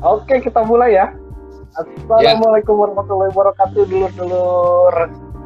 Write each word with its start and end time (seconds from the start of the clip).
Oke, 0.00 0.40
kita 0.40 0.64
mulai 0.64 0.96
ya. 0.96 1.12
Assalamualaikum 1.76 2.72
ya. 2.72 2.80
warahmatullahi 2.88 3.30
wabarakatuh, 3.36 3.82
dulur-dulur. 3.84 4.94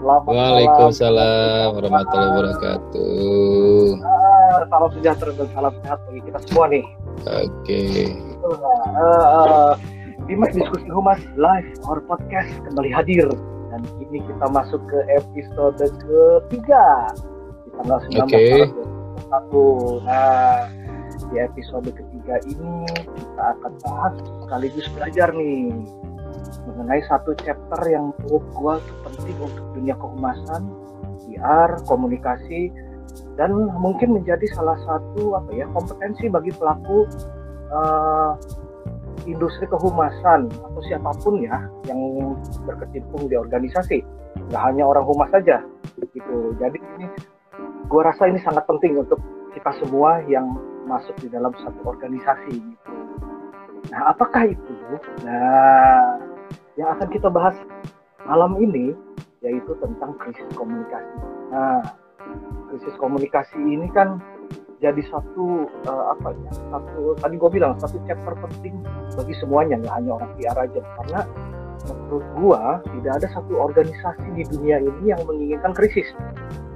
Waalaikumsalam 0.04 1.74
warahmatullahi 1.74 2.30
wabarakatuh. 2.38 3.84
Ah, 4.04 4.62
salam 4.68 4.90
sejahtera 4.94 5.30
dan 5.34 5.48
salam 5.56 5.72
sehat 5.82 5.98
bagi 6.06 6.22
kita 6.28 6.38
semua 6.46 6.64
nih. 6.70 6.84
Oke. 7.24 7.50
Okay. 7.64 8.14
Uh, 8.44 9.24
uh, 9.26 9.72
Dimas 10.30 10.54
Diskusi 10.54 10.86
Humas 10.86 11.18
Live 11.34 11.74
or 11.90 11.98
Podcast 12.04 12.52
kembali 12.68 12.94
hadir 12.94 13.26
dan 13.74 13.82
ini 14.06 14.22
kita 14.22 14.46
masuk 14.54 14.78
ke 14.86 14.98
episode 15.18 15.82
ketiga 15.82 17.10
di 17.66 17.68
tanggal 17.80 17.98
19 18.06 18.22
okay. 18.22 18.50
Maret 18.54 18.72
Nah, 20.04 20.70
di 21.32 21.36
episode 21.42 21.90
ketiga 21.90 22.13
ini 22.24 22.88
kita 22.88 23.42
akan 23.58 23.72
bahas 23.84 24.14
sekaligus 24.44 24.86
belajar 24.96 25.28
nih 25.36 25.72
mengenai 26.64 27.02
satu 27.04 27.36
chapter 27.44 27.80
yang 27.84 28.16
menurut 28.24 28.44
gua 28.56 28.74
penting 29.04 29.36
untuk 29.36 29.64
dunia 29.76 29.92
kehumasan, 30.00 30.62
PR, 31.28 31.70
komunikasi 31.84 32.72
dan 33.36 33.52
mungkin 33.78 34.16
menjadi 34.16 34.46
salah 34.56 34.78
satu 34.82 35.38
apa 35.38 35.50
ya 35.54 35.66
kompetensi 35.70 36.26
bagi 36.32 36.50
pelaku 36.56 37.06
uh, 37.70 38.34
industri 39.28 39.68
kehumasan 39.68 40.48
atau 40.50 40.80
siapa 40.84 41.12
pun 41.20 41.44
ya 41.44 41.68
yang 41.86 42.00
berkecimpung 42.64 43.28
di 43.28 43.36
organisasi. 43.36 44.00
Nggak 44.50 44.62
hanya 44.72 44.84
orang 44.88 45.04
humas 45.06 45.30
saja 45.30 45.62
gitu. 46.14 46.56
Jadi 46.58 46.78
ini 46.98 47.06
gue 47.86 48.00
rasa 48.02 48.26
ini 48.26 48.40
sangat 48.42 48.64
penting 48.66 48.98
untuk 48.98 49.20
kita 49.54 49.70
semua 49.84 50.22
yang 50.26 50.58
masuk 50.84 51.16
di 51.20 51.28
dalam 51.32 51.52
satu 51.60 51.80
organisasi 51.84 52.54
gitu. 52.54 52.92
Nah, 53.92 54.10
apakah 54.12 54.48
itu? 54.48 54.74
Nah, 55.24 56.18
yang 56.80 56.96
akan 56.98 57.08
kita 57.12 57.28
bahas 57.28 57.56
malam 58.24 58.56
ini 58.56 58.96
yaitu 59.44 59.76
tentang 59.80 60.16
krisis 60.16 60.48
komunikasi. 60.56 61.16
Nah, 61.52 61.84
krisis 62.72 62.96
komunikasi 62.96 63.60
ini 63.60 63.86
kan 63.92 64.20
jadi 64.80 65.00
satu 65.12 65.68
uh, 65.84 66.04
apa 66.16 66.32
ya? 66.32 66.52
Satu 66.72 67.16
tadi 67.20 67.34
gue 67.36 67.50
bilang 67.52 67.76
satu 67.76 68.00
chapter 68.08 68.32
penting 68.40 68.80
bagi 69.12 69.34
semuanya 69.36 69.80
nggak 69.84 69.94
hanya 70.00 70.10
orang 70.16 70.30
PR 70.40 70.56
aja 70.56 70.80
karena 71.00 71.20
menurut 71.84 72.26
gua 72.40 72.62
tidak 72.96 73.12
ada 73.20 73.28
satu 73.36 73.52
organisasi 73.60 74.26
di 74.32 74.44
dunia 74.48 74.80
ini 74.80 75.12
yang 75.12 75.20
menginginkan 75.28 75.72
krisis 75.76 76.08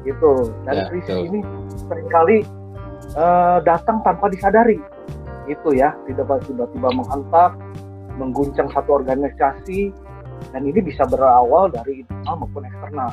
gitu 0.05 0.53
dan 0.69 0.85
ya, 0.85 0.87
krisis 0.93 1.17
betul. 1.17 1.29
ini 1.33 1.41
sering 1.89 2.09
kali 2.13 2.39
uh, 3.19 3.59
datang 3.67 4.01
tanpa 4.07 4.31
disadari 4.31 4.79
itu 5.51 5.69
ya 5.75 5.97
tidak 6.07 6.39
tiba-tiba 6.47 6.89
menghantam 6.95 7.59
mengguncang 8.15 8.71
satu 8.71 9.03
organisasi 9.03 9.91
dan 10.55 10.63
ini 10.63 10.79
bisa 10.79 11.03
berawal 11.09 11.67
dari 11.73 12.07
internal 12.07 12.47
maupun 12.47 12.63
eksternal 12.69 13.11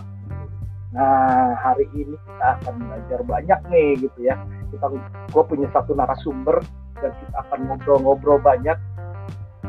nah 0.93 1.57
hari 1.59 1.89
ini 1.97 2.15
kita 2.15 2.47
akan 2.61 2.73
belajar 2.87 3.19
banyak 3.25 3.59
nih 3.67 3.89
gitu 3.99 4.19
ya 4.31 4.35
kita 4.71 4.85
gue 5.33 5.43
punya 5.43 5.67
satu 5.73 5.91
narasumber 5.97 6.61
dan 7.03 7.11
kita 7.11 7.37
akan 7.49 7.59
ngobrol-ngobrol 7.67 8.39
banyak 8.39 8.77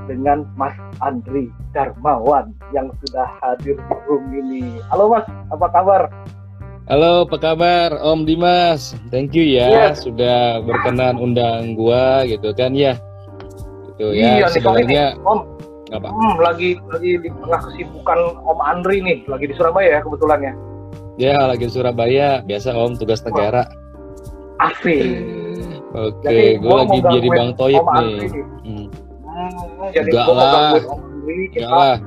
dengan 0.06 0.46
Mas 0.54 0.74
Andri 1.02 1.50
Darmawan 1.74 2.54
yang 2.70 2.94
sudah 3.02 3.26
hadir 3.42 3.74
di 3.74 3.96
room 4.06 4.24
ini. 4.30 4.78
Halo 4.86 5.10
Mas, 5.10 5.26
apa 5.50 5.66
kabar? 5.74 6.02
Halo, 6.86 7.26
apa 7.26 7.34
kabar 7.42 7.98
Om 7.98 8.22
Dimas? 8.22 8.94
Thank 9.10 9.34
you 9.34 9.42
ya 9.42 9.66
yeah. 9.66 9.90
sudah 9.90 10.62
berkenan 10.62 11.18
undang 11.18 11.74
gua 11.74 12.22
gitu 12.30 12.54
kan 12.54 12.78
ya. 12.78 12.94
Itu 13.90 14.14
ya. 14.14 14.46
Iya, 14.46 14.46
sebenarnya 14.54 15.18
Om. 15.26 15.50
Apa? 15.90 16.14
Hmm, 16.14 16.38
lagi 16.38 16.78
lagi 16.86 17.18
di 17.18 17.26
tengah 17.26 17.58
kesibukan 17.66 18.38
Om 18.38 18.60
Andri 18.62 19.02
nih, 19.02 19.26
lagi 19.26 19.50
di 19.50 19.54
Surabaya 19.58 19.98
ya 19.98 20.00
kebetulan 20.06 20.38
ya. 20.38 20.52
Ya, 21.18 21.36
lagi 21.50 21.66
di 21.66 21.72
Surabaya. 21.74 22.46
Biasa 22.46 22.70
Om 22.70 22.94
tugas 23.02 23.18
negara. 23.26 23.66
Asik. 24.62 25.26
Oke, 25.90 26.22
okay, 26.22 26.54
gue 26.54 26.70
lagi 26.70 26.98
jadi 27.02 27.28
Bang 27.34 27.50
Toyib 27.58 27.82
nih. 27.82 28.30
Hmm. 28.62 28.86
Hmm, 29.26 29.90
jadi 29.90 30.10
mau 30.22 30.38
gangguin 30.38 30.84
Om 30.86 31.00
Andri, 31.02 31.38
kita 31.50 31.98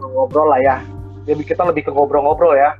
ngobrol 0.00 0.48
lah 0.48 0.60
ya. 0.64 0.76
Jadi 1.28 1.44
kita 1.44 1.60
lebih 1.68 1.84
ke 1.84 1.92
ngobrol-ngobrol 1.92 2.56
ya. 2.56 2.72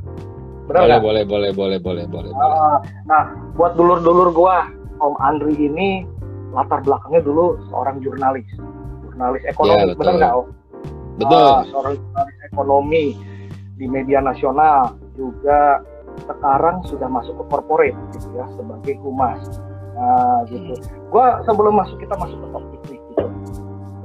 Benar 0.64 0.80
boleh, 0.80 0.98
boleh, 1.00 1.24
boleh, 1.28 1.50
boleh, 1.52 1.78
boleh, 1.78 2.04
boleh, 2.08 2.30
nah, 2.32 2.80
nah, 3.04 3.24
buat 3.52 3.76
dulur-dulur 3.76 4.32
gua, 4.32 4.64
Om 4.96 5.12
Andri 5.20 5.52
ini 5.60 6.08
latar 6.56 6.80
belakangnya 6.80 7.20
dulu 7.20 7.60
seorang 7.68 8.00
jurnalis, 8.00 8.48
jurnalis 9.04 9.44
ekonomi, 9.44 9.92
ya, 9.92 9.96
benar 10.00 10.14
nggak 10.16 10.32
Om? 10.32 10.46
Betul. 11.20 11.36
Uh, 11.36 11.60
seorang 11.68 11.94
jurnalis 12.00 12.36
ekonomi 12.48 13.04
di 13.76 13.86
media 13.90 14.24
nasional, 14.24 14.96
juga 15.12 15.84
sekarang 16.24 16.80
sudah 16.88 17.08
masuk 17.12 17.34
ke 17.36 17.44
corporate 17.52 17.98
gitu 18.16 18.28
ya 18.32 18.48
sebagai 18.56 18.94
humas. 19.04 19.44
Nah, 20.00 20.48
gitu. 20.48 20.80
Gua 21.12 21.44
sebelum 21.44 21.76
masuk 21.76 22.00
kita 22.00 22.16
masuk 22.16 22.40
ke 22.40 22.48
topik 22.56 22.80
nih 22.88 23.00
gitu. 23.12 23.26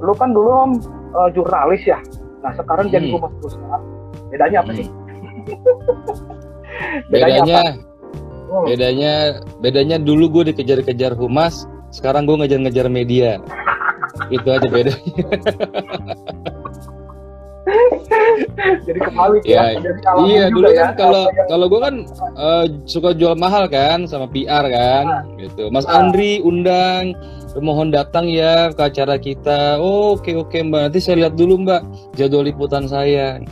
Lu 0.04 0.12
kan 0.12 0.36
dulu 0.36 0.50
Om 0.52 0.72
uh, 1.16 1.32
jurnalis 1.32 1.88
ya. 1.88 2.04
Nah, 2.44 2.52
sekarang 2.52 2.92
hmm. 2.92 2.94
jadi 3.00 3.06
humas 3.16 3.32
perusahaan. 3.40 3.82
Bedanya 4.28 4.60
apa 4.60 4.72
hmm. 4.76 4.80
sih? 4.84 4.88
bedanya 7.08 7.78
oh. 8.50 8.64
bedanya 8.66 9.12
bedanya 9.62 9.96
dulu 9.98 10.40
gue 10.40 10.54
dikejar-kejar 10.54 11.14
humas 11.14 11.66
sekarang 11.90 12.26
gue 12.26 12.36
ngejar-ngejar 12.38 12.86
media 12.90 13.38
itu 14.34 14.48
aja 14.48 14.68
bedanya 14.68 14.98
jadi 18.86 19.00
kebalik 19.06 19.42
ya, 19.46 19.78
ya. 19.78 19.92
iya 20.26 20.44
dulu 20.50 20.68
kan 20.74 20.90
ya. 20.92 20.96
kalau 20.98 21.24
ya. 21.30 21.44
kalau 21.46 21.66
gue 21.70 21.80
kan 21.80 21.94
uh, 22.34 22.64
suka 22.84 23.10
jual 23.14 23.34
mahal 23.38 23.70
kan 23.70 24.04
sama 24.10 24.26
PR 24.30 24.66
kan 24.66 25.04
nah. 25.06 25.22
gitu 25.38 25.70
Mas 25.70 25.86
nah. 25.86 26.02
Andri 26.02 26.42
undang 26.42 27.14
mohon 27.58 27.90
datang 27.90 28.30
ya 28.30 28.70
ke 28.70 28.82
acara 28.90 29.18
kita 29.18 29.78
oh, 29.82 30.14
oke 30.18 30.30
oke 30.38 30.58
mbak 30.62 30.90
nanti 30.90 30.98
saya 31.02 31.26
lihat 31.26 31.34
dulu 31.34 31.66
mbak 31.66 31.82
jadwal 32.14 32.46
liputan 32.46 32.86
saya 32.86 33.42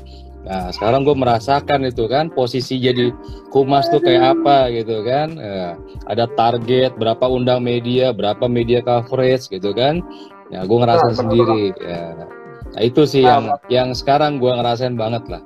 Nah, 0.49 0.73
sekarang 0.73 1.05
gue 1.05 1.13
merasakan 1.13 1.85
itu 1.85 2.09
kan 2.09 2.33
posisi 2.33 2.81
jadi 2.81 3.13
humas 3.53 3.85
tuh 3.93 4.01
kayak 4.01 4.41
apa 4.41 4.73
gitu 4.73 5.05
kan. 5.05 5.37
Ya, 5.37 5.77
ada 6.09 6.25
target 6.41 6.97
berapa 6.97 7.29
undang 7.29 7.61
media, 7.61 8.17
berapa 8.17 8.49
media 8.49 8.81
coverage 8.81 9.53
gitu 9.53 9.77
kan. 9.77 10.01
Ya, 10.49 10.65
gue 10.65 10.79
ngerasain 10.81 11.13
nah, 11.13 11.21
sendiri. 11.21 11.77
Ya. 11.77 12.17
Nah, 12.73 12.81
itu 12.81 13.05
sih 13.05 13.29
nah, 13.29 13.29
yang 13.29 13.45
yang 13.69 13.89
sekarang 13.93 14.41
gue 14.41 14.49
ngerasain 14.49 14.97
banget 14.97 15.29
lah. 15.29 15.45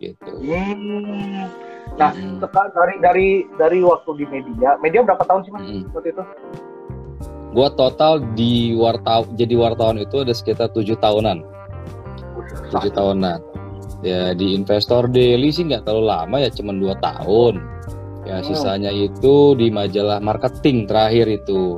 Gitu. 0.00 0.32
Hmm. 0.40 1.44
Nah, 2.00 2.16
hmm. 2.16 2.40
dari 2.72 2.94
dari 3.04 3.28
dari 3.60 3.78
waktu 3.84 4.24
di 4.24 4.24
media, 4.24 4.80
media 4.80 5.04
berapa 5.04 5.20
tahun 5.28 5.44
sih 5.44 5.52
mas 5.52 5.68
hmm. 5.68 5.92
waktu 5.92 6.16
itu? 6.16 6.24
Gue 7.52 7.68
total 7.76 8.24
di 8.32 8.72
wartawan 8.72 9.36
jadi 9.36 9.52
wartawan 9.52 10.00
itu 10.00 10.24
ada 10.24 10.32
sekitar 10.32 10.72
tujuh 10.72 10.96
tahunan. 10.96 11.44
Tujuh 12.72 12.88
tahunan 12.96 13.49
ya 14.00 14.32
di 14.32 14.56
investor 14.56 15.08
daily 15.12 15.52
sih 15.52 15.68
nggak 15.68 15.84
terlalu 15.84 16.06
lama 16.08 16.36
ya 16.40 16.50
cuma 16.52 16.72
dua 16.72 16.96
tahun 17.04 17.60
ya 18.24 18.40
oh. 18.40 18.44
sisanya 18.44 18.92
itu 18.92 19.56
di 19.56 19.68
majalah 19.68 20.20
marketing 20.20 20.88
terakhir 20.88 21.28
itu 21.28 21.76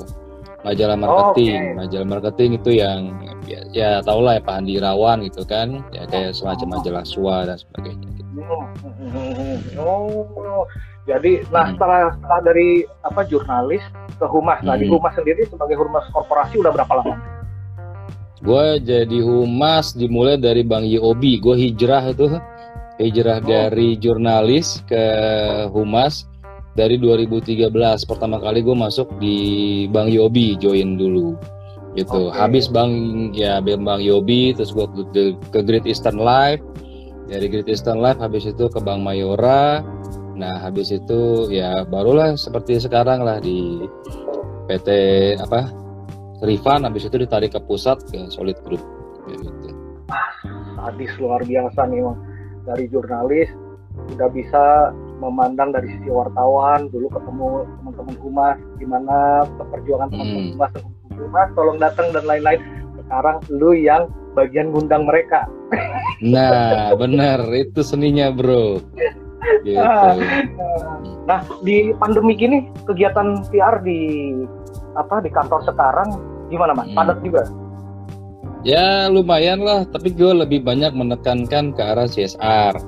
majalah 0.62 0.94
marketing 0.94 1.58
oh, 1.58 1.66
okay. 1.66 1.78
majalah 1.82 2.06
marketing 2.06 2.50
itu 2.54 2.70
yang 2.78 3.00
ya, 3.46 3.60
ya 3.74 3.90
tau 4.06 4.22
lah 4.22 4.38
ya 4.38 4.42
Pak 4.46 4.54
Andi 4.62 4.78
Rawan 4.78 5.26
gitu 5.26 5.42
kan 5.42 5.82
ya 5.90 6.06
kayak 6.06 6.38
semacam 6.38 6.78
majalah 6.78 7.02
SWA 7.02 7.38
dan 7.50 7.58
sebagainya 7.58 8.08
gitu. 8.14 8.30
oh 9.82 10.64
jadi 11.02 11.42
nah 11.50 11.66
hmm. 11.66 11.74
setelah, 11.74 12.00
setelah 12.14 12.40
dari 12.46 12.86
apa 13.02 13.20
jurnalis 13.26 13.82
ke 14.14 14.26
humas 14.30 14.62
nah 14.62 14.78
di 14.78 14.86
hmm. 14.86 14.94
humas 14.94 15.12
sendiri 15.18 15.42
sebagai 15.50 15.74
humas 15.74 16.06
korporasi 16.14 16.62
udah 16.62 16.70
berapa 16.70 16.92
lama 17.02 17.41
Gue 18.42 18.82
jadi 18.82 19.22
humas 19.22 19.94
dimulai 19.94 20.34
dari 20.34 20.66
Bang 20.66 20.82
Yobi. 20.82 21.38
Gue 21.38 21.54
hijrah 21.54 22.10
itu 22.10 22.26
hijrah 22.98 23.38
oh. 23.38 23.46
dari 23.46 23.94
jurnalis 23.94 24.82
ke 24.90 25.04
humas 25.70 26.26
dari 26.74 26.98
2013. 26.98 27.70
Pertama 28.02 28.42
kali 28.42 28.66
gue 28.66 28.74
masuk 28.74 29.06
di 29.22 29.38
Bang 29.94 30.10
Yobi 30.10 30.58
join 30.58 30.98
dulu 30.98 31.38
gitu. 31.94 32.34
Okay. 32.34 32.38
Habis 32.42 32.66
Bang 32.66 32.90
ya 33.30 33.62
Bang 33.62 34.02
Yobi 34.02 34.58
terus 34.58 34.74
gue 34.74 34.90
ke, 34.90 35.38
ke 35.54 35.60
Great 35.62 35.86
Eastern 35.86 36.18
Life. 36.18 36.60
Dari 37.30 37.46
Great 37.46 37.70
Eastern 37.70 38.02
Life 38.02 38.18
habis 38.18 38.42
itu 38.42 38.66
ke 38.66 38.82
Bang 38.82 39.06
Mayora. 39.06 39.86
Nah, 40.34 40.58
habis 40.58 40.90
itu 40.90 41.46
ya 41.54 41.86
barulah 41.86 42.34
seperti 42.34 42.82
sekarang 42.82 43.22
lah 43.22 43.38
di 43.38 43.86
PT 44.66 44.88
apa 45.38 45.81
Rifan 46.42 46.82
habis 46.82 47.06
itu 47.06 47.16
ditarik 47.22 47.54
ke 47.54 47.60
pusat 47.62 48.02
ke 48.10 48.26
Solid 48.28 48.58
Group 48.66 48.82
gitu. 49.30 49.70
Sadis 50.74 51.12
luar 51.22 51.40
biasa 51.46 51.86
nih 51.86 52.02
bang. 52.02 52.18
Dari 52.62 52.84
jurnalis 52.90 53.50
udah 54.18 54.28
bisa 54.34 54.90
memandang 55.22 55.70
dari 55.70 55.86
sisi 55.94 56.10
wartawan 56.10 56.90
dulu 56.90 57.06
ketemu 57.12 57.46
teman-teman 57.78 58.16
humas 58.18 58.58
gimana 58.80 59.46
perjuangan 59.70 60.08
teman-teman 60.10 60.42
hmm. 60.42 60.52
humas 60.56 60.72
humas 61.12 61.48
tolong 61.54 61.78
datang 61.78 62.08
dan 62.10 62.24
lain-lain 62.26 62.60
sekarang 62.98 63.36
lu 63.52 63.70
yang 63.76 64.10
bagian 64.34 64.74
ngundang 64.74 65.06
mereka. 65.06 65.46
Nah, 66.22 66.94
benar 66.94 67.50
itu 67.50 67.82
seninya, 67.82 68.30
Bro. 68.30 68.78
Gitu. 69.66 69.74
Nah, 71.26 71.42
di 71.66 71.90
pandemi 71.98 72.38
gini 72.38 72.70
kegiatan 72.86 73.42
PR 73.50 73.82
di 73.82 74.30
apa 74.94 75.18
di 75.18 75.34
kantor 75.34 75.66
sekarang 75.66 76.14
gimana, 76.52 76.76
Mas? 76.76 76.86
Hmm. 76.92 76.96
Padat 77.00 77.18
juga? 77.24 77.42
Ya, 78.62 79.10
lumayan 79.10 79.64
lah, 79.64 79.88
tapi 79.88 80.12
gue 80.14 80.30
lebih 80.30 80.62
banyak 80.62 80.92
menekankan 80.94 81.74
ke 81.74 81.82
arah 81.82 82.06
CSR. 82.06 82.78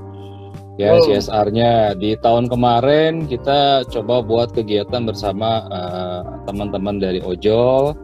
Ya, 0.78 0.94
oh. 0.94 1.02
CSR-nya 1.02 1.96
di 1.99 2.14
tahun 2.20 2.50
kemarin 2.50 3.31
kita 3.31 3.88
coba 3.90 4.22
buat 4.22 4.52
kegiatan 4.55 5.06
bersama 5.06 5.66
uh, 5.70 6.22
teman-teman 6.46 6.99
dari 6.99 7.22
ojol 7.22 7.94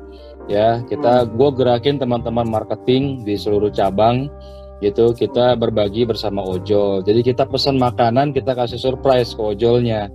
ya 0.50 0.82
kita 0.90 1.26
hmm. 1.26 1.38
gue 1.38 1.50
gerakin 1.62 1.96
teman-teman 2.02 2.46
marketing 2.50 3.22
di 3.22 3.38
seluruh 3.38 3.70
cabang 3.70 4.26
gitu 4.82 5.14
kita 5.14 5.54
berbagi 5.54 6.02
bersama 6.02 6.42
ojol 6.42 7.06
jadi 7.06 7.22
kita 7.22 7.46
pesan 7.46 7.78
makanan 7.78 8.34
kita 8.34 8.58
kasih 8.58 8.80
surprise 8.80 9.30
ke 9.30 9.42
ojolnya 9.54 10.10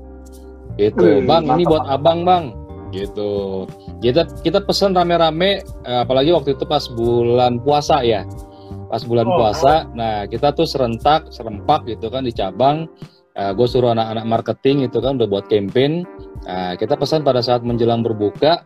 gitu 0.75 1.23
hmm, 1.23 1.29
bang 1.29 1.43
ini 1.55 1.63
buat 1.63 1.87
abang 1.87 2.27
bang 2.27 2.51
gitu. 2.93 3.65
Kita 4.03 4.27
kita 4.41 4.61
pesan 4.61 4.93
rame-rame 4.93 5.63
eh, 5.63 5.99
apalagi 6.01 6.33
waktu 6.35 6.53
itu 6.57 6.65
pas 6.67 6.85
bulan 6.91 7.61
puasa 7.61 8.01
ya. 8.05 8.25
Pas 8.89 9.01
bulan 9.01 9.25
oh, 9.25 9.35
puasa 9.37 9.89
nah 9.97 10.29
kita 10.29 10.53
tuh 10.53 10.67
serentak 10.69 11.29
serempak 11.33 11.85
gitu 11.89 12.11
kan 12.11 12.25
di 12.25 12.33
cabang. 12.33 12.89
Uh, 13.35 13.51
eh, 13.51 13.51
gue 13.51 13.67
suruh 13.67 13.91
anak-anak 13.91 14.25
marketing 14.31 14.87
itu 14.87 15.03
kan 15.03 15.19
udah 15.19 15.27
buat 15.27 15.45
campaign. 15.51 16.07
Uh, 16.47 16.73
kita 16.79 16.95
pesan 16.95 17.19
pada 17.19 17.43
saat 17.43 17.67
menjelang 17.67 17.99
berbuka 17.99 18.63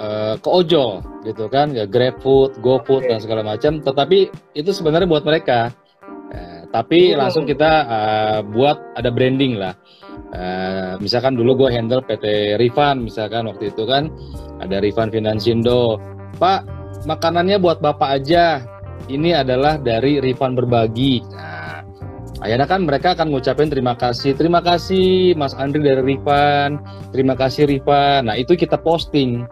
uh, 0.00 0.40
ke 0.40 0.48
ojol 0.48 1.04
gitu 1.28 1.52
kan 1.52 1.76
ya 1.76 1.84
GrabFood, 1.84 2.64
GoFood 2.64 3.04
dan 3.04 3.20
segala 3.20 3.44
macam. 3.44 3.84
Tetapi 3.84 4.32
itu 4.56 4.70
sebenarnya 4.72 5.04
buat 5.04 5.28
mereka. 5.28 5.68
Uh, 6.32 6.64
tapi 6.72 7.12
oh. 7.12 7.20
langsung 7.20 7.44
kita 7.44 7.70
uh, 7.84 8.40
buat 8.46 8.80
ada 8.96 9.12
branding 9.12 9.60
lah 9.60 9.76
uh, 10.34 10.94
misalkan 10.98 11.34
dulu 11.36 11.66
gue 11.66 11.70
handle 11.74 12.04
PT 12.04 12.56
Rifan 12.60 13.04
misalkan 13.04 13.46
waktu 13.50 13.70
itu 13.72 13.84
kan 13.84 14.10
ada 14.60 14.78
Rifan 14.82 15.10
Finansindo 15.10 15.98
Pak 16.38 16.66
makanannya 17.08 17.56
buat 17.58 17.80
bapak 17.80 18.10
aja 18.22 18.64
ini 19.08 19.34
adalah 19.34 19.80
dari 19.80 20.20
Rifan 20.22 20.54
berbagi 20.54 21.24
nah, 21.32 21.60
Akhirnya 22.40 22.64
kan 22.64 22.88
mereka 22.88 23.12
akan 23.12 23.36
ngucapin 23.36 23.68
terima 23.68 23.92
kasih, 23.92 24.32
terima 24.32 24.64
kasih 24.64 25.36
Mas 25.36 25.52
Andri 25.52 25.84
dari 25.84 26.00
Rifan, 26.00 26.80
terima 27.12 27.36
kasih 27.36 27.68
Rifan. 27.68 28.32
Nah 28.32 28.36
itu 28.40 28.56
kita 28.56 28.80
posting 28.80 29.44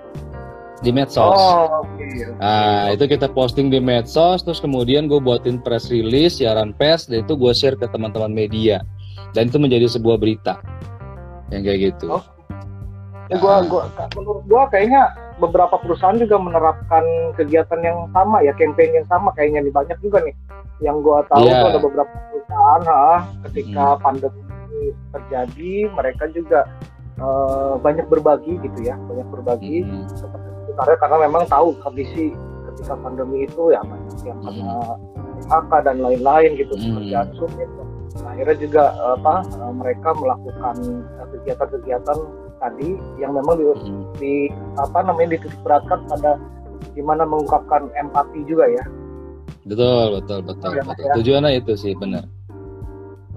di 0.81 0.90
medsos. 0.94 1.37
Oh, 1.37 1.84
okay. 1.84 2.32
Nah, 2.38 2.94
itu 2.94 3.04
kita 3.11 3.28
posting 3.34 3.69
di 3.69 3.82
medsos, 3.82 4.46
terus 4.46 4.62
kemudian 4.62 5.11
gue 5.11 5.19
buatin 5.19 5.58
press 5.58 5.90
release, 5.90 6.38
siaran 6.38 6.70
pers, 6.72 7.11
dan 7.11 7.26
itu 7.26 7.34
gue 7.34 7.52
share 7.52 7.75
ke 7.75 7.87
teman-teman 7.90 8.31
media. 8.31 8.82
Dan 9.36 9.52
itu 9.52 9.58
menjadi 9.60 9.86
sebuah 9.90 10.16
berita 10.16 10.60
yang 11.52 11.62
kayak 11.64 11.92
gitu. 11.92 12.20
Oh. 12.20 12.25
Ya, 13.28 13.36
gua, 13.36 13.60
gua, 13.69 13.84
menurut 14.16 14.44
gua 14.48 14.72
kayaknya 14.72 15.12
beberapa 15.36 15.76
perusahaan 15.76 16.16
juga 16.16 16.40
menerapkan 16.40 17.04
kegiatan 17.36 17.80
yang 17.84 18.08
sama 18.16 18.40
ya, 18.40 18.56
campaign 18.56 19.04
yang 19.04 19.06
sama 19.12 19.36
kayaknya 19.36 19.69
di 19.69 19.72
banyak 19.72 19.98
juga 20.00 20.25
nih. 20.25 20.34
Yang 20.80 20.96
gua 21.04 21.19
tahu 21.28 21.44
yeah. 21.44 21.60
tuh 21.60 21.69
ada 21.69 21.80
beberapa 21.84 22.14
perusahaan, 22.32 22.82
ha, 22.88 23.04
ketika 23.48 23.84
hmm. 23.84 24.00
pandemi 24.00 24.42
terjadi, 25.12 25.72
mereka 25.92 26.25
juga 26.32 26.60
uh, 27.20 27.76
banyak 27.84 28.08
berbagi 28.08 28.56
gitu 28.64 28.80
ya, 28.80 28.96
banyak 28.96 29.28
berbagi 29.28 29.84
hmm. 29.84 30.08
karena 30.80 30.94
karena 30.96 31.16
memang 31.28 31.44
tahu 31.52 31.76
kondisi 31.84 32.32
ketika 32.72 32.94
pandemi 33.02 33.44
itu 33.44 33.75
ya 33.75 33.82
banyak 33.82 34.16
yang 34.22 34.38
kena 34.40 34.78
PHK 35.44 35.72
dan 35.82 35.96
lain-lain 35.98 36.50
gitu 36.54 36.72
hmm. 36.78 36.96
pekerjaan 36.96 37.28
sulit 37.34 37.69
nah, 38.20 38.32
akhirnya 38.34 38.56
juga 38.58 38.84
apa 39.16 39.34
eh, 39.44 39.72
mereka 39.75 40.08
melakukan 40.16 40.76
kegiatan-kegiatan 41.37 42.19
tadi 42.58 42.90
yang 43.22 43.32
memang 43.37 43.55
di, 43.58 43.64
hmm. 43.64 44.05
di 44.19 44.34
apa 44.76 44.99
namanya 45.06 45.38
dititik 45.38 45.60
beratkan 45.62 46.02
pada 46.10 46.40
gimana 46.94 47.22
mengungkapkan 47.26 47.90
empati 47.94 48.43
juga 48.46 48.66
ya 48.66 48.84
betul 49.66 50.19
betul 50.19 50.38
betul, 50.43 50.70
ya, 50.75 50.82
betul. 50.82 51.05
Ya. 51.06 51.14
tujuannya 51.20 51.50
itu 51.60 51.72
sih 51.78 51.93
benar 51.94 52.25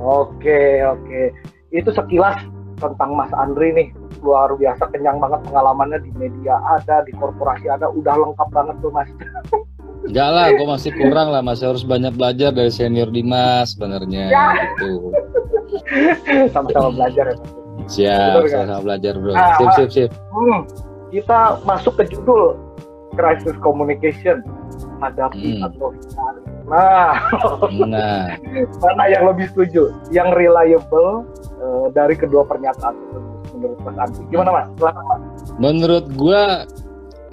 oke 0.02 0.62
oke 0.98 1.22
itu 1.72 1.90
sekilas 1.94 2.38
tentang 2.82 3.14
Mas 3.14 3.30
Andri 3.38 3.70
nih 3.78 3.88
luar 4.26 4.54
biasa 4.58 4.90
kenyang 4.90 5.22
banget 5.22 5.42
pengalamannya 5.50 6.02
di 6.02 6.12
media 6.18 6.58
ada 6.78 7.06
di 7.06 7.14
korporasi 7.14 7.70
ada 7.70 7.90
udah 7.90 8.16
lengkap 8.18 8.50
banget 8.54 8.76
tuh 8.82 8.92
mas 8.94 9.10
Enggak 10.02 10.30
lah, 10.34 10.48
gue 10.50 10.68
masih 10.68 10.92
kurang 10.98 11.28
lah, 11.30 11.42
masih 11.46 11.66
harus 11.70 11.86
banyak 11.86 12.14
belajar 12.18 12.50
dari 12.50 12.74
senior 12.74 13.10
Dimas 13.14 13.78
sebenarnya 13.78 14.24
ya. 14.34 14.46
gitu. 14.78 15.14
Sama-sama 16.50 16.90
belajar 16.90 17.26
ya. 17.32 17.38
Siap, 17.86 18.50
sama-sama 18.50 18.82
belajar 18.82 19.14
bro. 19.18 19.34
Nah, 19.34 19.58
sip, 19.58 19.70
sip, 19.78 19.90
sip. 19.94 20.10
Hmm, 20.34 20.66
kita 21.14 21.62
masuk 21.64 21.94
ke 22.02 22.18
judul 22.18 22.58
crisis 23.14 23.54
communication 23.62 24.42
hadapi 25.04 25.60
hmm. 25.60 25.68
atau 25.68 25.94
Nah, 26.72 27.20
nah, 27.84 28.32
mana 28.86 29.04
yang 29.12 29.28
lebih 29.28 29.52
setuju? 29.52 29.92
Yang 30.08 30.40
reliable 30.40 31.28
uh, 31.60 31.92
dari 31.92 32.16
kedua 32.16 32.48
pernyataan 32.48 32.96
menurut 33.58 33.80
Mas 33.84 33.98
Andi. 34.00 34.22
Gimana 34.32 34.50
Mas? 34.56 34.66
Silahkan 34.80 35.04
Mas. 35.04 35.22
Menurut 35.60 36.06
gua 36.16 36.64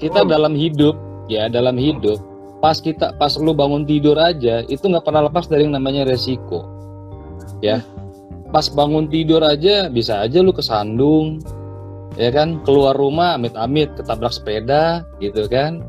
kita 0.01 0.27
hmm. 0.27 0.31
dalam 0.33 0.53
hidup 0.59 0.99
ya 1.31 1.47
dalam 1.47 1.79
hidup 1.79 2.19
pas 2.59 2.79
kita 2.83 3.15
pas 3.17 3.35
lu 3.39 3.55
bangun 3.55 3.87
tidur 3.87 4.19
aja 4.19 4.67
itu 4.67 4.83
nggak 4.83 5.07
pernah 5.07 5.31
lepas 5.31 5.47
dari 5.47 5.67
yang 5.67 5.75
namanya 5.79 6.07
resiko. 6.07 6.67
Ya. 7.63 7.83
Pas 8.49 8.67
bangun 8.73 9.07
tidur 9.13 9.45
aja 9.45 9.93
bisa 9.93 10.25
aja 10.25 10.41
lu 10.41 10.51
kesandung 10.51 11.39
ya 12.19 12.35
kan? 12.35 12.59
Keluar 12.67 12.99
rumah 12.99 13.39
amit-amit 13.39 13.95
ketabrak 13.95 14.35
sepeda 14.35 15.07
gitu 15.23 15.47
kan? 15.47 15.85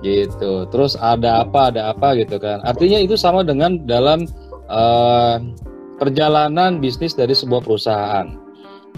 Gitu. 0.00 0.64
Terus 0.72 0.96
ada 0.96 1.44
apa 1.44 1.74
ada 1.74 1.92
apa 1.92 2.16
gitu 2.16 2.40
kan? 2.40 2.64
Artinya 2.64 2.98
itu 3.02 3.18
sama 3.18 3.44
dengan 3.44 3.84
dalam 3.84 4.24
uh, 4.70 5.36
perjalanan 6.00 6.80
bisnis 6.80 7.12
dari 7.12 7.36
sebuah 7.36 7.60
perusahaan. 7.66 8.38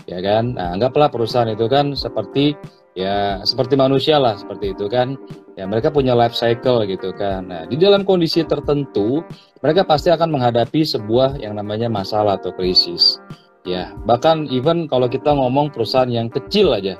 Ya 0.06 0.22
kan? 0.22 0.54
Nah 0.54 0.78
anggaplah 0.78 1.10
perusahaan 1.10 1.50
itu 1.50 1.66
kan 1.66 1.98
seperti 1.98 2.54
ya 2.98 3.42
seperti 3.46 3.78
manusia 3.78 4.18
lah 4.18 4.34
seperti 4.34 4.74
itu 4.74 4.90
kan 4.90 5.14
ya 5.60 5.68
mereka 5.68 5.92
punya 5.92 6.16
life 6.16 6.32
cycle 6.32 6.88
gitu 6.88 7.12
kan. 7.12 7.52
Nah 7.52 7.68
di 7.68 7.76
dalam 7.76 8.08
kondisi 8.08 8.40
tertentu 8.48 9.20
mereka 9.60 9.84
pasti 9.84 10.08
akan 10.08 10.32
menghadapi 10.32 10.80
sebuah 10.80 11.36
yang 11.36 11.60
namanya 11.60 11.92
masalah 11.92 12.40
atau 12.40 12.56
krisis. 12.56 13.20
Ya 13.68 13.92
bahkan 14.08 14.48
even 14.48 14.88
kalau 14.88 15.04
kita 15.04 15.36
ngomong 15.36 15.68
perusahaan 15.68 16.08
yang 16.08 16.32
kecil 16.32 16.72
aja 16.72 16.96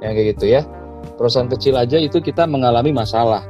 yang 0.00 0.16
kayak 0.16 0.40
gitu 0.40 0.56
ya. 0.56 0.64
Perusahaan 1.20 1.52
kecil 1.52 1.76
aja 1.76 2.00
itu 2.00 2.24
kita 2.24 2.48
mengalami 2.48 2.88
masalah 2.88 3.44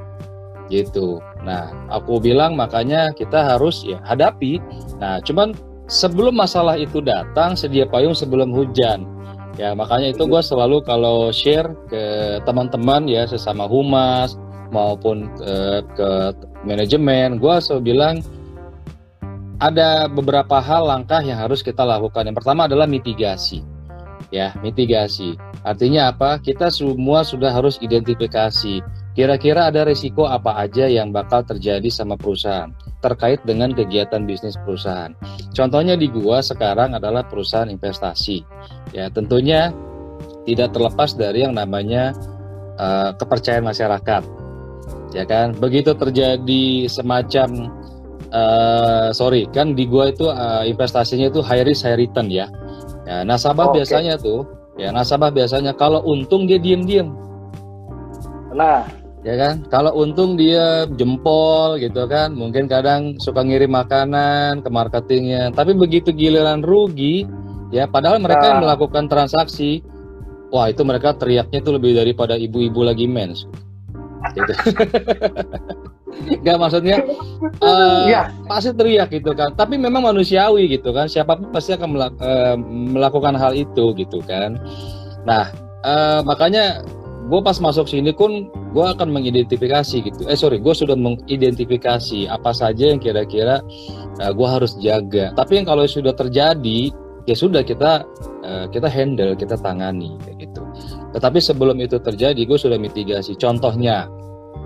gitu. 0.67 1.23
Nah 1.47 1.71
aku 1.87 2.19
bilang 2.19 2.59
makanya 2.59 3.15
kita 3.15 3.55
harus 3.55 3.87
ya 3.87 4.03
hadapi. 4.03 4.59
Nah 4.99 5.23
cuman 5.23 5.55
sebelum 5.87 6.35
masalah 6.35 6.75
itu 6.75 6.99
datang 6.99 7.55
sedia 7.55 7.87
payung 7.87 8.19
sebelum 8.19 8.51
hujan 8.51 9.07
ya 9.59 9.75
makanya 9.75 10.15
itu 10.15 10.27
gue 10.27 10.43
selalu 10.43 10.83
kalau 10.87 11.35
share 11.35 11.71
ke 11.91 12.03
teman-teman 12.47 13.07
ya 13.11 13.27
sesama 13.27 13.67
humas 13.67 14.39
maupun 14.71 15.27
ke, 15.35 15.83
ke 15.99 16.09
manajemen 16.63 17.39
gue 17.41 17.55
selalu 17.59 17.83
bilang 17.95 18.23
ada 19.61 20.09
beberapa 20.09 20.57
hal 20.57 20.89
langkah 20.89 21.21
yang 21.21 21.37
harus 21.37 21.61
kita 21.61 21.85
lakukan. 21.85 22.25
Yang 22.25 22.41
pertama 22.41 22.65
adalah 22.65 22.89
mitigasi. 22.89 23.61
Ya 24.33 24.57
mitigasi. 24.65 25.37
Artinya 25.61 26.09
apa? 26.09 26.41
Kita 26.41 26.73
semua 26.73 27.21
sudah 27.21 27.53
harus 27.53 27.77
identifikasi. 27.85 28.81
Kira-kira 29.13 29.69
ada 29.69 29.85
risiko 29.85 30.25
apa 30.25 30.57
aja 30.65 30.89
yang 30.89 31.13
bakal 31.13 31.45
terjadi 31.45 31.93
sama 31.93 32.17
perusahaan 32.17 32.73
terkait 33.01 33.41
dengan 33.49 33.73
kegiatan 33.73 34.23
bisnis 34.29 34.57
perusahaan. 34.61 35.13
Contohnya 35.57 35.97
di 35.97 36.09
gua 36.13 36.45
sekarang 36.45 36.93
adalah 36.97 37.25
perusahaan 37.25 37.69
investasi. 37.69 38.45
Ya, 38.93 39.09
tentunya 39.09 39.73
tidak 40.45 40.77
terlepas 40.77 41.17
dari 41.17 41.45
yang 41.45 41.57
namanya 41.57 42.13
uh, 42.77 43.17
kepercayaan 43.17 43.65
masyarakat. 43.65 44.23
Ya 45.17 45.25
kan? 45.27 45.57
Begitu 45.59 45.97
terjadi 45.97 46.87
semacam 46.87 47.73
uh, 48.31 49.09
sorry, 49.11 49.49
kan 49.51 49.75
di 49.75 49.89
gua 49.89 50.13
itu 50.13 50.29
uh, 50.29 50.63
investasinya 50.69 51.33
itu 51.33 51.41
high 51.43 51.65
risk 51.67 51.89
high 51.89 51.99
return 51.99 52.29
ya. 52.31 52.47
Ya, 53.09 53.27
nasabah 53.27 53.73
oh, 53.73 53.75
biasanya 53.75 54.21
tuh, 54.21 54.47
ya 54.79 54.95
nasabah 54.95 55.35
biasanya 55.35 55.75
kalau 55.75 56.05
untung 56.07 56.47
dia 56.47 56.63
diem-diem. 56.63 57.11
Nah, 58.55 58.87
ya 59.21 59.35
kan 59.37 59.55
kalau 59.69 59.93
untung 60.01 60.41
dia 60.41 60.89
jempol 60.97 61.77
gitu 61.77 62.09
kan 62.09 62.33
mungkin 62.33 62.65
kadang 62.65 63.21
suka 63.21 63.45
ngirim 63.45 63.69
makanan 63.69 64.65
ke 64.65 64.69
marketingnya 64.73 65.53
tapi 65.53 65.77
begitu 65.77 66.09
giliran 66.09 66.65
rugi 66.65 67.29
ya 67.69 67.85
padahal 67.85 68.17
mereka 68.17 68.49
yang 68.49 68.65
nah. 68.65 68.73
melakukan 68.73 69.13
transaksi 69.13 69.85
wah 70.49 70.73
itu 70.73 70.81
mereka 70.83 71.13
teriaknya 71.13 71.61
itu 71.61 71.71
lebih 71.71 71.93
daripada 72.01 72.35
ibu-ibu 72.35 72.81
lagi 72.81 73.05
mens 73.05 73.45
gitu. 74.37 74.53
Gak 76.45 76.59
maksudnya 76.59 77.01
uh, 77.65 78.05
ya. 78.11 78.35
pasti 78.45 78.75
teriak 78.75 79.09
gitu 79.15 79.33
kan. 79.33 79.55
Tapi 79.55 79.79
memang 79.79 80.05
manusiawi 80.05 80.69
gitu 80.69 80.91
kan. 80.93 81.07
Siapa 81.07 81.39
pun 81.39 81.49
pasti 81.55 81.73
akan 81.73 81.89
melak 81.97 82.15
uh, 82.21 82.59
melakukan 82.67 83.39
hal 83.39 83.57
itu 83.57 83.95
gitu 83.97 84.21
kan. 84.27 84.59
Nah 85.25 85.49
uh, 85.87 86.21
makanya 86.27 86.85
gue 87.31 87.41
pas 87.47 87.55
masuk 87.63 87.87
sini 87.87 88.11
pun 88.11 88.51
gue 88.75 88.85
akan 88.85 89.15
mengidentifikasi 89.15 90.03
gitu. 90.03 90.27
Eh 90.27 90.35
sorry, 90.35 90.59
gue 90.59 90.75
sudah 90.75 90.99
mengidentifikasi 90.99 92.27
apa 92.27 92.51
saja 92.51 92.91
yang 92.91 92.99
kira-kira 92.99 93.63
uh, 94.19 94.33
gue 94.35 94.49
harus 94.51 94.75
jaga. 94.83 95.31
Tapi 95.39 95.63
yang 95.63 95.67
kalau 95.71 95.87
sudah 95.87 96.11
terjadi 96.11 96.91
ya 97.31 97.37
sudah 97.39 97.63
kita 97.63 98.03
uh, 98.43 98.67
kita 98.75 98.91
handle, 98.91 99.39
kita 99.39 99.55
tangani 99.63 100.19
kayak 100.27 100.51
gitu. 100.51 100.63
Tetapi 101.15 101.39
sebelum 101.39 101.79
itu 101.79 102.03
terjadi, 102.03 102.39
gue 102.43 102.59
sudah 102.59 102.79
mitigasi. 102.79 103.39
Contohnya, 103.39 104.11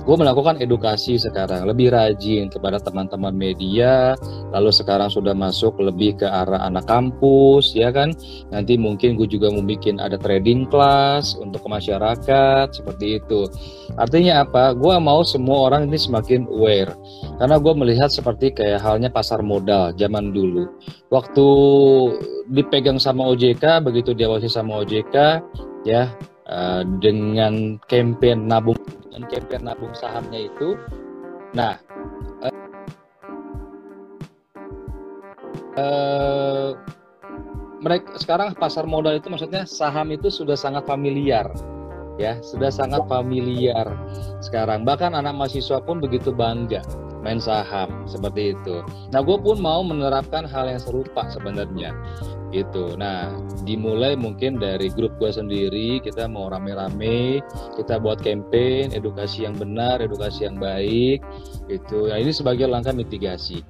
gue 0.04 0.16
melakukan 0.20 0.60
edukasi 0.60 1.16
sekarang 1.16 1.64
lebih 1.64 1.88
rajin 1.88 2.52
kepada 2.52 2.76
teman-teman 2.76 3.32
media 3.32 4.12
lalu 4.52 4.70
sekarang 4.70 5.08
sudah 5.08 5.32
masuk 5.32 5.80
lebih 5.80 6.20
ke 6.20 6.28
arah 6.28 6.62
anak 6.68 6.84
kampus 6.84 7.72
ya 7.72 7.88
kan? 7.90 8.12
Nanti 8.52 8.76
mungkin 8.76 9.16
gue 9.16 9.26
juga 9.26 9.48
mau 9.50 9.64
bikin 9.64 9.98
ada 9.98 10.20
trading 10.20 10.68
class 10.68 11.34
untuk 11.40 11.64
ke 11.64 11.68
masyarakat 11.72 12.66
seperti 12.70 13.18
itu. 13.18 13.48
Artinya 13.96 14.44
apa? 14.44 14.76
Gue 14.76 14.94
mau 15.00 15.24
semua 15.24 15.72
orang 15.72 15.88
ini 15.88 15.96
semakin 15.96 16.46
aware. 16.52 16.92
Karena 17.40 17.56
gue 17.58 17.72
melihat 17.74 18.12
seperti 18.12 18.52
kayak 18.52 18.84
halnya 18.84 19.08
pasar 19.08 19.40
modal 19.40 19.96
zaman 19.96 20.30
dulu. 20.30 20.68
Waktu 21.08 21.46
dipegang 22.52 23.00
sama 23.00 23.24
OJK 23.32 23.80
begitu 23.82 24.12
diawasi 24.12 24.52
sama 24.52 24.84
OJK 24.84 25.40
ya 25.88 26.12
uh, 26.48 26.82
dengan 27.00 27.78
campaign 27.88 28.48
nabung 28.48 28.78
dengan 29.06 29.24
campaign 29.28 29.62
nabung 29.64 29.92
sahamnya 29.96 30.48
itu 30.48 30.78
nah 31.54 31.78
uh, 32.42 32.54
uh, 35.78 36.70
mereka 37.84 38.16
sekarang 38.16 38.56
pasar 38.56 38.88
modal 38.88 39.16
itu 39.16 39.28
maksudnya 39.28 39.68
saham 39.68 40.10
itu 40.10 40.32
sudah 40.32 40.56
sangat 40.56 40.88
familiar 40.88 41.46
ya 42.16 42.38
sudah 42.40 42.70
sangat 42.70 43.02
familiar 43.10 43.86
sekarang 44.40 44.86
bahkan 44.86 45.12
anak 45.12 45.34
mahasiswa 45.34 45.82
pun 45.82 45.98
begitu 45.98 46.30
bangga 46.30 46.80
main 47.24 47.40
saham 47.40 48.04
seperti 48.04 48.52
itu. 48.52 48.84
Nah, 49.08 49.24
gue 49.24 49.40
pun 49.40 49.56
mau 49.56 49.80
menerapkan 49.80 50.44
hal 50.44 50.68
yang 50.68 50.76
serupa 50.76 51.24
sebenarnya 51.32 51.96
gitu. 52.54 52.94
Nah, 52.94 53.34
dimulai 53.66 54.14
mungkin 54.14 54.62
dari 54.62 54.86
grup 54.94 55.18
gue 55.18 55.34
sendiri, 55.34 55.98
kita 55.98 56.30
mau 56.30 56.46
rame-rame, 56.46 57.42
kita 57.74 57.98
buat 57.98 58.22
campaign, 58.22 58.94
edukasi 58.94 59.42
yang 59.42 59.58
benar, 59.58 59.98
edukasi 59.98 60.46
yang 60.46 60.62
baik, 60.62 61.18
itu. 61.66 61.98
Nah, 62.06 62.16
ini 62.22 62.30
sebagai 62.30 62.70
langkah 62.70 62.94
mitigasi. 62.94 63.66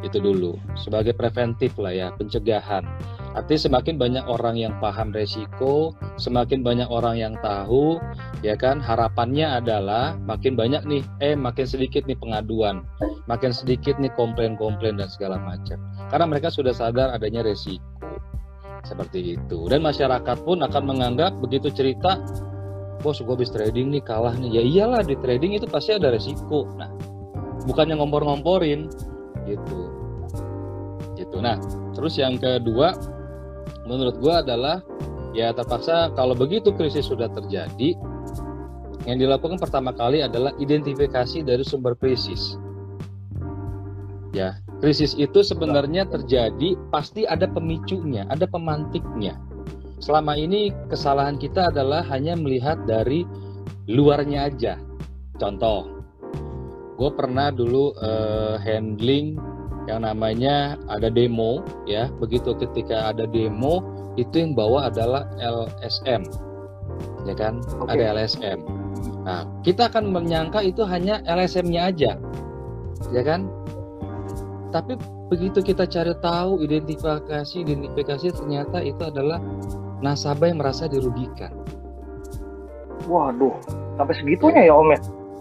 Itu 0.00 0.16
dulu, 0.16 0.56
sebagai 0.80 1.12
preventif 1.12 1.76
lah 1.76 1.92
ya, 1.92 2.08
pencegahan. 2.16 2.88
Artinya 3.30 3.60
semakin 3.70 3.94
banyak 3.94 4.24
orang 4.26 4.58
yang 4.58 4.74
paham 4.82 5.14
resiko, 5.14 5.94
semakin 6.18 6.66
banyak 6.66 6.90
orang 6.90 7.14
yang 7.14 7.34
tahu, 7.38 8.02
ya 8.42 8.58
kan 8.58 8.82
harapannya 8.82 9.46
adalah 9.46 10.18
makin 10.26 10.58
banyak 10.58 10.82
nih 10.82 11.02
eh 11.22 11.38
makin 11.38 11.62
sedikit 11.62 12.04
nih 12.10 12.18
pengaduan 12.18 12.82
makin 13.30 13.54
sedikit 13.54 13.94
nih 14.02 14.10
komplain-komplain 14.18 14.98
dan 14.98 15.06
segala 15.06 15.38
macam. 15.38 15.78
Karena 16.10 16.26
mereka 16.26 16.50
sudah 16.50 16.74
sadar 16.74 17.14
adanya 17.14 17.46
resiko. 17.46 18.18
Seperti 18.82 19.38
itu. 19.38 19.70
Dan 19.70 19.86
masyarakat 19.86 20.42
pun 20.42 20.66
akan 20.66 20.82
menganggap 20.82 21.38
begitu 21.38 21.70
cerita 21.70 22.18
bos 23.00 23.22
gue 23.22 23.32
habis 23.32 23.54
trading 23.54 23.94
nih 23.94 24.02
kalah 24.02 24.34
nih. 24.34 24.60
Ya 24.60 24.62
iyalah 24.66 25.06
di 25.06 25.14
trading 25.20 25.54
itu 25.54 25.70
pasti 25.70 25.94
ada 25.94 26.10
resiko. 26.10 26.66
Nah 26.74 26.90
bukannya 27.70 27.94
ngompor-ngomporin 27.94 28.90
gitu. 29.46 29.80
Gitu. 31.14 31.36
Nah 31.38 31.60
terus 31.94 32.18
yang 32.18 32.40
kedua 32.40 32.96
menurut 33.90 34.22
gue 34.22 34.30
adalah 34.30 34.78
ya 35.34 35.50
terpaksa 35.50 36.14
kalau 36.14 36.38
begitu 36.38 36.70
krisis 36.70 37.10
sudah 37.10 37.26
terjadi 37.26 37.98
yang 39.08 39.16
dilakukan 39.18 39.56
pertama 39.58 39.90
kali 39.96 40.20
adalah 40.20 40.52
identifikasi 40.60 41.40
dari 41.40 41.64
sumber 41.64 41.96
krisis. 41.96 42.60
Ya, 44.30 44.60
krisis 44.78 45.16
itu 45.18 45.42
sebenarnya 45.42 46.06
terjadi 46.06 46.78
pasti 46.94 47.26
ada 47.26 47.48
pemicunya, 47.50 48.28
ada 48.30 48.46
pemantiknya. 48.46 49.40
Selama 49.98 50.36
ini 50.38 50.70
kesalahan 50.92 51.40
kita 51.40 51.72
adalah 51.72 52.04
hanya 52.06 52.36
melihat 52.38 52.78
dari 52.86 53.26
luarnya 53.90 54.52
aja. 54.52 54.74
Contoh, 55.40 56.04
gue 57.00 57.10
pernah 57.16 57.48
dulu 57.50 57.96
uh, 57.98 58.60
handling 58.60 59.40
yang 59.90 60.06
namanya 60.06 60.78
ada 60.86 61.10
demo, 61.10 61.66
ya. 61.90 62.06
Begitu 62.22 62.54
ketika 62.54 63.10
ada 63.10 63.26
demo, 63.26 63.82
itu 64.14 64.38
yang 64.38 64.54
bawa 64.54 64.86
adalah 64.86 65.26
LSM, 65.42 66.22
ya 67.26 67.34
kan? 67.34 67.58
Okay. 67.82 67.98
Ada 67.98 68.04
LSM 68.22 68.80
Nah, 69.20 69.44
kita 69.60 69.92
akan 69.92 70.10
menyangka 70.10 70.64
itu 70.64 70.80
hanya 70.88 71.20
LSM-nya 71.28 71.92
aja, 71.92 72.16
ya 73.12 73.22
kan? 73.22 73.48
Tapi 74.72 74.96
begitu 75.28 75.60
kita 75.60 75.84
cari 75.84 76.14
tahu, 76.24 76.64
identifikasi, 76.64 77.56
identifikasi 77.60 78.32
ternyata 78.32 78.80
itu 78.80 79.02
adalah 79.04 79.38
nasabah 80.00 80.48
yang 80.48 80.62
merasa 80.62 80.88
dirugikan. 80.88 81.52
Waduh, 83.10 83.52
sampai 83.98 84.14
segitunya 84.16 84.70
ya 84.70 84.74
Om 84.78 84.88
ya? 84.94 85.00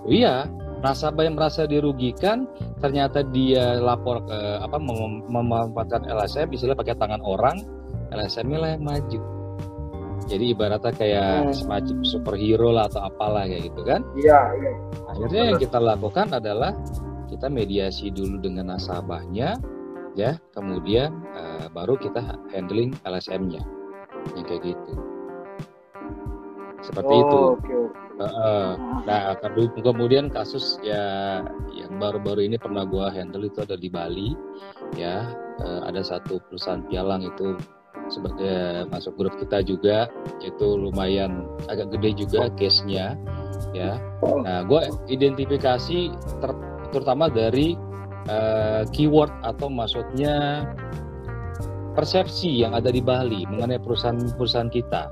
Iya, 0.10 0.34
nasabah 0.80 1.28
yang 1.28 1.36
merasa 1.36 1.68
dirugikan 1.68 2.48
ternyata 2.80 3.24
dia 3.24 3.78
lapor 3.80 4.24
ke 4.24 4.40
apa 4.64 4.78
mem 4.80 5.28
memanfaatkan 5.28 6.08
LSM 6.08 6.52
istilah 6.56 6.76
pakai 6.76 6.96
tangan 6.96 7.20
orang 7.24 7.62
LSM-nya 8.10 8.58
lah 8.58 8.70
yang 8.74 8.84
maju. 8.86 9.20
Jadi 10.30 10.54
ibaratnya 10.54 10.94
kayak 10.94 11.32
hmm. 11.50 11.54
semacam 11.58 11.98
superhero 12.06 12.70
lah 12.70 12.86
atau 12.86 13.02
apalah 13.02 13.50
kayak 13.50 13.72
gitu 13.74 13.82
kan? 13.82 14.02
Iya 14.14 14.40
iya. 14.62 14.74
Akhirnya 15.10 15.42
yang 15.54 15.58
kita 15.58 15.78
lakukan 15.82 16.28
adalah 16.34 16.72
kita 17.30 17.50
mediasi 17.50 18.14
dulu 18.14 18.38
dengan 18.38 18.74
nasabahnya 18.74 19.58
ya. 20.14 20.38
Kemudian 20.54 21.14
uh, 21.34 21.66
baru 21.74 21.98
kita 21.98 22.22
handling 22.54 22.94
LSM-nya 23.06 23.62
yang 24.38 24.46
kayak 24.46 24.64
gitu 24.76 25.19
seperti 26.80 27.14
oh, 27.14 27.22
itu 27.22 27.40
okay. 27.60 27.78
Uh, 28.20 28.76
nah 29.08 29.32
kemudian 29.80 30.28
kasus 30.28 30.76
ya 30.84 31.40
yang 31.72 31.96
baru-baru 32.04 32.52
ini 32.52 32.60
pernah 32.60 32.84
gua 32.84 33.08
handle 33.08 33.48
itu 33.48 33.64
ada 33.64 33.80
di 33.80 33.88
Bali 33.88 34.36
ya 35.00 35.24
uh, 35.64 35.88
ada 35.88 36.04
satu 36.04 36.44
perusahaan 36.52 36.84
pialang 36.92 37.24
itu 37.24 37.56
sebagai 38.12 38.90
masuk 38.90 39.16
grup 39.16 39.36
kita 39.40 39.64
juga 39.64 40.10
itu 40.44 40.68
lumayan 40.76 41.46
agak 41.72 41.94
gede 41.96 42.26
juga 42.26 42.50
case-nya 42.58 43.16
ya. 43.72 44.02
Nah, 44.22 44.66
gue 44.66 44.82
identifikasi 45.12 46.00
ter, 46.14 46.52
terutama 46.90 47.30
dari 47.30 47.78
uh, 48.28 48.84
keyword 48.90 49.32
atau 49.46 49.70
maksudnya 49.70 50.66
persepsi 51.94 52.64
yang 52.64 52.74
ada 52.74 52.90
di 52.90 53.02
Bali 53.04 53.46
mengenai 53.50 53.82
perusahaan-perusahaan 53.82 54.72
kita. 54.72 55.12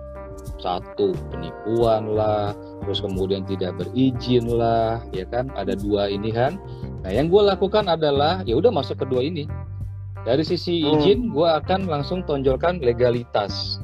Satu 0.67 1.15
penipuan 1.31 2.11
lah, 2.11 2.51
terus 2.83 2.99
kemudian 2.99 3.47
tidak 3.47 3.79
berizin 3.79 4.51
lah, 4.51 4.99
ya 5.15 5.23
kan? 5.31 5.47
Ada 5.55 5.79
dua 5.79 6.11
ini 6.11 6.35
kan. 6.35 6.59
Nah, 7.07 7.11
yang 7.15 7.31
gue 7.31 7.39
lakukan 7.39 7.87
adalah 7.87 8.43
ya 8.43 8.59
udah 8.59 8.67
masuk 8.67 8.99
kedua 8.99 9.23
ini 9.23 9.47
dari 10.27 10.43
sisi 10.43 10.83
hmm. 10.83 10.91
izin, 10.99 11.19
hmm. 11.23 11.31
gue 11.31 11.47
akan 11.47 11.87
langsung 11.87 12.19
tonjolkan 12.27 12.83
legalitas, 12.83 13.79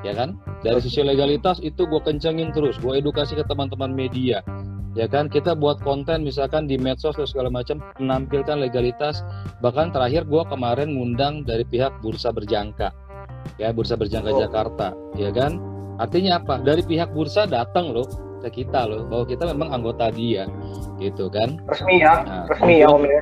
ya 0.00 0.16
kan? 0.16 0.40
Dari 0.64 0.80
sisi 0.80 1.04
legalitas 1.04 1.60
itu 1.60 1.84
gue 1.84 2.00
kencengin 2.00 2.48
terus, 2.56 2.80
gue 2.80 2.96
edukasi 2.96 3.36
ke 3.36 3.44
teman-teman 3.44 3.92
media, 3.92 4.40
ya 4.96 5.04
kan? 5.04 5.28
Kita 5.28 5.52
buat 5.52 5.84
konten 5.84 6.24
misalkan 6.24 6.64
di 6.64 6.80
medsos 6.80 7.12
atau 7.12 7.28
segala 7.28 7.52
macam, 7.52 7.84
menampilkan 8.00 8.56
legalitas. 8.56 9.20
Bahkan 9.60 9.92
terakhir 9.92 10.24
gue 10.24 10.40
kemarin 10.48 10.96
ngundang 10.96 11.44
dari 11.44 11.68
pihak 11.68 12.00
Bursa 12.00 12.32
Berjangka, 12.32 12.88
ya 13.60 13.68
Bursa 13.76 14.00
Berjangka 14.00 14.32
oh. 14.32 14.40
Jakarta, 14.40 14.96
ya 15.20 15.28
kan? 15.28 15.60
Artinya 16.00 16.40
apa? 16.40 16.60
Dari 16.62 16.80
pihak 16.84 17.12
bursa 17.12 17.44
datang 17.44 17.92
loh 17.92 18.08
ke 18.40 18.62
kita 18.62 18.88
loh, 18.88 19.06
bahwa 19.06 19.24
kita 19.28 19.46
memang 19.50 19.70
anggota 19.70 20.10
dia, 20.10 20.50
gitu 20.98 21.30
kan? 21.30 21.62
Resmi 21.70 22.02
ya, 22.02 22.26
nah, 22.26 22.44
resmi 22.50 22.82
ya 22.82 22.88
Om 22.90 23.02
ya. 23.06 23.20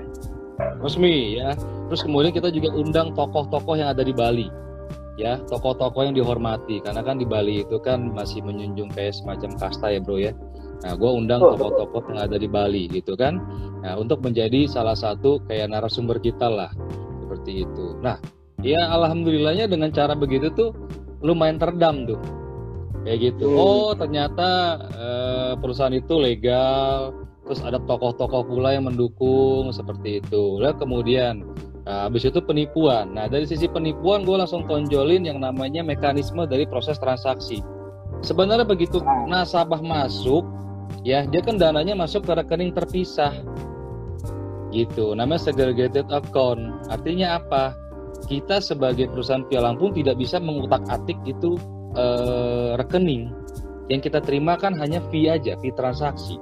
Resmi 0.81 1.15
ya. 1.37 1.49
Terus 1.91 2.07
kemudian 2.07 2.33
kita 2.33 2.49
juga 2.55 2.71
undang 2.73 3.13
tokoh-tokoh 3.13 3.75
yang 3.75 3.91
ada 3.91 4.07
di 4.07 4.15
Bali 4.15 4.49
ya. 5.19 5.37
Tokoh-tokoh 5.51 6.07
yang 6.07 6.15
dihormati 6.17 6.81
karena 6.81 7.05
kan 7.05 7.21
di 7.21 7.27
Bali 7.29 7.67
itu 7.67 7.77
kan 7.83 8.15
masih 8.15 8.41
menjunjung 8.47 8.89
kayak 8.95 9.13
semacam 9.13 9.51
kasta 9.59 9.93
ya 9.93 10.01
bro 10.01 10.17
ya. 10.17 10.33
Nah 10.81 10.97
gue 10.97 11.11
undang 11.11 11.43
tokoh-tokoh 11.43 12.15
yang 12.15 12.25
ada 12.25 12.37
di 12.41 12.49
Bali 12.49 12.89
gitu 12.89 13.19
kan? 13.19 13.43
Nah 13.85 13.99
untuk 13.99 14.25
menjadi 14.25 14.65
salah 14.71 14.97
satu 14.97 15.43
kayak 15.51 15.75
narasumber 15.75 16.17
kita 16.23 16.49
lah 16.49 16.71
seperti 17.21 17.69
itu. 17.69 17.99
Nah 18.01 18.17
ya 18.65 18.81
alhamdulillahnya 18.89 19.69
dengan 19.69 19.93
cara 19.93 20.17
begitu 20.17 20.49
tuh 20.55 20.73
lumayan 21.21 21.61
terdam 21.61 22.09
tuh 22.09 22.21
kayak 23.07 23.33
gitu 23.33 23.49
hmm. 23.49 23.61
oh 23.61 23.91
ternyata 23.97 24.49
uh, 24.93 25.53
perusahaan 25.57 25.95
itu 25.95 26.15
legal, 26.21 27.17
terus 27.49 27.61
ada 27.65 27.81
tokoh-tokoh 27.81 28.45
pula 28.45 28.77
yang 28.77 28.89
mendukung 28.89 29.73
seperti 29.73 30.21
itu. 30.21 30.61
Lalu 30.61 30.77
kemudian 30.77 31.43
Nah, 31.91 32.07
habis 32.07 32.29
itu 32.29 32.39
penipuan. 32.45 33.17
Nah, 33.17 33.27
dari 33.27 33.49
sisi 33.49 33.67
penipuan 33.67 34.23
gue 34.23 34.37
langsung 34.39 34.69
tonjolin 34.69 35.25
yang 35.25 35.41
namanya 35.41 35.81
mekanisme 35.81 36.45
dari 36.45 36.69
proses 36.69 37.01
transaksi. 37.01 37.65
Sebenarnya 38.21 38.69
begitu 38.69 39.01
nasabah 39.27 39.81
masuk, 39.81 40.45
ya 41.03 41.25
dia 41.25 41.41
kan 41.41 41.57
dananya 41.57 41.97
masuk 41.97 42.29
ke 42.29 42.33
rekening 42.37 42.77
terpisah. 42.77 43.33
Gitu, 44.71 45.17
namanya 45.19 45.51
segregated 45.51 46.07
account. 46.15 46.87
Artinya 46.93 47.43
apa? 47.43 47.75
Kita 48.29 48.63
sebagai 48.63 49.11
perusahaan 49.11 49.43
pialang 49.49 49.81
pun 49.81 49.91
tidak 49.91 50.21
bisa 50.21 50.39
mengutak-atik 50.39 51.19
itu 51.27 51.59
eh, 51.95 52.71
rekening. 52.79 53.33
Yang 53.91 54.11
kita 54.11 54.21
terima 54.23 54.55
kan 54.55 54.79
hanya 54.79 55.03
fee 55.11 55.27
aja, 55.27 55.59
fee 55.59 55.75
transaksi. 55.75 56.39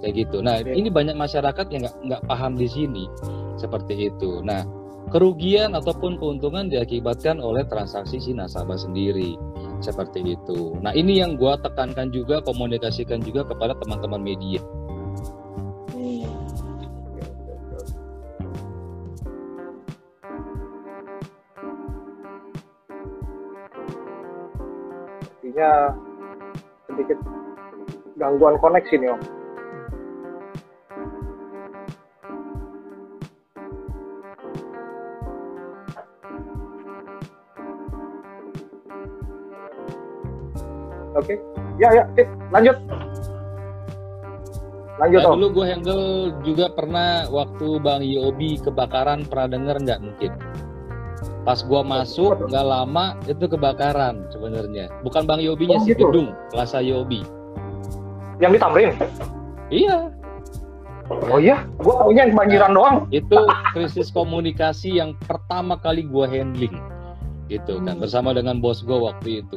Kayak 0.00 0.14
gitu. 0.26 0.38
Nah, 0.40 0.62
ini 0.62 0.88
banyak 0.88 1.18
masyarakat 1.18 1.66
yang 1.74 1.84
nggak 1.84 1.96
nggak 2.06 2.22
paham 2.30 2.54
di 2.54 2.70
sini 2.70 3.04
seperti 3.58 4.08
itu. 4.08 4.40
Nah, 4.46 4.62
kerugian 5.10 5.74
ataupun 5.74 6.16
keuntungan 6.16 6.70
diakibatkan 6.70 7.42
oleh 7.42 7.66
transaksi 7.66 8.22
si 8.22 8.30
nasabah 8.30 8.78
sendiri 8.78 9.34
seperti 9.82 10.38
itu. 10.38 10.78
Nah, 10.78 10.94
ini 10.94 11.18
yang 11.18 11.34
gue 11.34 11.54
tekankan 11.60 12.14
juga, 12.14 12.38
komunikasikan 12.42 13.18
juga 13.22 13.46
kepada 13.46 13.74
teman-teman 13.78 14.22
media. 14.22 14.62
Artinya 25.58 25.90
sedikit 26.86 27.18
gangguan 28.14 28.54
koneksi 28.62 28.94
nih 28.94 29.10
om. 29.10 29.18
Oke. 41.18 41.26
Okay. 41.26 41.36
Ya 41.82 41.90
ya, 41.90 42.04
lanjut. 42.54 42.78
Lanjut 45.02 45.20
nah, 45.26 45.34
Dulu 45.34 45.46
gue 45.58 45.66
handle 45.66 46.06
juga 46.46 46.70
pernah 46.70 47.26
waktu 47.34 47.82
Bang 47.82 48.06
Yobi 48.06 48.62
kebakaran 48.62 49.26
pernah 49.26 49.58
denger 49.58 49.76
nggak 49.82 50.00
mungkin? 50.06 50.32
Pas 51.48 51.64
gue 51.64 51.80
masuk 51.80 52.44
nggak 52.52 52.66
lama 52.68 53.16
itu 53.24 53.48
kebakaran 53.48 54.28
sebenarnya. 54.28 54.92
Bukan 55.00 55.24
Bang 55.24 55.40
Yobinya 55.40 55.80
oh, 55.80 55.84
sih 55.88 55.96
gitu? 55.96 56.12
gedung 56.12 56.36
Plaza 56.52 56.84
Yobi. 56.84 57.24
Yang 58.36 58.50
di 58.52 58.58
Tamrin? 58.60 58.90
Iya. 59.72 60.12
Oh 61.08 61.40
iya, 61.40 61.64
gue 61.80 61.94
taunya 61.96 62.28
yang 62.28 62.36
banjiran 62.36 62.68
nah, 62.68 62.76
doang. 62.76 62.96
Itu 63.08 63.48
krisis 63.72 64.12
komunikasi 64.12 65.00
yang 65.00 65.16
pertama 65.24 65.80
kali 65.80 66.04
gue 66.04 66.24
handling, 66.28 66.76
gitu 67.48 67.80
kan, 67.80 67.96
hmm. 67.96 68.04
bersama 68.04 68.36
dengan 68.36 68.60
bos 68.60 68.84
gue 68.84 68.92
waktu 68.92 69.40
itu 69.40 69.56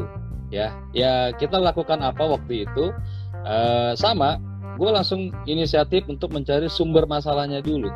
ya 0.51 0.75
ya 0.91 1.31
kita 1.39 1.57
lakukan 1.57 2.03
apa 2.03 2.27
waktu 2.27 2.67
itu 2.67 2.91
uh, 3.47 3.95
sama 3.95 4.37
gue 4.75 4.89
langsung 4.91 5.31
inisiatif 5.47 6.05
untuk 6.11 6.35
mencari 6.35 6.67
sumber 6.67 7.07
masalahnya 7.07 7.63
dulu 7.63 7.87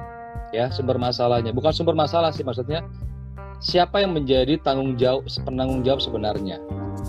ya 0.55 0.71
sumber 0.71 0.95
masalahnya 0.95 1.51
bukan 1.51 1.75
sumber 1.75 1.93
masalah 1.93 2.31
sih 2.31 2.47
maksudnya 2.47 2.81
siapa 3.65 4.05
yang 4.05 4.13
menjadi 4.13 4.61
tanggung 4.61 4.93
jawab 4.93 5.25
penanggung 5.41 5.81
jawab 5.81 5.99
sebenarnya? 6.05 6.61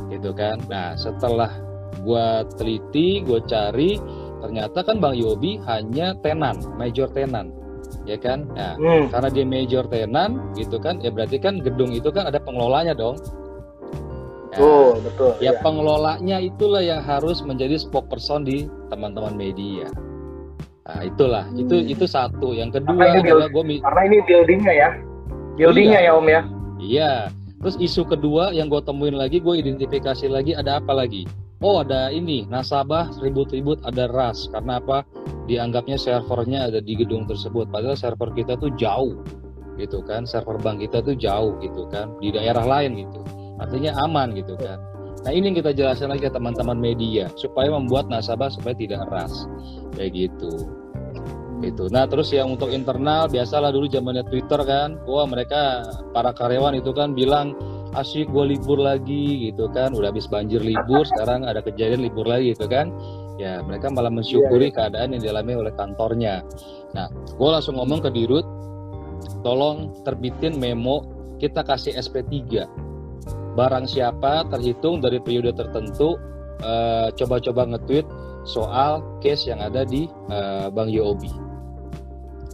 Gitu 0.08 0.32
kan? 0.32 0.56
Nah 0.72 0.96
setelah 0.96 1.52
gue 2.00 2.26
teliti 2.56 3.20
gue 3.20 3.40
cari 3.44 4.00
ternyata 4.40 4.80
kan 4.80 4.96
bang 4.96 5.16
Yobi 5.20 5.60
hanya 5.68 6.16
tenan 6.24 6.56
major 6.80 7.12
tenan. 7.12 7.52
Ya 8.08 8.16
kan? 8.16 8.48
Nah 8.56 8.80
hmm. 8.80 9.12
karena 9.12 9.28
dia 9.28 9.44
major 9.44 9.84
tenan 9.92 10.40
gitu 10.56 10.80
kan? 10.80 10.96
Ya 11.04 11.12
berarti 11.12 11.36
kan 11.36 11.60
gedung 11.60 11.92
itu 11.92 12.08
kan 12.08 12.24
ada 12.24 12.40
pengelolanya 12.40 12.96
dong. 12.96 13.20
Nah, 14.56 14.96
betul 15.04 15.36
ya, 15.36 15.52
ya 15.52 15.60
pengelolanya 15.60 16.40
itulah 16.40 16.80
yang 16.80 17.04
harus 17.04 17.44
menjadi 17.44 17.76
spokesperson 17.76 18.48
di 18.48 18.64
teman-teman 18.88 19.36
media. 19.36 19.92
Nah 20.88 21.04
itulah. 21.04 21.44
Hmm. 21.52 21.60
itu 21.60 21.84
itu 21.84 22.08
satu. 22.08 22.56
Yang 22.56 22.80
kedua 22.80 22.96
karena 22.96 23.20
ini 23.20 23.28
adalah 23.28 23.48
gue 23.52 23.64
karena 23.84 24.02
ini 24.08 24.16
buildingnya 24.24 24.72
ya 24.72 24.90
buildingnya 25.56 26.00
iya. 26.04 26.12
ya 26.12 26.18
om 26.20 26.26
ya? 26.28 26.42
Iya. 26.76 27.12
Terus 27.56 27.76
isu 27.80 28.04
kedua 28.04 28.52
yang 28.52 28.68
gue 28.68 28.78
temuin 28.84 29.16
lagi 29.16 29.40
gue 29.40 29.56
identifikasi 29.56 30.28
lagi 30.28 30.52
ada 30.52 30.78
apa 30.78 30.92
lagi? 30.92 31.24
Oh 31.64 31.80
ada 31.80 32.12
ini 32.12 32.44
nasabah 32.52 33.08
ribut-ribut 33.24 33.80
ada 33.88 34.06
ras. 34.12 34.46
Karena 34.52 34.76
apa? 34.76 35.02
Dianggapnya 35.48 35.96
servernya 35.96 36.68
ada 36.68 36.84
di 36.84 36.94
gedung 36.94 37.24
tersebut. 37.24 37.72
Padahal 37.72 37.96
server 37.96 38.30
kita 38.36 38.60
tuh 38.60 38.70
jauh 38.76 39.24
gitu 39.80 40.04
kan? 40.04 40.28
Server 40.28 40.60
bank 40.60 40.84
kita 40.84 41.00
tuh 41.00 41.16
jauh 41.16 41.56
gitu 41.64 41.88
kan? 41.88 42.12
Di 42.20 42.28
daerah 42.36 42.62
lain 42.62 43.08
gitu. 43.08 43.20
Artinya 43.56 43.96
aman 44.04 44.36
gitu 44.36 44.52
kan? 44.60 44.76
Nah 45.24 45.32
ini 45.32 45.50
yang 45.50 45.58
kita 45.58 45.72
jelaskan 45.72 46.12
lagi 46.12 46.28
ke 46.28 46.30
teman-teman 46.30 46.76
media 46.76 47.32
supaya 47.40 47.72
membuat 47.72 48.06
nasabah 48.12 48.52
supaya 48.52 48.76
tidak 48.76 49.08
ras. 49.08 49.48
Kayak 49.96 50.28
gitu 50.28 50.85
itu 51.64 51.88
nah 51.88 52.04
terus 52.04 52.28
yang 52.36 52.52
untuk 52.52 52.68
internal 52.68 53.32
biasalah 53.32 53.72
dulu 53.72 53.88
zamannya 53.88 54.24
Twitter 54.28 54.60
kan. 54.64 55.00
Wah 55.08 55.24
mereka 55.24 55.88
para 56.12 56.32
karyawan 56.36 56.76
itu 56.76 56.92
kan 56.92 57.16
bilang 57.16 57.56
asyik 57.96 58.28
gue 58.28 58.56
libur 58.56 58.76
lagi 58.76 59.48
gitu 59.48 59.72
kan. 59.72 59.96
Udah 59.96 60.12
habis 60.12 60.28
banjir 60.28 60.60
libur 60.60 61.08
sekarang 61.08 61.48
ada 61.48 61.64
kejadian 61.64 62.04
libur 62.04 62.28
lagi 62.28 62.52
gitu 62.52 62.68
kan. 62.68 62.92
Ya 63.40 63.60
mereka 63.64 63.88
malah 63.88 64.12
mensyukuri 64.12 64.68
iya, 64.68 64.72
iya. 64.72 64.76
keadaan 64.76 65.08
yang 65.16 65.22
dialami 65.24 65.52
oleh 65.56 65.72
kantornya. 65.72 66.44
Nah 66.92 67.08
gue 67.12 67.48
langsung 67.48 67.80
ngomong 67.80 68.04
ke 68.04 68.10
dirut 68.12 68.44
tolong 69.40 69.96
terbitin 70.04 70.60
memo 70.60 71.08
kita 71.40 71.64
kasih 71.64 71.96
SP3 71.96 72.64
barang 73.56 73.88
siapa 73.88 74.44
terhitung 74.52 75.00
dari 75.00 75.16
periode 75.20 75.56
tertentu 75.56 76.20
eh, 76.60 77.08
coba-coba 77.16 77.64
nge-tweet 77.76 78.04
soal 78.46 79.02
case 79.18 79.50
yang 79.50 79.58
ada 79.58 79.82
di 79.82 80.06
uh, 80.30 80.70
Bank 80.70 80.94
UOB. 80.94 81.45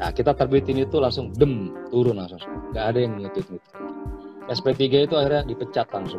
Nah, 0.03 0.11
kita 0.11 0.35
terbitin 0.35 0.83
itu 0.83 0.99
langsung 0.99 1.31
dem 1.39 1.71
turun 1.95 2.19
langsung. 2.19 2.43
Nggak 2.75 2.85
ada 2.91 2.99
yang 2.99 3.23
nge-tweet 3.23 3.47
gitu. 3.55 3.71
SP3 4.51 4.83
itu 5.07 5.15
akhirnya 5.15 5.47
dipecat 5.47 5.87
langsung. 5.95 6.19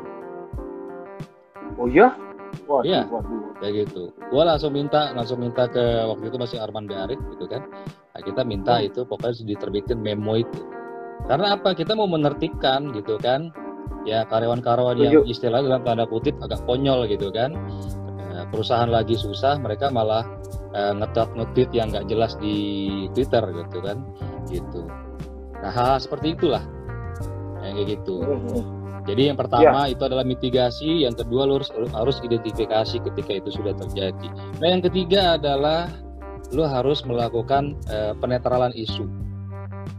Oh 1.75 1.91
iya? 1.91 2.15
Waduh, 2.63 2.87
iya, 2.87 3.03
waduh. 3.11 3.51
kayak 3.59 3.73
gitu. 3.83 4.15
Gua 4.31 4.47
langsung 4.47 4.71
minta, 4.71 5.11
langsung 5.11 5.43
minta 5.43 5.67
ke 5.67 5.83
waktu 6.07 6.31
itu 6.31 6.37
masih 6.39 6.57
Arman 6.63 6.87
Arif 6.87 7.19
gitu 7.35 7.43
kan. 7.51 7.67
Nah, 8.15 8.21
kita 8.23 8.47
minta 8.47 8.79
oh. 8.79 8.87
itu 8.87 9.03
pokoknya 9.03 9.43
diterbitin 9.43 9.99
memo 9.99 10.39
itu. 10.39 10.63
Karena 11.27 11.59
apa? 11.59 11.75
Kita 11.75 11.91
mau 11.91 12.07
menertibkan 12.07 12.95
gitu 12.95 13.19
kan 13.19 13.51
ya 14.03 14.27
karyawan-karyawan 14.27 14.99
yang 14.99 15.23
istilah 15.27 15.63
dalam 15.63 15.83
tanda 15.83 16.03
kutip 16.07 16.35
agak 16.43 16.59
konyol 16.67 17.07
gitu 17.07 17.31
kan 17.31 17.55
eh, 18.35 18.45
perusahaan 18.51 18.91
lagi 18.91 19.15
susah 19.15 19.59
mereka 19.63 19.87
malah 19.87 20.27
uh, 20.73 20.93
ngetat 20.97 21.29
ngetit 21.37 21.69
yang 21.71 21.89
nggak 21.93 22.05
jelas 22.09 22.35
di 22.41 22.55
Twitter 23.13 23.41
gitu 23.53 23.77
kan. 23.79 23.97
Gitu. 24.49 24.81
Nah 25.61 25.71
hal, 25.71 25.97
-hal 25.97 25.99
seperti 26.01 26.35
itulah. 26.35 26.63
Yang 27.63 27.73
kayak 27.73 27.87
gitu. 27.97 28.15
Jadi 29.03 29.21
yang 29.31 29.37
pertama 29.39 29.87
ya. 29.87 29.91
itu 29.91 30.01
adalah 30.07 30.23
mitigasi 30.23 31.03
yang 31.03 31.15
kedua 31.15 31.43
lu 31.43 31.59
harus 31.59 31.69
harus 31.91 32.17
identifikasi 32.23 33.03
ketika 33.03 33.31
itu 33.35 33.49
sudah 33.51 33.75
terjadi. 33.75 34.27
Nah 34.63 34.67
yang 34.67 34.81
ketiga 34.83 35.35
adalah 35.35 35.91
lu 36.55 36.63
harus 36.63 37.03
melakukan 37.03 37.75
uh, 37.91 38.15
penetralan 38.15 38.71
isu. 38.75 39.03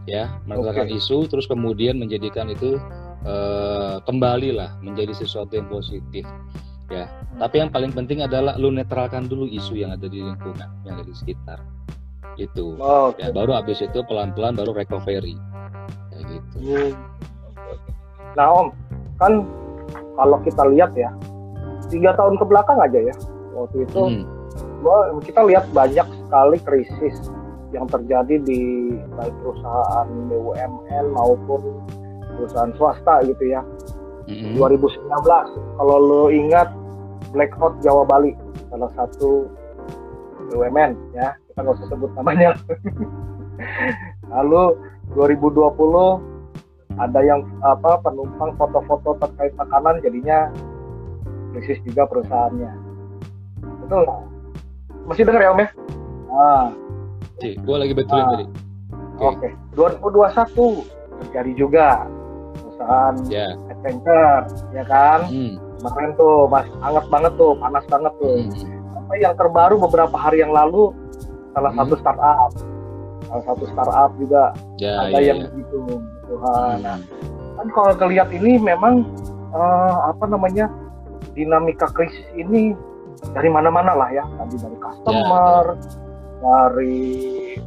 Ya 0.09 0.33
melakukan 0.49 0.89
okay. 0.89 0.97
isu 0.97 1.29
terus 1.29 1.45
kemudian 1.45 2.01
menjadikan 2.01 2.49
itu 2.49 2.81
uh, 3.25 4.01
kembali 4.05 4.57
lah 4.57 4.73
menjadi 4.81 5.13
sesuatu 5.13 5.53
yang 5.53 5.69
positif 5.69 6.25
ya 6.89 7.09
tapi 7.41 7.55
yang 7.61 7.71
paling 7.73 7.89
penting 7.89 8.21
adalah 8.21 8.53
lu 8.61 8.69
netralkan 8.69 9.25
dulu 9.25 9.49
isu 9.49 9.81
yang 9.81 9.91
ada 9.93 10.05
di 10.05 10.21
lingkungan 10.21 10.69
yang 10.85 11.01
ada 11.01 11.05
di 11.05 11.15
sekitar 11.17 11.59
itu 12.37 12.75
oh, 12.77 13.09
okay. 13.09 13.27
ya 13.27 13.33
baru 13.33 13.57
habis 13.57 13.81
itu 13.81 13.99
pelan-pelan 14.05 14.53
baru 14.53 14.75
recovery 14.75 15.39
kayak 16.13 16.23
gitu 16.29 16.55
hmm. 16.61 16.91
nah 18.37 18.47
om 18.53 18.67
kan 19.17 19.41
kalau 20.15 20.37
kita 20.45 20.63
lihat 20.69 20.91
ya 20.93 21.09
tiga 21.89 22.13
tahun 22.13 22.37
ke 22.37 22.45
belakang 22.45 22.77
aja 22.77 22.99
ya 23.01 23.15
waktu 23.55 23.87
itu 23.87 24.01
hmm. 24.01 24.23
kita 25.25 25.41
lihat 25.47 25.65
banyak 25.73 26.05
sekali 26.05 26.57
krisis 26.61 27.15
yang 27.73 27.91
terjadi 27.91 28.39
di 28.39 28.93
baik 29.19 29.35
perusahaan 29.43 30.07
BUMN 30.31 31.05
maupun 31.11 31.83
perusahaan 32.39 32.71
swasta 32.79 33.23
gitu 33.27 33.51
ya. 33.51 33.61
Mm-hmm. 34.25 34.57
2019 34.57 35.05
kalau 35.77 35.97
lo 36.01 36.23
ingat 36.33 36.73
blackout 37.29 37.77
Jawa 37.85 38.09
Bali 38.09 38.33
salah 38.73 38.89
satu 38.97 39.45
BUMN 40.49 40.97
ya 41.13 41.37
kita 41.55 41.59
nggak 41.61 41.75
usah 41.79 41.87
sebut 41.87 42.11
namanya. 42.17 42.51
Lalu 44.33 44.75
2020 45.15 45.61
ada 46.95 47.19
yang 47.23 47.43
apa 47.63 47.99
penumpang 48.03 48.55
foto-foto 48.59 49.19
terkait 49.19 49.51
makanan 49.55 49.99
jadinya 50.03 50.51
krisis 51.55 51.79
juga 51.87 52.07
perusahaannya. 52.07 52.71
Betul 53.85 54.03
Masih 55.05 55.23
dengar 55.23 55.41
ya 55.45 55.49
Om 55.53 55.61
ya? 55.61 55.69
Ah. 56.33 56.67
Cik, 57.39 57.61
gua 57.67 57.77
lagi 57.83 57.93
betulin 57.93 58.25
ah. 58.25 58.31
tadi. 58.35 58.45
Oke. 59.21 59.47
Okay. 59.47 59.51
2021 59.77 61.21
terjadi 61.23 61.51
juga 61.55 61.87
perusahaan 62.59 63.15
yeah. 63.31 63.53
Adventure, 63.85 64.41
ya 64.73 64.83
kan? 64.89 65.29
Hmm. 65.29 65.61
Kemarin 65.77 66.11
tuh 66.17 66.49
mas 66.49 66.65
hangat 66.81 67.05
banget 67.13 67.33
tuh, 67.37 67.53
panas 67.61 67.85
banget 67.85 68.13
tuh. 68.17 68.35
Hmm. 68.41 68.97
Apa 69.05 69.13
yang 69.21 69.33
terbaru 69.37 69.75
beberapa 69.77 70.17
hari 70.17 70.41
yang 70.41 70.49
lalu 70.49 70.89
salah 71.53 71.69
hmm. 71.69 71.79
satu 71.85 71.93
startup, 72.01 72.51
salah 73.29 73.43
satu 73.45 73.63
startup 73.69 74.11
juga 74.17 74.43
yeah, 74.81 75.05
ada 75.05 75.21
yeah, 75.21 75.21
yang 75.21 75.37
yeah. 75.45 75.49
begitu. 75.53 75.79
Tuhan. 76.25 76.75
Hmm. 76.81 76.83
Nah, 76.83 76.97
kan 77.61 77.67
kalau 77.69 77.93
kelihat 77.93 78.33
ini 78.33 78.57
memang 78.57 79.05
uh, 79.53 80.09
apa 80.09 80.25
namanya 80.25 80.65
dinamika 81.37 81.85
krisis 81.93 82.25
ini 82.33 82.73
dari 83.37 83.53
mana-mana 83.53 83.93
lah 83.93 84.09
ya, 84.09 84.25
tadi 84.41 84.57
dari 84.57 84.77
customer, 84.81 85.77
yeah 85.77 86.03
dari 86.45 87.07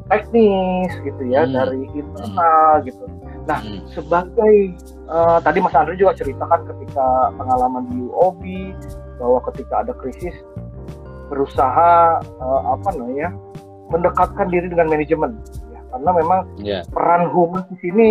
teknis 0.06 0.92
gitu 1.02 1.22
ya, 1.26 1.42
hmm. 1.44 1.54
dari 1.54 1.82
internal 1.96 2.78
hmm. 2.78 2.84
gitu. 2.86 3.04
Nah, 3.48 3.64
hmm. 3.64 3.88
sebagai 3.96 4.54
uh, 5.08 5.40
tadi 5.40 5.58
Mas 5.64 5.72
Andri 5.72 5.96
juga 5.96 6.12
ceritakan 6.12 6.68
ketika 6.68 7.32
pengalaman 7.40 7.88
di 7.88 7.96
UOB 8.04 8.42
bahwa 9.16 9.40
ketika 9.48 9.80
ada 9.80 9.96
krisis 9.96 10.36
berusaha 11.32 12.20
uh, 12.20 12.62
apa 12.76 12.88
namanya 12.96 13.32
mendekatkan 13.88 14.48
diri 14.52 14.68
dengan 14.68 14.88
manajemen 14.88 15.36
ya 15.72 15.80
karena 15.92 16.10
memang 16.12 16.40
yeah. 16.60 16.82
peran 16.92 17.28
humas 17.32 17.64
di 17.72 17.76
sini 17.84 18.08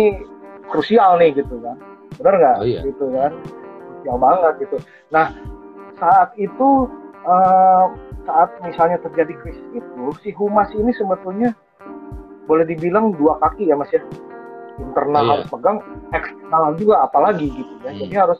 krusial 0.70 1.18
nih 1.18 1.34
gitu 1.38 1.58
kan 1.62 1.78
benar 2.18 2.34
nggak 2.38 2.56
oh, 2.62 2.66
iya. 2.66 2.80
gitu 2.86 3.06
kan 3.14 3.32
krusial 3.94 4.16
banget 4.18 4.54
gitu 4.66 4.76
nah 5.10 5.34
saat 5.98 6.30
itu 6.38 6.86
uh, 7.26 7.86
saat 8.26 8.50
misalnya 8.62 8.98
terjadi 9.02 9.34
krisis 9.42 9.66
itu 9.74 10.04
si 10.22 10.30
humas 10.34 10.70
ini 10.74 10.94
sebetulnya 10.94 11.54
boleh 12.46 12.64
dibilang 12.66 13.14
dua 13.18 13.38
kaki 13.42 13.70
ya 13.70 13.74
mas 13.74 13.90
ya 13.90 14.02
internal 14.78 15.22
iya. 15.24 15.30
harus 15.36 15.46
pegang 15.50 15.78
eksternal 16.14 16.72
juga 16.78 16.94
apalagi 17.04 17.46
gitu 17.52 17.72
ya. 17.84 17.90
Hmm. 17.90 18.00
jadi 18.06 18.14
harus 18.26 18.38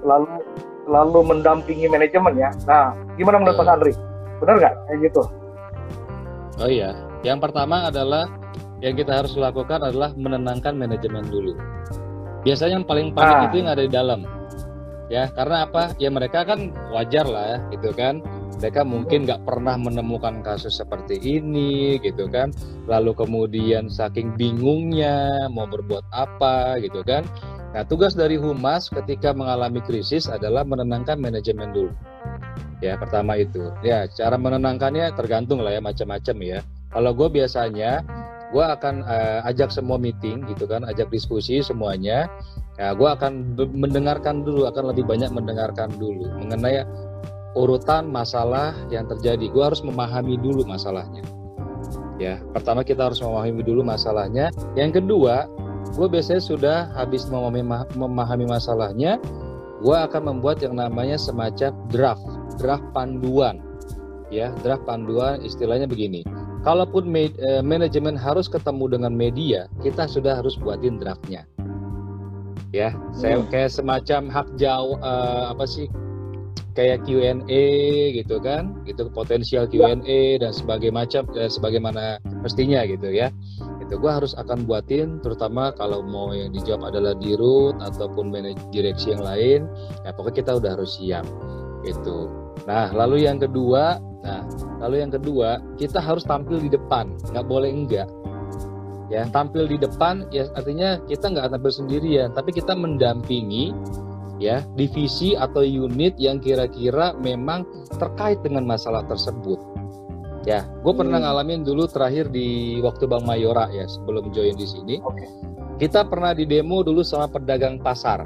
selalu 0.00 0.26
selalu 0.88 1.18
mendampingi 1.22 1.86
manajemen 1.86 2.34
ya. 2.34 2.50
Nah 2.64 2.96
gimana 3.14 3.36
menurut 3.42 3.56
uh. 3.58 3.60
mas 3.62 3.70
Andri? 3.70 3.92
Benar 4.40 4.54
nggak? 4.58 4.74
Kayak 4.88 4.98
gitu. 5.10 5.22
Oh 6.60 6.70
iya. 6.70 6.90
Yang 7.20 7.38
pertama 7.50 7.92
adalah 7.92 8.24
yang 8.80 8.96
kita 8.96 9.12
harus 9.12 9.36
lakukan 9.36 9.84
adalah 9.84 10.10
menenangkan 10.16 10.72
manajemen 10.72 11.28
dulu. 11.28 11.52
Biasanya 12.40 12.80
yang 12.80 12.86
paling 12.88 13.12
panik 13.12 13.36
nah. 13.36 13.46
itu 13.52 13.56
yang 13.60 13.70
ada 13.70 13.82
di 13.84 13.92
dalam. 13.92 14.20
Ya 15.12 15.28
karena 15.36 15.68
apa? 15.68 15.92
Ya 16.00 16.08
mereka 16.08 16.48
kan 16.48 16.72
wajar 16.94 17.28
lah 17.28 17.44
ya 17.44 17.58
gitu 17.76 17.92
kan 17.92 18.24
mereka 18.58 18.82
mungkin 18.82 19.28
nggak 19.28 19.46
pernah 19.46 19.78
menemukan 19.78 20.42
kasus 20.42 20.80
seperti 20.82 21.20
ini 21.22 22.00
gitu 22.02 22.26
kan. 22.26 22.50
Lalu 22.90 23.14
kemudian 23.14 23.86
saking 23.86 24.34
bingungnya 24.34 25.46
mau 25.52 25.70
berbuat 25.70 26.04
apa 26.10 26.80
gitu 26.82 27.06
kan. 27.06 27.22
Nah 27.70 27.86
tugas 27.86 28.18
dari 28.18 28.34
humas 28.34 28.90
ketika 28.90 29.30
mengalami 29.30 29.78
krisis 29.78 30.26
adalah 30.26 30.66
menenangkan 30.66 31.22
manajemen 31.22 31.70
dulu. 31.70 31.94
Ya 32.82 32.98
pertama 32.98 33.38
itu. 33.38 33.70
Ya 33.86 34.10
cara 34.10 34.34
menenangkannya 34.34 35.14
tergantung 35.14 35.62
lah 35.62 35.78
ya 35.78 35.80
macam-macam 35.84 36.36
ya. 36.42 36.58
Kalau 36.90 37.14
gue 37.14 37.28
biasanya 37.30 38.02
gue 38.50 38.64
akan 38.66 39.06
uh, 39.06 39.46
ajak 39.46 39.70
semua 39.70 40.00
meeting 40.00 40.42
gitu 40.50 40.66
kan. 40.66 40.82
Ajak 40.82 41.12
diskusi 41.14 41.62
semuanya. 41.62 42.26
Ya 42.80 42.96
gue 42.96 43.06
akan 43.06 43.54
mendengarkan 43.76 44.42
dulu 44.42 44.66
akan 44.66 44.90
lebih 44.90 45.06
banyak 45.06 45.30
mendengarkan 45.30 45.92
dulu. 46.00 46.26
Mengenai 46.40 46.82
urutan 47.58 48.06
masalah 48.06 48.74
yang 48.92 49.06
terjadi. 49.10 49.50
Gue 49.50 49.64
harus 49.64 49.82
memahami 49.82 50.38
dulu 50.38 50.62
masalahnya. 50.66 51.22
Ya, 52.20 52.36
pertama 52.52 52.84
kita 52.84 53.08
harus 53.08 53.18
memahami 53.24 53.64
dulu 53.64 53.80
masalahnya. 53.80 54.52
Yang 54.76 55.00
kedua, 55.00 55.48
gue 55.96 56.06
biasanya 56.06 56.42
sudah 56.44 56.76
habis 56.92 57.24
memahami, 57.26 57.64
memahami 57.96 58.44
masalahnya, 58.44 59.16
gue 59.80 59.96
akan 59.96 60.28
membuat 60.28 60.60
yang 60.60 60.76
namanya 60.76 61.16
semacam 61.16 61.72
draft, 61.88 62.26
draft 62.60 62.84
panduan. 62.92 63.64
Ya, 64.28 64.52
draft 64.62 64.84
panduan 64.84 65.40
istilahnya 65.42 65.88
begini. 65.88 66.22
Kalaupun 66.60 67.08
eh, 67.16 67.64
manajemen 67.64 68.20
harus 68.20 68.46
ketemu 68.46 69.00
dengan 69.00 69.16
media, 69.16 69.66
kita 69.80 70.04
sudah 70.04 70.38
harus 70.38 70.60
buatin 70.60 71.00
draftnya. 71.00 71.48
Ya, 72.70 72.94
saya 73.10 73.42
hmm. 73.42 73.50
kayak 73.50 73.74
semacam 73.74 74.30
hak 74.30 74.48
jawab 74.54 75.02
uh, 75.02 75.50
apa 75.50 75.66
sih 75.66 75.90
kayak 76.80 77.04
Q&A 77.04 77.66
gitu 78.16 78.40
kan 78.40 78.72
gitu 78.88 79.12
potensial 79.12 79.68
Q&A 79.68 80.40
dan 80.40 80.48
sebagai 80.56 80.88
macam 80.88 81.28
eh, 81.36 81.52
sebagaimana 81.52 82.16
mestinya 82.40 82.88
gitu 82.88 83.12
ya. 83.12 83.28
Itu 83.84 84.00
gue 84.00 84.08
harus 84.08 84.32
akan 84.32 84.64
buatin 84.64 85.20
terutama 85.20 85.76
kalau 85.76 86.00
mau 86.00 86.32
yang 86.32 86.56
dijawab 86.56 86.88
adalah 86.88 87.12
di 87.20 87.36
root 87.36 87.76
ataupun 87.84 88.32
manajer 88.32 88.64
direksi 88.72 89.12
yang 89.12 89.20
lain 89.20 89.68
ya 90.08 90.16
pokoknya 90.16 90.36
kita 90.40 90.52
udah 90.56 90.70
harus 90.80 90.96
siap 90.96 91.28
gitu. 91.84 92.32
Nah 92.64 92.88
lalu 92.96 93.28
yang 93.28 93.36
kedua 93.36 94.00
nah 94.24 94.40
lalu 94.80 95.04
yang 95.04 95.12
kedua 95.12 95.60
kita 95.76 96.00
harus 96.00 96.24
tampil 96.24 96.64
di 96.64 96.72
depan 96.72 97.12
nggak 97.28 97.44
boleh 97.44 97.68
enggak. 97.68 98.08
Ya 99.12 99.28
tampil 99.28 99.68
di 99.68 99.76
depan 99.76 100.32
ya 100.32 100.48
artinya 100.56 100.96
kita 101.04 101.28
nggak 101.28 101.52
tampil 101.52 101.72
sendirian 101.76 102.32
tapi 102.32 102.56
kita 102.56 102.72
mendampingi 102.72 103.76
ya 104.40 104.64
divisi 104.74 105.36
atau 105.36 105.60
unit 105.60 106.16
yang 106.16 106.40
kira-kira 106.40 107.12
memang 107.20 107.68
terkait 108.00 108.40
dengan 108.40 108.64
masalah 108.64 109.04
tersebut. 109.06 109.60
Ya 110.48 110.64
gue 110.80 110.94
pernah 110.96 111.20
hmm. 111.20 111.26
ngalamin 111.28 111.60
dulu 111.68 111.84
terakhir 111.84 112.32
di 112.32 112.80
waktu 112.80 113.04
Bang 113.04 113.28
Mayora 113.28 113.68
ya 113.70 113.84
sebelum 113.84 114.32
join 114.32 114.56
di 114.56 114.66
sini. 114.66 114.96
Okay. 115.04 115.28
kita 115.80 116.04
pernah 116.04 116.36
di 116.36 116.44
demo 116.44 116.84
dulu 116.84 117.00
sama 117.04 117.28
pedagang 117.28 117.80
pasar. 117.80 118.24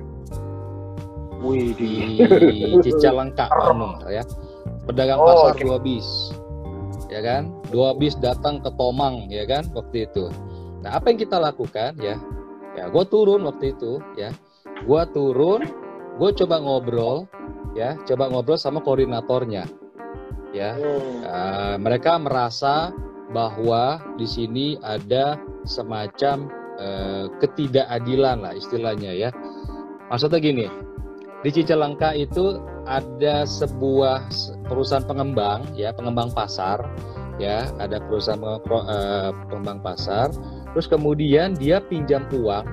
Wih, 1.44 1.76
di 1.76 1.92
Cicalengka 2.82 3.46
Bandung 3.52 4.00
ya. 4.10 4.26
Pedagang 4.88 5.20
oh, 5.20 5.26
pasar 5.26 5.52
okay. 5.58 5.64
dua 5.66 5.78
bis 5.82 6.08
ya 7.10 7.20
kan? 7.22 7.50
Dua 7.70 7.94
bis 7.94 8.14
datang 8.18 8.62
ke 8.62 8.70
Tomang 8.78 9.26
ya 9.30 9.46
kan 9.46 9.66
waktu 9.74 10.06
itu. 10.06 10.30
Nah 10.82 10.98
apa 10.98 11.10
yang 11.10 11.18
kita 11.18 11.38
lakukan 11.42 11.98
ya? 11.98 12.18
Ya 12.74 12.90
gue 12.90 13.04
turun 13.10 13.46
waktu 13.46 13.74
itu 13.74 13.98
ya. 14.14 14.30
Gue 14.86 15.02
turun 15.14 15.83
gue 16.14 16.30
coba 16.44 16.62
ngobrol 16.62 17.26
ya 17.74 17.98
coba 18.06 18.30
ngobrol 18.30 18.58
sama 18.58 18.78
koordinatornya 18.78 19.66
ya. 20.54 20.78
Hmm. 20.78 21.20
uh, 21.26 21.76
mereka 21.82 22.16
merasa 22.16 22.94
bahwa 23.34 23.98
di 24.14 24.26
sini 24.30 24.78
ada 24.86 25.34
semacam 25.66 26.46
uh, 26.78 27.26
ketidakadilan 27.42 28.46
lah 28.46 28.54
istilahnya 28.54 29.10
ya. 29.10 29.30
Maksudnya 30.06 30.38
gini 30.38 30.66
di 31.42 31.50
Cicalengka 31.50 32.14
itu 32.14 32.62
ada 32.86 33.44
sebuah 33.44 34.30
perusahaan 34.70 35.04
pengembang 35.04 35.66
ya 35.74 35.92
pengembang 35.92 36.30
pasar 36.32 36.80
ya 37.42 37.66
ada 37.82 37.98
perusahaan 37.98 38.38
uh, 38.40 39.34
pengembang 39.50 39.82
pasar. 39.82 40.30
Terus 40.74 40.86
kemudian 40.86 41.58
dia 41.58 41.82
pinjam 41.82 42.26
uang 42.30 42.66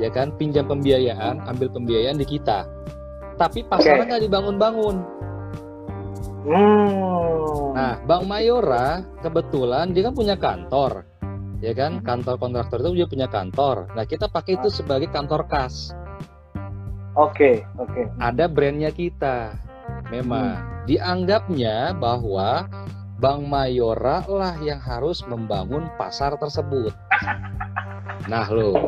ya 0.00 0.08
kan 0.08 0.32
pinjam 0.40 0.64
pembiayaan 0.64 1.44
ambil 1.44 1.68
pembiayaan 1.70 2.16
di 2.16 2.26
kita 2.26 2.64
tapi 3.36 3.64
pasarnya 3.68 4.04
nggak 4.08 4.20
okay. 4.20 4.26
dibangun-bangun 4.28 4.96
hmm. 6.48 7.76
nah 7.76 7.94
Bang 8.08 8.24
Mayora 8.24 9.04
kebetulan 9.20 9.92
dia 9.92 10.08
kan 10.08 10.14
punya 10.16 10.36
kantor 10.40 11.04
ya 11.60 11.76
kan 11.76 12.00
kantor 12.00 12.40
kontraktor 12.40 12.80
itu 12.80 13.04
dia 13.04 13.08
punya 13.08 13.28
kantor 13.28 13.92
nah 13.92 14.08
kita 14.08 14.32
pakai 14.32 14.56
itu 14.56 14.72
sebagai 14.72 15.12
kantor 15.12 15.44
kas 15.44 15.92
oke 17.20 17.36
okay, 17.36 17.54
oke 17.76 17.92
okay. 17.92 18.04
ada 18.16 18.48
brandnya 18.48 18.88
kita 18.88 19.52
memang 20.08 20.56
hmm. 20.56 20.88
dianggapnya 20.88 21.92
bahwa 22.00 22.64
Bang 23.20 23.52
Mayora 23.52 24.24
lah 24.24 24.56
yang 24.64 24.80
harus 24.80 25.20
membangun 25.28 25.92
pasar 26.00 26.40
tersebut. 26.40 26.96
Nah 28.32 28.48
lo, 28.48 28.80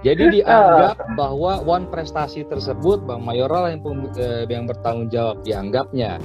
jadi 0.00 0.32
dianggap 0.32 0.96
bahwa 1.12 1.60
one 1.60 1.84
prestasi 1.92 2.48
tersebut 2.48 3.04
Bang 3.04 3.24
Mayoral 3.24 3.68
yang, 3.68 3.80
eh, 4.16 4.48
yang 4.48 4.64
bertanggung 4.64 5.12
jawab 5.12 5.44
dianggapnya 5.44 6.16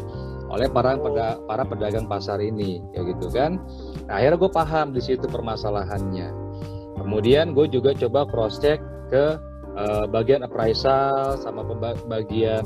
oleh 0.48 0.72
para 0.72 0.96
para 1.44 1.64
pedagang 1.68 2.08
pasar 2.08 2.40
ini 2.40 2.80
ya 2.96 3.04
gitu 3.04 3.28
kan. 3.34 3.60
Nah, 4.08 4.22
akhirnya 4.22 4.38
gue 4.40 4.52
paham 4.54 4.88
di 4.96 5.02
situ 5.04 5.26
permasalahannya. 5.28 6.30
Kemudian 6.96 7.52
gue 7.52 7.68
juga 7.68 7.92
coba 7.98 8.24
cross 8.30 8.62
check 8.64 8.80
ke 9.12 9.36
uh, 9.76 10.06
bagian 10.08 10.48
appraisal 10.48 11.36
sama 11.38 11.68
bagian 12.08 12.64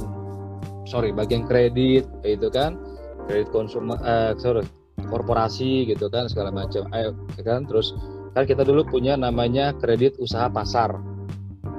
sorry 0.86 1.10
bagian 1.14 1.46
kredit 1.50 2.06
itu 2.24 2.48
kan 2.54 2.78
kredit 3.26 3.50
konsumen 3.50 3.98
uh, 4.02 4.38
sorry 4.38 4.66
korporasi 5.10 5.90
gitu 5.90 6.12
kan 6.12 6.30
segala 6.30 6.54
macam 6.54 6.86
ayo 6.94 7.16
ya 7.40 7.44
kan 7.44 7.66
terus 7.66 7.96
kan 8.34 8.44
kita 8.46 8.62
dulu 8.66 8.86
punya 8.86 9.18
namanya 9.18 9.74
kredit 9.78 10.18
usaha 10.22 10.48
pasar. 10.50 10.98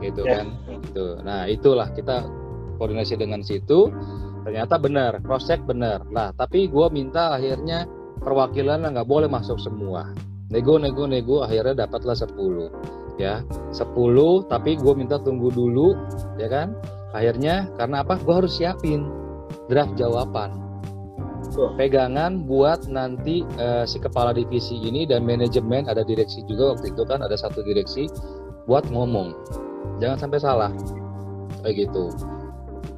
Gitu 0.00 0.24
yeah. 0.24 0.44
kan? 0.44 0.46
Gitu. 0.86 1.06
Nah 1.22 1.46
itulah 1.46 1.88
kita 1.92 2.26
koordinasi 2.80 3.20
dengan 3.20 3.44
situ. 3.44 3.92
Ternyata 4.40 4.80
benar 4.80 5.20
cross 5.20 5.46
check 5.46 5.60
benar. 5.68 6.06
Lah 6.10 6.32
tapi 6.32 6.66
gue 6.66 6.86
minta 6.88 7.36
akhirnya 7.36 7.84
perwakilan 8.20 8.88
nggak 8.88 9.08
boleh 9.08 9.28
masuk 9.28 9.60
semua. 9.60 10.10
Nego 10.50 10.80
nego 10.80 11.06
nego 11.06 11.46
akhirnya 11.46 11.86
dapatlah 11.86 12.16
10 12.18 13.20
ya 13.20 13.44
10 13.76 14.48
tapi 14.48 14.80
gue 14.80 14.92
minta 14.96 15.20
tunggu 15.20 15.52
dulu 15.52 15.94
ya 16.40 16.48
kan? 16.48 16.72
Akhirnya 17.12 17.68
karena 17.76 18.02
apa? 18.06 18.16
Gue 18.22 18.34
harus 18.40 18.56
siapin 18.56 19.06
draft 19.68 19.94
jawaban 19.98 20.69
pegangan 21.76 22.46
buat 22.46 22.86
nanti 22.86 23.42
uh, 23.58 23.84
si 23.84 23.98
kepala 23.98 24.34
divisi 24.34 24.78
ini 24.78 25.04
dan 25.04 25.26
manajemen 25.26 25.86
ada 25.90 26.06
direksi 26.06 26.42
juga 26.46 26.76
waktu 26.76 26.94
itu 26.94 27.02
kan 27.06 27.20
ada 27.20 27.34
satu 27.36 27.60
direksi 27.64 28.06
buat 28.68 28.86
ngomong. 28.88 29.34
Jangan 29.98 30.28
sampai 30.28 30.38
salah. 30.40 30.72
Kayak 31.60 31.88
gitu. 31.88 32.12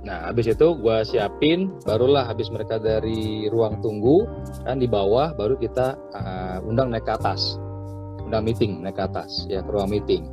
Nah 0.03 0.31
habis 0.31 0.51
itu 0.51 0.67
gue 0.79 0.97
siapin 1.07 1.71
barulah 1.87 2.27
habis 2.27 2.51
mereka 2.51 2.79
dari 2.79 3.47
ruang 3.51 3.79
tunggu 3.83 4.27
kan 4.67 4.79
di 4.79 4.87
bawah 4.87 5.35
baru 5.35 5.59
kita 5.59 5.99
uh, 6.15 6.59
undang 6.67 6.91
naik 6.91 7.07
ke 7.07 7.13
atas. 7.15 7.59
Undang 8.23 8.47
meeting 8.47 8.83
naik 8.83 8.99
ke 8.99 9.05
atas 9.07 9.47
ya 9.47 9.63
ke 9.63 9.71
ruang 9.71 9.91
meeting. 9.91 10.27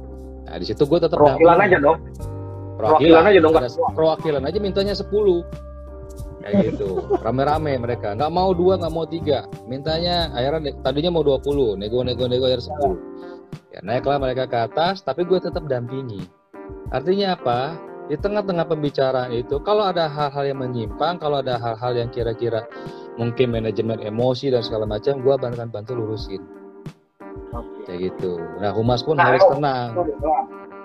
Nah 0.50 0.58
di 0.58 0.66
situ 0.66 0.86
gue 0.86 1.00
tetap 1.02 1.18
perwakilan 1.18 1.58
aja 1.62 1.78
dong. 1.78 2.00
Perwakilan, 2.80 3.28
aja 3.28 3.40
dong 3.44 3.54
perwakilan 3.92 4.44
aja 4.48 4.56
mintanya 4.64 4.96
10 4.96 5.12
kayak 6.42 6.74
gitu. 6.74 7.06
Rame-rame 7.20 7.78
mereka. 7.78 8.16
Nggak 8.16 8.32
mau 8.34 8.50
dua 8.56 8.80
nggak 8.80 8.94
mau 8.94 9.06
tiga. 9.06 9.46
Mintanya 9.68 10.32
akhirnya 10.34 10.74
tadinya 10.82 11.12
mau 11.14 11.24
20 11.24 11.80
nego 11.80 12.02
nego 12.02 12.26
nego 12.26 12.46
akhir 12.48 12.64
10 12.66 13.10
ya 13.70 13.80
naiklah 13.86 14.18
mereka 14.18 14.50
ke 14.50 14.58
atas 14.58 15.02
tapi 15.06 15.26
gue 15.26 15.38
tetap 15.38 15.66
dampingi. 15.70 16.26
Artinya 16.90 17.38
apa? 17.38 17.78
Di 18.10 18.18
tengah-tengah 18.18 18.66
pembicaraan 18.66 19.30
itu 19.30 19.62
kalau 19.62 19.86
ada 19.86 20.10
hal-hal 20.10 20.50
yang 20.50 20.66
menyimpang 20.66 21.22
kalau 21.22 21.46
ada 21.46 21.62
hal-hal 21.62 21.94
yang 21.94 22.10
kira-kira 22.10 22.66
mungkin 23.22 23.54
manajemen 23.54 24.02
emosi 24.02 24.50
dan 24.50 24.66
segala 24.66 24.90
macam 24.90 25.22
gue 25.22 25.34
akan 25.34 25.70
bantu 25.70 25.94
lurusin. 25.94 26.42
Kayak 27.86 28.14
gitu. 28.14 28.42
Nah 28.58 28.74
humas 28.74 29.06
pun 29.06 29.18
nah, 29.18 29.30
harus 29.30 29.46
oh, 29.46 29.54
tenang. 29.54 29.90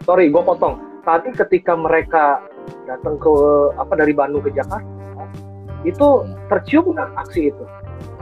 sorry 0.04 0.28
gue 0.28 0.42
potong. 0.44 0.76
Tadi 1.04 1.32
ketika 1.36 1.72
mereka 1.76 2.44
datang 2.84 3.16
ke 3.16 3.32
apa 3.76 3.92
dari 3.96 4.12
Bandung 4.12 4.44
ke 4.44 4.52
Jakarta 4.52 4.93
itu 5.84 6.06
hmm. 6.24 6.34
tercium 6.48 6.84
nggak 6.92 7.08
aksi 7.24 7.52
itu 7.52 7.64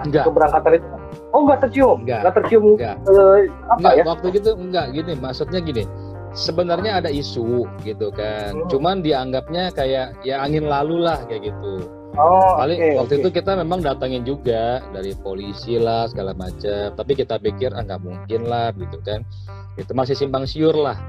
enggak 0.03 0.25
keberangkatan 0.29 0.73
itu 0.79 0.87
oh 1.33 1.41
nggak 1.47 1.61
tercium 1.65 1.99
enggak, 2.05 2.21
nggak 2.23 2.35
tercium 2.43 2.63
enggak. 2.75 2.97
Uh, 3.09 3.39
apa 3.71 3.79
enggak, 3.79 3.93
ya 3.95 4.03
waktu 4.05 4.27
itu 4.35 4.51
enggak 4.55 4.87
gini 4.93 5.13
maksudnya 5.17 5.61
gini 5.63 5.85
sebenarnya 6.33 7.05
ada 7.05 7.11
isu 7.13 7.69
gitu 7.85 8.09
kan. 8.13 8.57
Hmm. 8.57 8.69
Cuman 8.69 9.05
dianggapnya 9.05 9.73
kayak 9.73 10.17
ya 10.25 10.41
angin 10.41 10.67
lalu 10.67 11.05
lah 11.05 11.21
kayak 11.29 11.53
gitu. 11.53 11.89
Oh, 12.13 12.61
Kali 12.61 12.77
okay, 12.77 12.93
waktu 12.93 13.15
okay. 13.17 13.23
itu 13.25 13.29
kita 13.41 13.57
memang 13.57 13.81
datangin 13.81 14.21
juga 14.21 14.85
dari 14.93 15.17
polisi 15.17 15.81
lah 15.81 16.09
segala 16.13 16.37
macam. 16.37 16.93
Tapi 16.93 17.13
kita 17.17 17.41
pikir 17.41 17.73
ah 17.73 17.85
nggak 17.85 18.03
mungkin 18.05 18.49
lah 18.49 18.69
gitu 18.77 19.01
kan. 19.01 19.25
Itu 19.81 19.97
masih 19.97 20.17
simpang 20.17 20.45
siur 20.45 20.77
lah. 20.77 21.01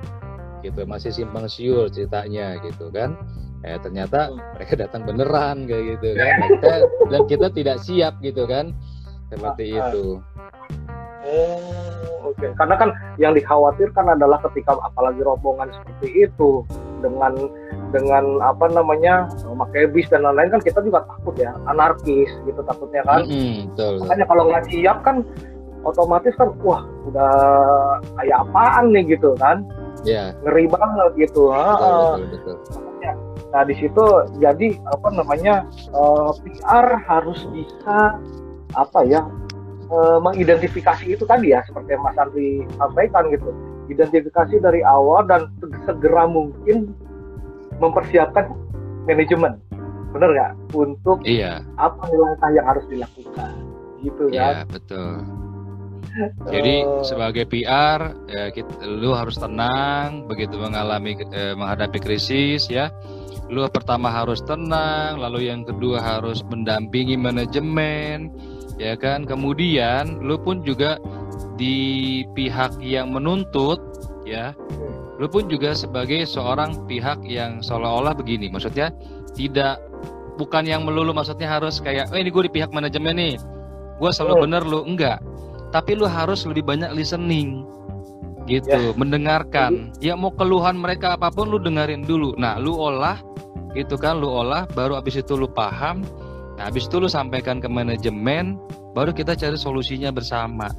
Gitu 0.64 0.88
masih 0.88 1.12
simpang 1.12 1.52
siur 1.52 1.92
ceritanya 1.92 2.56
gitu 2.64 2.88
kan. 2.92 3.20
Eh 3.64 3.80
ternyata 3.80 4.28
hmm. 4.28 4.60
mereka 4.60 4.74
datang 4.76 5.02
beneran 5.08 5.58
kayak 5.66 5.84
gitu 5.98 6.08
kan. 6.20 6.28
Nah, 6.44 6.48
kita, 6.52 6.74
dan 7.12 7.22
kita 7.32 7.48
tidak 7.56 7.78
siap 7.80 8.14
gitu 8.20 8.44
kan. 8.44 8.76
Seperti 9.32 9.66
ah, 9.74 9.80
ah. 9.80 9.90
itu. 9.90 10.06
Oh, 11.24 12.28
oke. 12.28 12.36
Okay. 12.36 12.52
Karena 12.60 12.76
kan 12.76 12.90
yang 13.16 13.32
dikhawatirkan 13.32 14.20
adalah 14.20 14.44
ketika 14.52 14.76
apalagi 14.84 15.24
rombongan 15.24 15.72
seperti 15.72 16.28
itu 16.28 16.68
dengan 17.00 17.32
dengan 17.96 18.44
apa 18.44 18.68
namanya 18.68 19.32
memakai 19.48 19.88
bis 19.96 20.12
dan 20.12 20.28
lain-lain 20.28 20.60
kan 20.60 20.62
kita 20.66 20.84
juga 20.84 21.08
takut 21.08 21.36
ya 21.40 21.56
anarkis 21.72 22.28
gitu 22.44 22.60
takutnya 22.68 23.00
kan. 23.08 23.24
Mm, 23.24 23.72
betul. 23.72 23.94
Makanya 24.04 24.26
kalau 24.28 24.44
nggak 24.52 24.66
siap 24.68 24.98
kan 25.08 25.24
otomatis 25.88 26.36
kan 26.36 26.52
wah 26.64 26.84
udah 27.08 27.32
kayak 28.20 28.38
apaan 28.44 28.92
nih 28.92 29.16
gitu 29.16 29.32
kan. 29.40 29.64
Iya. 30.04 30.36
Yeah. 30.36 30.44
Ngeri 30.44 30.66
banget 30.68 31.12
gitu. 31.16 31.48
Betul, 31.48 32.28
betul, 32.28 32.28
betul. 32.60 32.83
Nah 33.54 33.62
di 33.70 33.78
situ 33.78 34.06
jadi 34.42 34.82
apa 34.90 35.08
namanya 35.14 35.70
uh, 35.94 36.34
eh, 36.34 36.58
PR 36.58 36.98
harus 37.06 37.46
bisa 37.54 38.18
apa 38.74 39.00
ya 39.06 39.22
uh, 39.94 40.18
mengidentifikasi 40.18 41.06
itu 41.06 41.24
tadi 41.30 41.54
ya 41.54 41.62
seperti 41.62 41.94
yang 41.94 42.02
Mas 42.02 42.18
Andri 42.18 42.66
sampaikan 42.82 43.30
gitu. 43.30 43.54
Identifikasi 43.94 44.58
dari 44.58 44.82
awal 44.82 45.30
dan 45.30 45.54
segera 45.86 46.26
mungkin 46.26 46.98
mempersiapkan 47.78 48.50
manajemen. 49.06 49.62
Benar 50.16 50.30
nggak? 50.34 50.52
Untuk 50.74 51.22
iya. 51.22 51.62
apa 51.78 52.10
langkah 52.10 52.50
yang 52.54 52.66
harus 52.66 52.86
dilakukan. 52.90 53.54
Gitu 54.02 54.24
iya, 54.34 54.66
kan? 54.66 54.74
betul. 54.74 55.14
Jadi 56.54 56.76
uh, 56.86 57.02
sebagai 57.02 57.46
PR 57.50 58.14
ya 58.30 58.50
kita, 58.54 58.86
lu 58.86 59.14
harus 59.14 59.38
tenang 59.38 60.30
begitu 60.30 60.62
mengalami 60.62 61.18
eh, 61.34 61.58
menghadapi 61.58 61.98
krisis 61.98 62.70
ya 62.70 62.94
lu 63.54 63.62
pertama 63.70 64.10
harus 64.10 64.42
tenang 64.42 65.22
lalu 65.22 65.48
yang 65.48 65.62
kedua 65.62 66.02
harus 66.02 66.42
mendampingi 66.50 67.14
manajemen 67.14 68.34
ya 68.82 68.98
kan? 68.98 69.30
Kemudian 69.30 70.18
lu 70.26 70.42
pun 70.42 70.66
juga 70.66 70.98
di 71.56 72.22
pihak 72.34 72.82
yang 72.82 73.14
menuntut 73.14 73.78
ya 74.26 74.58
lu 75.22 75.30
pun 75.30 75.46
juga 75.46 75.78
sebagai 75.78 76.26
seorang 76.26 76.90
pihak 76.90 77.22
yang 77.30 77.62
seolah-olah 77.62 78.18
begini. 78.18 78.50
Maksudnya 78.50 78.90
tidak 79.38 79.78
bukan 80.42 80.66
yang 80.66 80.82
melulu 80.82 81.14
maksudnya 81.14 81.46
harus 81.46 81.78
kayak 81.78 82.10
oh 82.10 82.18
ini 82.18 82.34
gue 82.34 82.50
di 82.50 82.54
pihak 82.58 82.74
manajemen 82.74 83.14
nih 83.14 83.36
gue 84.02 84.10
selalu 84.12 84.50
bener 84.50 84.64
lu. 84.66 84.82
Enggak. 84.84 85.22
Tapi 85.70 85.98
lu 85.98 86.06
harus 86.06 86.46
lebih 86.46 86.66
banyak 86.66 86.92
listening. 86.94 87.66
Gitu 88.44 88.68
ya. 88.68 88.92
mendengarkan. 89.00 89.96
Ya 90.04 90.20
mau 90.20 90.34
keluhan 90.36 90.76
mereka 90.76 91.16
apa 91.16 91.32
pun 91.32 91.48
lu 91.48 91.62
dengerin 91.62 92.04
dulu. 92.04 92.36
Nah 92.36 92.60
lu 92.60 92.76
olah 92.76 93.24
gitu 93.74 93.98
kan 93.98 94.22
lu 94.22 94.30
olah 94.30 94.70
baru 94.72 94.98
abis 94.98 95.26
itu 95.26 95.34
lu 95.34 95.50
paham 95.50 96.06
Nah, 96.58 96.70
habis 96.70 96.86
itu 96.86 97.02
lu 97.02 97.10
sampaikan 97.10 97.58
ke 97.58 97.66
manajemen, 97.66 98.62
baru 98.94 99.10
kita 99.10 99.34
cari 99.34 99.58
solusinya 99.58 100.14
bersama. 100.14 100.70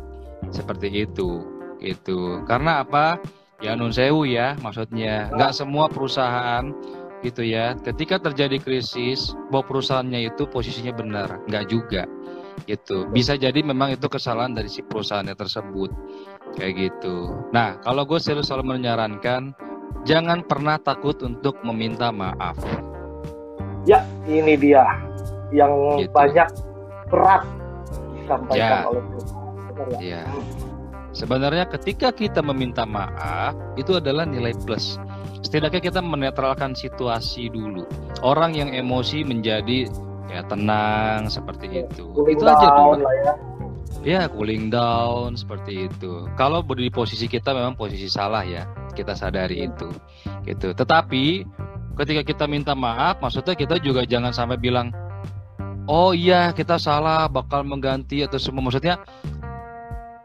Seperti 0.55 1.07
itu. 1.07 1.43
Gitu. 1.83 2.47
Karena 2.47 2.87
apa? 2.87 3.19
Ya 3.63 3.75
nun 3.79 3.95
sewu 3.95 4.29
ya, 4.29 4.59
maksudnya 4.61 5.31
nggak 5.33 5.55
semua 5.57 5.89
perusahaan 5.89 6.75
gitu 7.25 7.43
ya. 7.43 7.75
Ketika 7.81 8.21
terjadi 8.21 8.61
krisis, 8.61 9.33
bahwa 9.49 9.65
perusahaannya 9.67 10.31
itu 10.35 10.45
posisinya 10.51 10.93
benar, 10.93 11.41
nggak 11.49 11.65
juga. 11.73 12.05
Gitu. 12.69 13.09
Bisa 13.11 13.35
jadi 13.35 13.57
memang 13.65 13.97
itu 13.97 14.07
kesalahan 14.07 14.55
dari 14.55 14.69
si 14.71 14.85
perusahaannya 14.85 15.35
tersebut. 15.35 15.91
Kayak 16.55 16.73
gitu. 16.77 17.35
Nah, 17.51 17.83
kalau 17.83 18.07
gue 18.07 18.21
selalu 18.21 18.47
selalu 18.47 18.79
menyarankan 18.79 19.57
jangan 20.05 20.45
pernah 20.45 20.77
takut 20.77 21.17
untuk 21.25 21.59
meminta 21.64 22.12
maaf. 22.12 22.57
Ya, 23.85 24.05
ini 24.25 24.57
dia 24.57 24.85
yang 25.53 26.01
gitu. 26.01 26.12
banyak 26.12 26.49
berat 27.12 27.45
disampaikan 28.17 28.81
ya. 28.81 28.88
oleh 28.88 29.03
ya. 30.01 30.23
ya. 30.23 30.25
Sebenarnya 31.14 31.64
ketika 31.71 32.11
kita 32.11 32.43
meminta 32.43 32.83
maaf 32.83 33.55
itu 33.79 34.01
adalah 34.01 34.27
nilai 34.27 34.57
plus. 34.64 34.99
Setidaknya 35.45 35.79
kita 35.79 36.01
menetralkan 36.03 36.73
situasi 36.75 37.53
dulu. 37.53 37.87
Orang 38.25 38.57
yang 38.57 38.73
emosi 38.73 39.23
menjadi 39.23 39.87
ya 40.27 40.43
tenang 40.49 41.31
seperti 41.31 41.87
itu. 41.87 42.09
Cooling 42.17 42.35
itu 42.35 42.45
aja 42.49 42.67
dulu. 42.75 43.05
Ya. 43.05 43.35
Ya 44.03 44.27
cooling 44.27 44.73
down 44.73 45.39
seperti 45.39 45.87
itu. 45.87 46.27
Kalau 46.35 46.65
di 46.65 46.91
posisi 46.91 47.31
kita 47.31 47.55
memang 47.55 47.79
posisi 47.79 48.11
salah 48.11 48.43
ya, 48.43 48.67
kita 48.97 49.15
sadari 49.15 49.63
hmm. 49.63 49.69
itu. 49.71 49.89
Gitu. 50.49 50.69
Tetapi 50.75 51.25
ketika 52.03 52.23
kita 52.27 52.45
minta 52.51 52.75
maaf, 52.75 53.23
maksudnya 53.23 53.55
kita 53.55 53.79
juga 53.79 54.03
jangan 54.03 54.35
sampai 54.35 54.59
bilang 54.59 54.91
oh 55.89 56.17
iya 56.17 56.53
kita 56.53 56.81
salah 56.81 57.29
bakal 57.29 57.65
mengganti 57.65 58.25
atau 58.25 58.41
semua 58.41 58.65
maksudnya 58.65 59.01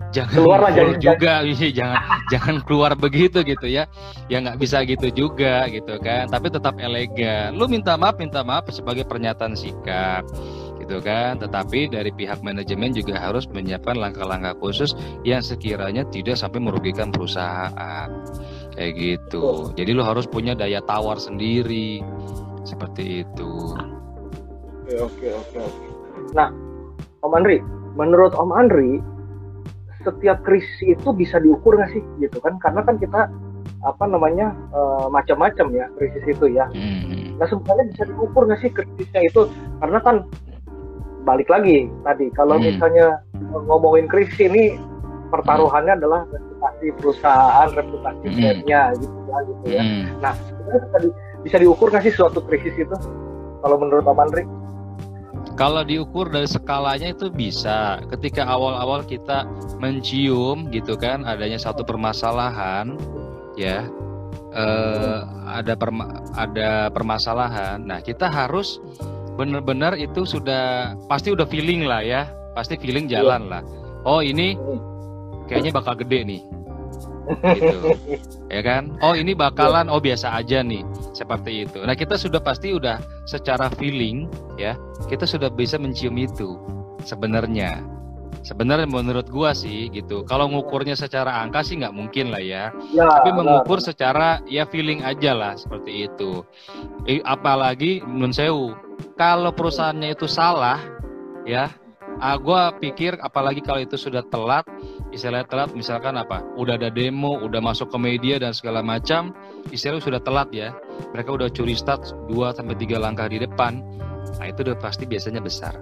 jangan 0.09 0.31
keluar 0.33 0.59
lah 0.65 0.71
jangan 0.73 0.95
juga 0.97 1.33
jangan 1.45 1.69
jangan 1.77 1.99
jangan 2.33 2.55
keluar 2.65 2.91
begitu 2.97 3.45
gitu 3.45 3.67
ya 3.69 3.85
ya 4.25 4.41
nggak 4.41 4.57
bisa 4.57 4.81
gitu 4.85 5.13
juga 5.13 5.69
gitu 5.69 6.01
kan 6.01 6.25
tapi 6.31 6.49
tetap 6.49 6.75
elegan 6.81 7.53
lu 7.53 7.69
minta 7.69 7.93
maaf 7.93 8.17
minta 8.17 8.41
maaf 8.41 8.65
sebagai 8.73 9.05
pernyataan 9.05 9.53
sikap 9.53 10.25
gitu 10.89 11.05
kan. 11.05 11.37
Tetapi 11.37 11.93
dari 11.93 12.09
pihak 12.09 12.41
manajemen 12.41 12.89
juga 12.89 13.21
harus 13.21 13.45
menyiapkan 13.53 13.93
langkah-langkah 13.93 14.57
khusus 14.57 14.97
yang 15.21 15.45
sekiranya 15.45 16.01
tidak 16.09 16.41
sampai 16.41 16.57
merugikan 16.57 17.13
perusahaan. 17.13 18.09
Kayak 18.73 18.93
gitu. 18.97 19.69
Jadi 19.77 19.93
lu 19.93 20.01
harus 20.01 20.25
punya 20.25 20.57
daya 20.57 20.81
tawar 20.81 21.21
sendiri. 21.21 22.01
Seperti 22.65 23.21
itu. 23.21 23.77
Oke 24.89 25.29
oke 25.29 25.57
oke 25.61 25.85
nah 26.33 26.49
Om 27.21 27.33
Andri 27.37 27.61
menurut 27.93 28.33
Om 28.33 28.49
Andri 28.53 28.97
setiap 30.01 30.41
krisis 30.41 30.97
itu 30.97 31.09
bisa 31.11 31.37
diukur 31.43 31.75
nggak 31.75 31.91
sih? 31.91 32.03
Gitu 32.23 32.39
kan? 32.39 32.55
Karena 32.63 32.81
kan 32.87 32.95
kita 32.97 33.27
apa 33.83 34.03
namanya 34.07 34.55
uh, 34.71 35.07
macam-macam 35.11 35.71
ya 35.75 35.85
krisis 35.99 36.23
itu 36.25 36.55
ya. 36.55 36.65
Hmm. 36.71 37.35
Nah 37.35 37.47
sebenarnya 37.47 37.85
bisa 37.91 38.03
diukur 38.07 38.47
nggak 38.47 38.59
sih 38.63 38.71
kritisnya 38.71 39.21
itu? 39.27 39.41
Karena 39.83 39.99
kan 39.99 40.15
balik 41.27 41.51
lagi 41.51 41.91
tadi 42.07 42.31
kalau 42.33 42.55
hmm. 42.57 42.65
misalnya 42.75 43.19
ngomongin 43.67 44.07
krisis 44.07 44.39
ini 44.39 44.79
pertaruhannya 45.29 45.93
hmm. 45.95 45.99
adalah 46.03 46.21
reputasi 46.25 46.87
perusahaan, 46.99 47.67
reputasi 47.71 48.25
hmm. 48.25 48.35
brandnya 48.35 48.81
gitu 48.97 49.17
ya, 49.29 49.37
gitu 49.45 49.63
ya. 49.69 49.81
Hmm. 49.83 50.03
Nah 50.19 50.33
bisa, 50.67 50.97
di, 50.99 51.09
bisa 51.45 51.57
diukur 51.61 51.87
nggak 51.93 52.03
sih 52.03 52.13
suatu 52.13 52.39
krisis 52.43 52.75
itu? 52.75 52.95
Kalau 53.59 53.75
menurut 53.77 54.03
Pak 54.03 54.17
Andri? 54.17 54.43
Kalau 55.59 55.83
diukur 55.83 56.31
dari 56.31 56.47
skalanya 56.47 57.11
itu 57.11 57.27
bisa. 57.27 57.99
Ketika 58.07 58.47
awal-awal 58.47 59.03
kita 59.03 59.43
mencium 59.83 60.71
gitu 60.71 60.95
kan 60.95 61.27
adanya 61.27 61.59
satu 61.59 61.83
permasalahan, 61.83 62.95
ya 63.59 63.83
eh, 64.55 65.19
ada 65.51 65.75
perma 65.75 66.23
ada 66.39 66.87
permasalahan. 66.95 67.83
Nah 67.83 67.99
kita 67.99 68.31
harus 68.31 68.79
benar-benar 69.39 69.95
itu 69.95 70.27
sudah 70.27 70.99
pasti 71.07 71.31
udah 71.31 71.47
feeling 71.47 71.87
lah 71.87 72.03
ya, 72.03 72.27
pasti 72.59 72.75
feeling 72.75 73.07
jalan 73.07 73.47
lah. 73.47 73.63
Oh 74.03 74.19
ini 74.19 74.59
kayaknya 75.47 75.71
bakal 75.71 75.95
gede 75.95 76.27
nih. 76.27 76.41
Gitu. 77.55 77.79
Ya 78.49 78.65
kan? 78.65 78.97
Oh 79.05 79.13
ini 79.13 79.37
bakalan 79.37 79.93
oh 79.93 80.01
biasa 80.01 80.33
aja 80.33 80.65
nih. 80.65 80.81
Seperti 81.13 81.69
itu. 81.69 81.85
Nah 81.85 81.93
kita 81.93 82.17
sudah 82.17 82.41
pasti 82.41 82.73
udah 82.73 82.97
secara 83.29 83.69
feeling 83.77 84.25
ya 84.57 84.73
kita 85.05 85.29
sudah 85.29 85.53
bisa 85.53 85.77
mencium 85.77 86.17
itu 86.17 86.57
sebenarnya. 87.05 87.85
Sebenarnya 88.41 88.89
menurut 88.89 89.29
gua 89.29 89.53
sih 89.53 89.93
gitu. 89.93 90.25
Kalau 90.25 90.49
ngukurnya 90.49 90.97
secara 90.97 91.45
angka 91.45 91.61
sih 91.61 91.77
nggak 91.77 91.93
mungkin 91.93 92.33
lah 92.33 92.41
ya, 92.41 92.73
ya 92.89 93.05
tapi 93.21 93.37
mengukur 93.37 93.77
benar. 93.77 93.87
secara 93.93 94.27
ya 94.49 94.65
feeling 94.65 95.05
aja 95.05 95.37
lah 95.37 95.53
seperti 95.53 96.09
itu. 96.09 96.41
Apalagi 97.29 98.01
menurut 98.01 98.33
saya 98.33 98.49
kalau 99.19 99.51
perusahaannya 99.51 100.15
itu 100.15 100.31
salah 100.31 100.79
ya 101.43 101.67
ah 102.23 102.35
gue 102.39 102.61
pikir 102.79 103.19
apalagi 103.19 103.59
kalau 103.59 103.83
itu 103.83 103.99
sudah 103.99 104.23
telat 104.31 104.63
istilahnya 105.11 105.47
telat 105.47 105.69
misalkan 105.75 106.15
apa 106.15 106.39
udah 106.55 106.79
ada 106.79 106.87
demo 106.87 107.35
udah 107.43 107.59
masuk 107.59 107.91
ke 107.91 107.97
media 107.99 108.39
dan 108.39 108.55
segala 108.55 108.79
macam 108.79 109.35
istilahnya 109.75 110.03
sudah 110.03 110.21
telat 110.23 110.49
ya. 110.55 110.71
Mereka 111.11 111.31
udah 111.35 111.47
curi 111.51 111.75
start 111.75 112.11
2 112.31 112.55
sampai 112.55 112.75
tiga 112.79 112.95
langkah 112.99 113.27
di 113.27 113.43
depan 113.43 113.83
nah 114.39 114.45
itu 114.47 114.63
udah 114.63 114.77
pasti 114.79 115.03
biasanya 115.03 115.43
besar. 115.43 115.75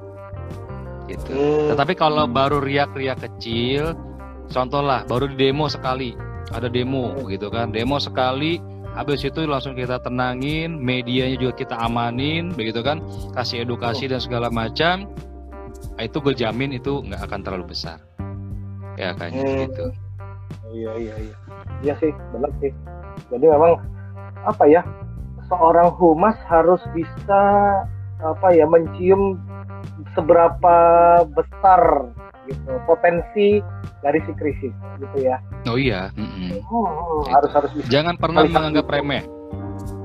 Gitu. 1.07 1.31
Hmm. 1.31 1.71
tetapi 1.71 1.95
kalau 1.95 2.27
baru 2.27 2.59
riak-riak 2.59 3.23
kecil 3.23 3.95
contoh 4.51 4.83
lah 4.83 5.07
baru 5.07 5.31
di 5.31 5.39
demo 5.39 5.71
sekali 5.71 6.11
ada 6.51 6.67
demo 6.67 7.15
gitu 7.31 7.47
kan 7.47 7.71
demo 7.71 7.95
sekali 7.95 8.59
habis 8.97 9.21
itu 9.21 9.45
langsung 9.45 9.77
kita 9.77 10.01
tenangin 10.01 10.81
medianya 10.81 11.37
juga 11.37 11.53
kita 11.53 11.75
amanin 11.77 12.49
begitu 12.49 12.81
kan? 12.81 12.97
Kasih 13.37 13.61
edukasi 13.61 14.09
dan 14.09 14.17
segala 14.17 14.49
macam. 14.49 15.05
Nah, 15.93 16.03
itu 16.05 16.17
gue 16.17 16.33
jamin 16.33 16.73
itu 16.73 17.05
nggak 17.05 17.21
akan 17.29 17.39
terlalu 17.45 17.77
besar. 17.77 18.01
Ya 18.97 19.13
kayaknya 19.13 19.45
hmm. 19.45 19.59
gitu. 19.69 19.85
Iya 20.73 20.91
iya 20.97 21.15
iya. 21.21 21.35
Iya 21.85 21.93
sih 22.01 22.11
benar 22.33 22.51
sih. 22.57 22.73
Jadi 23.29 23.45
memang 23.45 23.77
apa 24.41 24.65
ya 24.65 24.81
seorang 25.45 25.93
humas 25.95 26.35
harus 26.49 26.81
bisa 26.97 27.41
apa 28.17 28.47
ya 28.49 28.65
mencium 28.65 29.37
seberapa 30.17 30.77
besar 31.37 32.09
gitu 32.47 32.71
potensi 32.87 33.59
dari 34.01 34.19
si 34.23 34.31
krisis 34.35 34.73
gitu 34.99 35.17
ya 35.21 35.37
oh 35.67 35.77
iya 35.77 36.09
mm 36.15 36.27
-hmm. 36.27 36.49
harus 37.31 37.51
harus 37.53 37.71
bisa 37.75 37.87
jangan 37.91 38.15
pernah 38.15 38.47
menganggap 38.47 38.87
remeh 38.87 39.23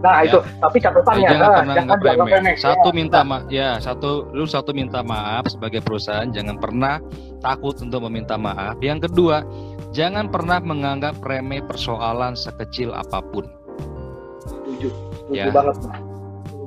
Nah 0.03 0.27
ya. 0.27 0.35
itu, 0.35 0.39
tapi 0.59 0.77
catatannya 0.83 1.27
jangan 1.31 1.47
nah, 1.47 1.59
pernah 1.63 1.75
jangan 1.79 1.99
remeh. 2.03 2.35
remeh. 2.35 2.55
Satu 2.59 2.89
ya, 2.91 2.95
minta 2.95 3.21
maaf, 3.23 3.43
ya 3.47 3.69
satu 3.79 4.11
lu 4.35 4.45
satu 4.51 4.71
minta 4.75 5.01
maaf 5.01 5.47
sebagai 5.47 5.79
perusahaan, 5.79 6.27
jangan 6.35 6.59
pernah 6.59 6.99
takut 7.39 7.79
untuk 7.79 8.03
meminta 8.11 8.35
maaf. 8.35 8.75
Yang 8.83 9.11
kedua, 9.11 9.47
jangan 9.95 10.27
pernah 10.27 10.59
menganggap 10.59 11.23
remeh 11.23 11.63
persoalan 11.63 12.35
sekecil 12.35 12.91
apa 12.91 13.23
pun. 13.31 13.47
Setuju, 14.43 14.91
setuju 14.91 15.39
ya. 15.39 15.55
banget. 15.55 15.77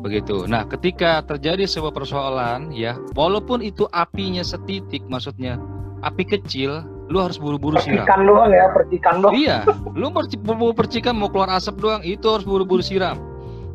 Begitu. 0.05 0.45
Nah, 0.45 0.69
ketika 0.69 1.25
terjadi 1.25 1.65
sebuah 1.65 1.89
persoalan, 1.89 2.69
ya, 2.69 2.93
walaupun 3.17 3.65
itu 3.65 3.89
apinya 3.89 4.45
setitik, 4.45 5.01
maksudnya 5.09 5.57
api 6.05 6.21
kecil, 6.29 6.85
lu 7.09 7.17
harus 7.17 7.41
buru-buru 7.41 7.81
siram. 7.81 8.05
Percikan 8.05 8.21
doang 8.29 8.53
ya, 8.53 8.65
percikan 8.69 9.15
doang. 9.25 9.33
Iya, 9.33 9.57
lu 9.97 10.13
mau 10.13 10.73
percikan 10.77 11.17
mau 11.17 11.33
keluar 11.33 11.49
asap 11.57 11.81
doang, 11.81 12.05
itu 12.05 12.21
harus 12.29 12.45
buru-buru 12.45 12.85
siram. 12.85 13.17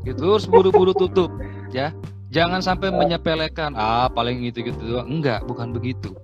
Gitu, 0.06 0.22
lu 0.22 0.38
harus 0.38 0.46
buru-buru 0.46 0.94
tutup, 0.94 1.34
ya. 1.74 1.90
Jangan 2.30 2.62
sampai 2.62 2.94
menyepelekan, 2.94 3.74
ah 3.74 4.06
paling 4.06 4.38
gitu 4.46 4.70
gitu 4.70 4.78
doang. 4.86 5.10
Enggak, 5.10 5.42
bukan 5.50 5.74
begitu. 5.74 6.14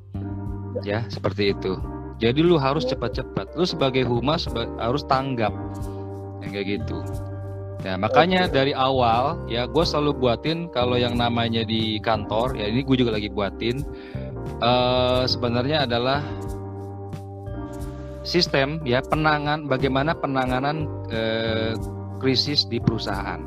Ya, 0.87 1.03
seperti 1.11 1.51
itu. 1.51 1.83
Jadi 2.23 2.47
lu 2.47 2.62
harus 2.62 2.87
cepat-cepat. 2.87 3.59
Lu 3.59 3.66
sebagai 3.66 4.07
humas 4.07 4.47
harus 4.79 5.03
tanggap. 5.11 5.51
Yang 6.47 6.51
kayak 6.55 6.66
gitu. 6.79 6.97
Ya, 7.85 7.95
makanya 8.01 8.49
dari 8.49 8.73
awal 8.73 9.37
ya 9.47 9.69
gue 9.69 9.85
selalu 9.85 10.17
buatin 10.17 10.73
kalau 10.73 10.97
yang 10.97 11.15
namanya 11.15 11.62
di 11.62 12.01
kantor 12.01 12.57
ya 12.57 12.67
ini 12.67 12.83
gue 12.83 12.97
juga 12.99 13.15
lagi 13.15 13.29
buatin 13.31 13.85
uh, 14.65 15.23
sebenarnya 15.29 15.85
adalah 15.85 16.25
sistem 18.27 18.83
ya 18.83 18.99
penangan 19.07 19.71
bagaimana 19.71 20.11
penanganan 20.19 20.91
eh, 21.15 21.79
krisis 22.19 22.67
di 22.67 22.83
perusahaan 22.83 23.47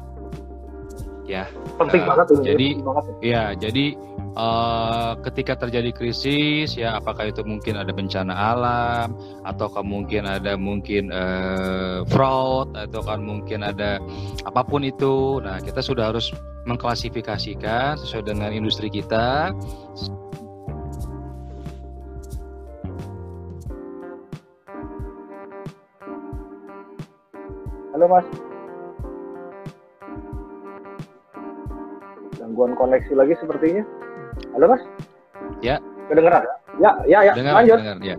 ya 1.30 1.46
penting 1.78 2.02
uh, 2.02 2.08
banget 2.10 2.26
ini 2.34 2.42
jadi 2.42 2.68
banget. 2.82 3.04
ya 3.22 3.44
jadi 3.54 3.86
uh, 4.34 5.14
ketika 5.30 5.54
terjadi 5.62 5.94
krisis 5.94 6.74
ya 6.74 6.98
apakah 6.98 7.30
itu 7.30 7.46
mungkin 7.46 7.78
ada 7.78 7.94
bencana 7.94 8.34
alam 8.34 9.14
atau 9.46 9.70
mungkin 9.86 10.26
ada 10.26 10.58
mungkin 10.58 11.14
uh, 11.14 12.02
fraud 12.10 12.74
atau 12.74 13.06
kan 13.06 13.22
mungkin 13.22 13.62
ada 13.62 14.02
apa 14.42 14.66
pun 14.66 14.82
itu 14.82 15.38
nah 15.46 15.62
kita 15.62 15.86
sudah 15.86 16.10
harus 16.10 16.34
mengklasifikasikan 16.66 18.02
sesuai 18.02 18.26
dengan 18.26 18.50
industri 18.50 18.90
kita 18.90 19.54
Halo 28.00 28.16
Mas. 28.16 28.49
Gangguan 32.50 32.74
koneksi 32.74 33.14
lagi 33.14 33.38
sepertinya. 33.38 33.86
Halo 34.58 34.74
Mas. 34.74 34.82
Ya. 35.62 35.78
Kedengeran? 36.10 36.42
Ya, 36.82 36.98
ya, 37.06 37.22
ya. 37.22 37.34
Dengar, 37.38 37.62
Lanjut. 37.62 37.78
Dengar, 37.78 37.98
ya. 38.02 38.18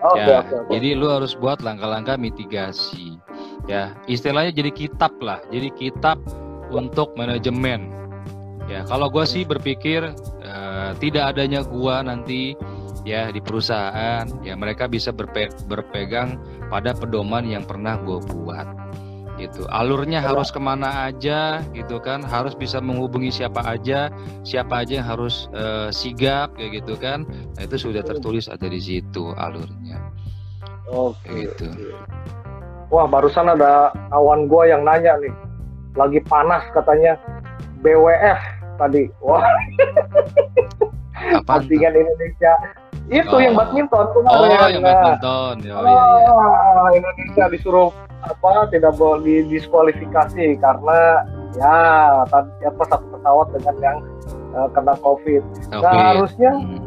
Okay, 0.00 0.24
ya, 0.24 0.38
okay, 0.40 0.56
okay. 0.64 0.72
Jadi 0.80 0.88
lu 0.96 1.12
harus 1.12 1.36
buat 1.36 1.60
langkah-langkah 1.60 2.16
mitigasi. 2.16 3.20
Ya, 3.68 3.92
istilahnya 4.08 4.56
jadi 4.56 4.72
kitab 4.72 5.12
lah. 5.20 5.44
Jadi 5.52 5.68
kitab 5.76 6.16
untuk 6.72 7.12
manajemen. 7.20 7.92
Ya, 8.64 8.80
kalau 8.88 9.12
gue 9.12 9.28
sih 9.28 9.44
berpikir 9.44 10.08
uh, 10.40 10.90
tidak 10.96 11.36
adanya 11.36 11.60
gua 11.60 12.00
nanti 12.00 12.56
ya 13.04 13.28
di 13.28 13.44
perusahaan, 13.44 14.24
ya 14.40 14.56
mereka 14.56 14.88
bisa 14.88 15.12
berpe 15.12 15.52
berpegang 15.68 16.40
pada 16.72 16.96
pedoman 16.96 17.44
yang 17.44 17.62
pernah 17.62 18.00
gue 18.00 18.18
buat 18.24 18.66
gitu. 19.36 19.68
Alurnya 19.68 20.20
ya. 20.24 20.32
harus 20.32 20.48
ke 20.52 20.60
mana 20.60 21.08
aja 21.08 21.62
gitu 21.76 22.00
kan. 22.02 22.24
Harus 22.24 22.56
bisa 22.56 22.80
menghubungi 22.82 23.32
siapa 23.32 23.62
aja 23.64 24.12
siapa 24.42 24.82
aja 24.84 25.00
yang 25.00 25.08
harus 25.08 25.46
uh, 25.56 25.88
sigap 25.92 26.52
kayak 26.58 26.82
gitu 26.82 26.96
kan. 26.96 27.24
Nah, 27.56 27.62
itu 27.64 27.76
sudah 27.76 28.02
tertulis 28.04 28.48
ada 28.48 28.66
di 28.66 28.80
situ 28.80 29.32
alurnya. 29.36 30.00
Oke 30.86 31.18
okay. 31.26 31.50
gitu 31.50 31.68
wah 32.90 33.06
barusan 33.06 33.50
ada 33.50 33.90
kawan 34.10 34.46
gua 34.46 34.70
yang 34.70 34.82
nanya 34.86 35.18
nih. 35.18 35.34
Lagi 35.96 36.20
panas 36.28 36.62
katanya 36.76 37.16
BWF 37.80 38.40
tadi. 38.76 39.08
Wah. 39.24 39.42
Kontingen 41.48 41.96
Indonesia. 41.96 42.52
Itu 43.06 43.38
oh. 43.38 43.40
yang 43.40 43.54
badminton 43.54 44.06
oh 44.26 44.66
yang 44.66 44.82
badminton. 44.82 45.54
Oh, 45.70 45.78
oh, 45.78 45.86
iya, 45.86 46.02
iya. 46.26 46.98
Indonesia 46.98 47.44
disuruh 47.54 47.88
apa 48.26 48.68
tidak 48.74 48.92
boleh 48.98 49.46
didiskualifikasi 49.46 50.58
karena 50.58 51.24
ya 51.56 51.76
apa 52.26 52.82
satu 52.90 53.06
pesawat 53.16 53.46
dengan 53.56 53.76
yang 53.80 53.98
uh, 54.52 54.68
kena 54.74 54.94
covid. 55.00 55.42
Okay. 55.70 55.80
Nah 55.80 55.94
harusnya 56.14 56.52
hmm. 56.52 56.78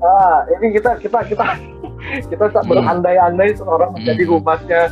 nah, 0.00 0.46
ini 0.56 0.66
kita 0.78 0.96
kita 1.02 1.18
kita 1.28 1.44
kita 2.30 2.44
hmm. 2.48 2.66
berandai-andai 2.66 3.58
seorang 3.58 3.92
hmm. 3.92 3.96
menjadi 4.00 4.22
humasnya 4.30 4.82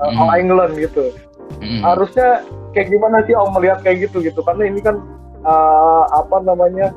uh, 0.00 0.08
hmm. 0.08 0.20
All 0.20 0.30
England 0.38 0.72
gitu. 0.78 1.12
Hmm. 1.60 1.80
Harusnya 1.82 2.46
kayak 2.72 2.88
gimana 2.94 3.26
sih 3.26 3.34
Om 3.34 3.50
melihat 3.58 3.82
kayak 3.82 4.10
gitu 4.10 4.22
gitu 4.22 4.40
karena 4.46 4.70
ini 4.70 4.80
kan 4.80 5.02
uh, 5.42 6.04
apa 6.14 6.40
namanya 6.46 6.94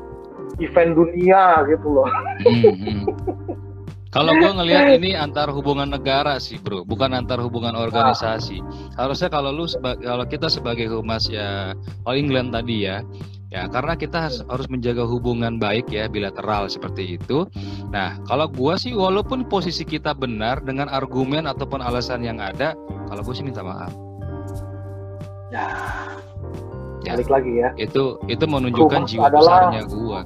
event 0.62 0.94
dunia 0.94 1.66
gitu 1.68 1.88
loh. 2.00 2.08
Hmm. 2.46 3.10
Kalau 4.14 4.30
gue 4.38 4.46
ngelihat 4.46 5.02
ini 5.02 5.18
antar 5.18 5.50
hubungan 5.50 5.90
negara 5.90 6.38
sih, 6.38 6.62
bro, 6.62 6.86
bukan 6.86 7.10
antar 7.18 7.42
hubungan 7.42 7.74
organisasi. 7.74 8.62
Harusnya 8.94 9.26
kalau 9.26 9.50
lu 9.50 9.66
kalau 9.82 10.22
kita 10.22 10.46
sebagai 10.46 10.86
humas 10.86 11.26
ya 11.26 11.74
All 12.06 12.14
England 12.14 12.54
tadi 12.54 12.86
ya, 12.86 13.02
ya 13.50 13.66
karena 13.66 13.98
kita 13.98 14.30
harus 14.30 14.66
menjaga 14.70 15.02
hubungan 15.02 15.58
baik 15.58 15.90
ya 15.90 16.06
bilateral 16.06 16.70
seperti 16.70 17.18
itu. 17.18 17.42
Nah, 17.90 18.14
kalau 18.30 18.46
gue 18.46 18.78
sih 18.78 18.94
walaupun 18.94 19.50
posisi 19.50 19.82
kita 19.82 20.14
benar 20.14 20.62
dengan 20.62 20.86
argumen 20.94 21.50
ataupun 21.50 21.82
alasan 21.82 22.22
yang 22.22 22.38
ada, 22.38 22.78
kalau 23.10 23.22
gue 23.26 23.34
sih 23.34 23.42
minta 23.42 23.66
maaf. 23.66 23.90
Ya, 25.50 25.66
ya. 27.02 27.18
balik 27.18 27.30
lagi 27.34 27.50
ya. 27.66 27.74
Itu 27.74 28.22
itu 28.30 28.46
menunjukkan 28.46 29.10
jiwa 29.10 29.26
adalah... 29.26 29.74
besarnya 29.74 29.82
gue. 29.90 30.20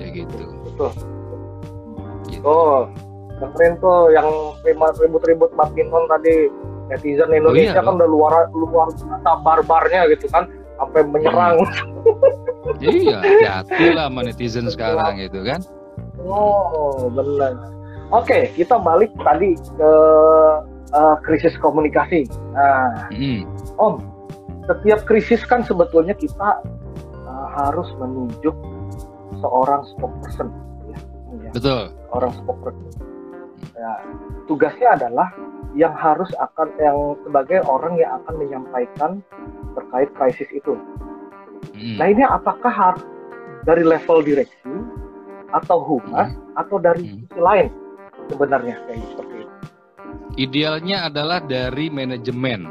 Kayak 0.00 0.12
gitu. 0.24 0.44
Betul 0.72 1.15
gitu. 2.30 2.42
Oh, 2.46 2.90
keren 3.36 3.76
tuh 3.78 4.10
yang 4.12 4.28
ribut-ribut 4.64 5.52
badminton 5.54 6.04
tadi 6.08 6.48
netizen 6.88 7.30
Indonesia 7.34 7.74
oh, 7.74 7.82
iya, 7.82 7.82
kan 7.82 7.94
udah 7.98 8.08
luar 8.08 8.32
luar 8.54 8.88
biasa 8.94 9.30
barbarnya 9.42 10.00
gitu 10.14 10.26
kan 10.30 10.46
sampai 10.78 11.02
menyerang. 11.08 11.56
Hmm. 11.60 12.82
iya, 12.84 13.18
hati 13.62 13.86
lah 13.92 14.08
sama 14.08 14.20
netizen 14.24 14.66
sekarang 14.70 15.18
itu 15.20 15.40
kan. 15.42 15.60
Oh, 16.22 17.10
benar. 17.12 17.54
Oke, 18.14 18.54
kita 18.54 18.78
balik 18.78 19.10
tadi 19.18 19.58
ke 19.58 19.92
uh, 20.94 21.16
krisis 21.26 21.58
komunikasi. 21.58 22.30
Nah, 22.54 23.10
mm. 23.10 23.42
Om, 23.82 23.98
setiap 24.70 25.02
krisis 25.10 25.42
kan 25.42 25.66
sebetulnya 25.66 26.14
kita 26.14 26.62
uh, 27.26 27.48
harus 27.58 27.90
menunjuk 27.98 28.54
seorang 29.42 29.82
spokesperson 29.90 30.48
Betul. 31.52 31.92
Orang 32.16 32.32
spokesperson. 32.32 33.04
Ya, 33.76 33.92
tugasnya 34.48 34.88
adalah 34.96 35.28
yang 35.76 35.92
harus 35.92 36.32
akan 36.40 36.72
yang 36.80 36.98
sebagai 37.28 37.60
orang 37.68 38.00
yang 38.00 38.24
akan 38.24 38.34
menyampaikan 38.40 39.10
terkait 39.76 40.08
krisis 40.16 40.48
itu. 40.48 40.80
Hmm. 41.76 41.96
Nah 42.00 42.06
ini 42.08 42.24
apakah 42.24 42.72
harus 42.72 43.04
dari 43.68 43.84
level 43.84 44.24
direksi 44.24 44.72
atau 45.52 45.84
humas 45.84 46.32
hmm. 46.32 46.56
atau 46.56 46.76
dari 46.80 47.04
hmm. 47.04 47.36
lain 47.36 47.68
sebenarnya 48.32 48.80
kayak 48.88 49.04
seperti 49.12 49.36
itu? 49.44 49.54
Idealnya 50.36 51.12
adalah 51.12 51.44
dari 51.44 51.92
manajemen, 51.92 52.68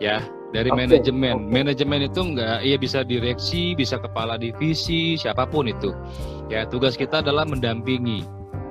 ya 0.00 0.24
dari 0.52 0.68
okay. 0.68 0.80
manajemen. 0.84 1.34
Okay. 1.36 1.52
Manajemen 1.52 2.00
itu 2.04 2.20
enggak, 2.20 2.58
ya 2.64 2.76
bisa 2.76 3.00
direksi, 3.02 3.72
bisa 3.72 3.96
kepala 3.96 4.36
divisi, 4.36 5.16
siapa 5.16 5.48
pun 5.48 5.68
itu. 5.68 5.90
Ya, 6.52 6.68
tugas 6.68 6.94
kita 6.94 7.24
adalah 7.24 7.48
mendampingi. 7.48 8.22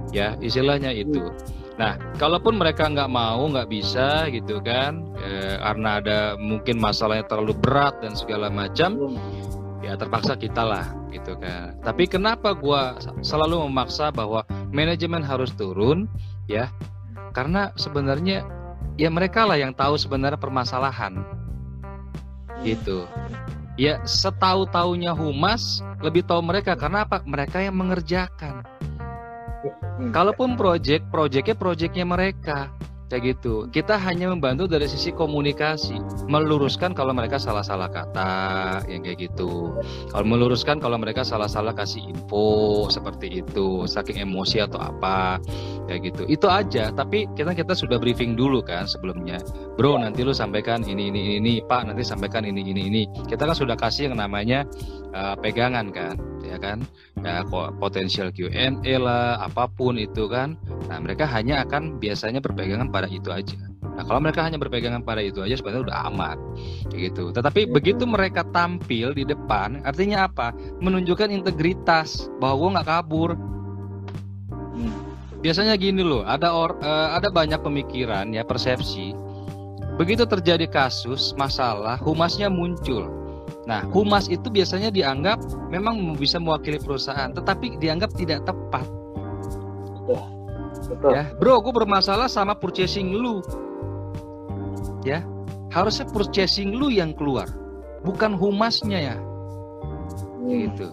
Ya, 0.10 0.34
istilahnya 0.42 0.90
itu. 0.90 1.30
Nah, 1.78 1.96
kalaupun 2.18 2.58
mereka 2.58 2.90
nggak 2.90 3.10
mau, 3.10 3.46
nggak 3.48 3.70
bisa 3.70 4.28
gitu 4.34 4.60
kan, 4.62 5.06
eh, 5.22 5.56
karena 5.62 5.90
ada 6.02 6.20
mungkin 6.36 6.82
masalahnya 6.82 7.26
terlalu 7.30 7.54
berat 7.58 8.02
dan 8.02 8.18
segala 8.18 8.52
macam, 8.52 9.18
ya 9.80 9.94
terpaksa 9.96 10.36
kita 10.36 10.62
lah 10.62 10.86
gitu 11.14 11.38
kan. 11.38 11.78
Tapi 11.86 12.06
kenapa 12.12 12.54
gue 12.54 12.82
selalu 13.24 13.66
memaksa 13.72 14.12
bahwa 14.12 14.46
manajemen 14.70 15.24
harus 15.24 15.50
turun, 15.56 16.06
ya? 16.46 16.70
Karena 17.32 17.72
sebenarnya 17.80 18.44
ya 19.00 19.10
mereka 19.10 19.48
lah 19.48 19.58
yang 19.58 19.72
tahu 19.74 19.96
sebenarnya 19.96 20.38
permasalahan 20.38 21.24
gitu 22.62 23.10
ya 23.80 23.98
setahu 24.06 24.68
taunya 24.70 25.16
humas 25.16 25.82
lebih 26.06 26.22
tahu 26.22 26.46
mereka 26.46 26.78
karena 26.78 27.02
apa 27.08 27.26
mereka 27.26 27.58
yang 27.58 27.78
mengerjakan 27.78 28.62
hmm. 29.64 30.12
kalaupun 30.12 30.58
project 30.58 31.08
projectnya 31.14 31.56
projectnya 31.56 32.06
mereka 32.06 32.74
kayak 33.12 33.36
gitu. 33.36 33.68
Kita 33.68 34.00
hanya 34.00 34.32
membantu 34.32 34.72
dari 34.72 34.88
sisi 34.88 35.12
komunikasi. 35.12 36.00
Meluruskan 36.32 36.96
kalau 36.96 37.12
mereka 37.12 37.36
salah-salah 37.36 37.92
kata 37.92 38.32
yang 38.88 39.04
kayak 39.04 39.28
gitu. 39.28 39.76
Kalau 40.16 40.24
meluruskan 40.24 40.80
kalau 40.80 40.96
mereka 40.96 41.28
salah-salah 41.28 41.76
kasih 41.76 42.08
info 42.08 42.88
seperti 42.88 43.44
itu. 43.44 43.84
Saking 43.84 44.24
emosi 44.24 44.64
atau 44.64 44.80
apa 44.80 45.44
kayak 45.92 46.02
gitu. 46.08 46.24
Itu 46.32 46.48
aja. 46.48 46.96
Tapi 46.96 47.28
kita 47.36 47.52
kita 47.52 47.76
sudah 47.76 48.00
briefing 48.00 48.40
dulu 48.40 48.64
kan 48.64 48.88
sebelumnya. 48.88 49.44
Bro 49.76 50.00
nanti 50.00 50.24
lu 50.24 50.32
sampaikan 50.32 50.88
ini 50.88 51.12
ini 51.12 51.36
ini. 51.44 51.60
Pak 51.60 51.92
nanti 51.92 52.08
sampaikan 52.08 52.48
ini 52.48 52.64
ini 52.64 52.88
ini. 52.88 53.04
Kita 53.28 53.44
kan 53.44 53.60
sudah 53.60 53.76
kasih 53.76 54.08
yang 54.08 54.24
namanya 54.24 54.64
uh, 55.12 55.36
pegangan 55.36 55.92
kan 55.92 56.16
ya 56.52 56.60
kan? 56.60 56.84
Ya 57.24 57.48
potensial 57.80 58.30
Q&A 58.36 58.94
lah 59.00 59.40
apa 59.40 59.72
pun 59.72 59.96
itu 59.96 60.28
kan. 60.28 60.60
Nah 60.92 61.00
mereka 61.00 61.24
hanya 61.24 61.64
akan 61.64 61.98
biasanya 61.98 62.44
berpegangan 62.44 62.92
pada 62.92 63.08
itu 63.08 63.32
aja. 63.32 63.56
Nah 63.82 64.04
kalau 64.04 64.20
mereka 64.20 64.44
hanya 64.44 64.60
berpegangan 64.60 65.04
pada 65.04 65.24
itu 65.24 65.40
aja 65.40 65.56
sebenarnya 65.56 65.88
udah 65.88 65.98
aman 66.12 66.38
gitu. 66.92 67.32
Tetapi 67.32 67.72
begitu 67.72 68.04
mereka 68.04 68.44
tampil 68.52 69.16
di 69.16 69.24
depan 69.24 69.80
artinya 69.88 70.28
apa? 70.28 70.52
Menunjukkan 70.84 71.32
integritas 71.32 72.28
bahwa 72.44 72.56
gue 72.60 72.70
nggak 72.76 72.88
kabur. 72.88 73.32
Biasanya 75.42 75.74
gini 75.74 76.06
loh 76.06 76.22
ada 76.22 76.54
or, 76.54 76.78
uh, 76.86 77.18
ada 77.18 77.34
banyak 77.34 77.58
pemikiran 77.64 78.30
ya 78.30 78.46
persepsi. 78.46 79.18
Begitu 79.98 80.24
terjadi 80.26 80.66
kasus 80.70 81.34
masalah 81.36 82.00
humasnya 82.00 82.48
muncul 82.48 83.21
Nah, 83.72 83.88
humas 83.88 84.28
itu 84.28 84.52
biasanya 84.52 84.92
dianggap 84.92 85.40
memang 85.72 86.20
bisa 86.20 86.36
mewakili 86.44 86.76
perusahaan, 86.76 87.32
tetapi 87.32 87.80
dianggap 87.80 88.12
tidak 88.20 88.44
tepat. 88.44 88.84
Betul. 89.96 90.22
Betul. 90.92 91.12
Ya, 91.16 91.24
bro, 91.40 91.64
aku 91.64 91.72
bermasalah 91.72 92.28
sama 92.28 92.52
purchasing 92.52 93.16
lu. 93.16 93.40
Ya, 95.08 95.24
harusnya 95.72 96.04
purchasing 96.12 96.76
lu 96.76 96.92
yang 96.92 97.16
keluar, 97.16 97.48
bukan 98.04 98.36
humasnya 98.36 99.16
ya. 99.16 99.16
Hmm. 99.16 100.52
Gitu. 100.52 100.88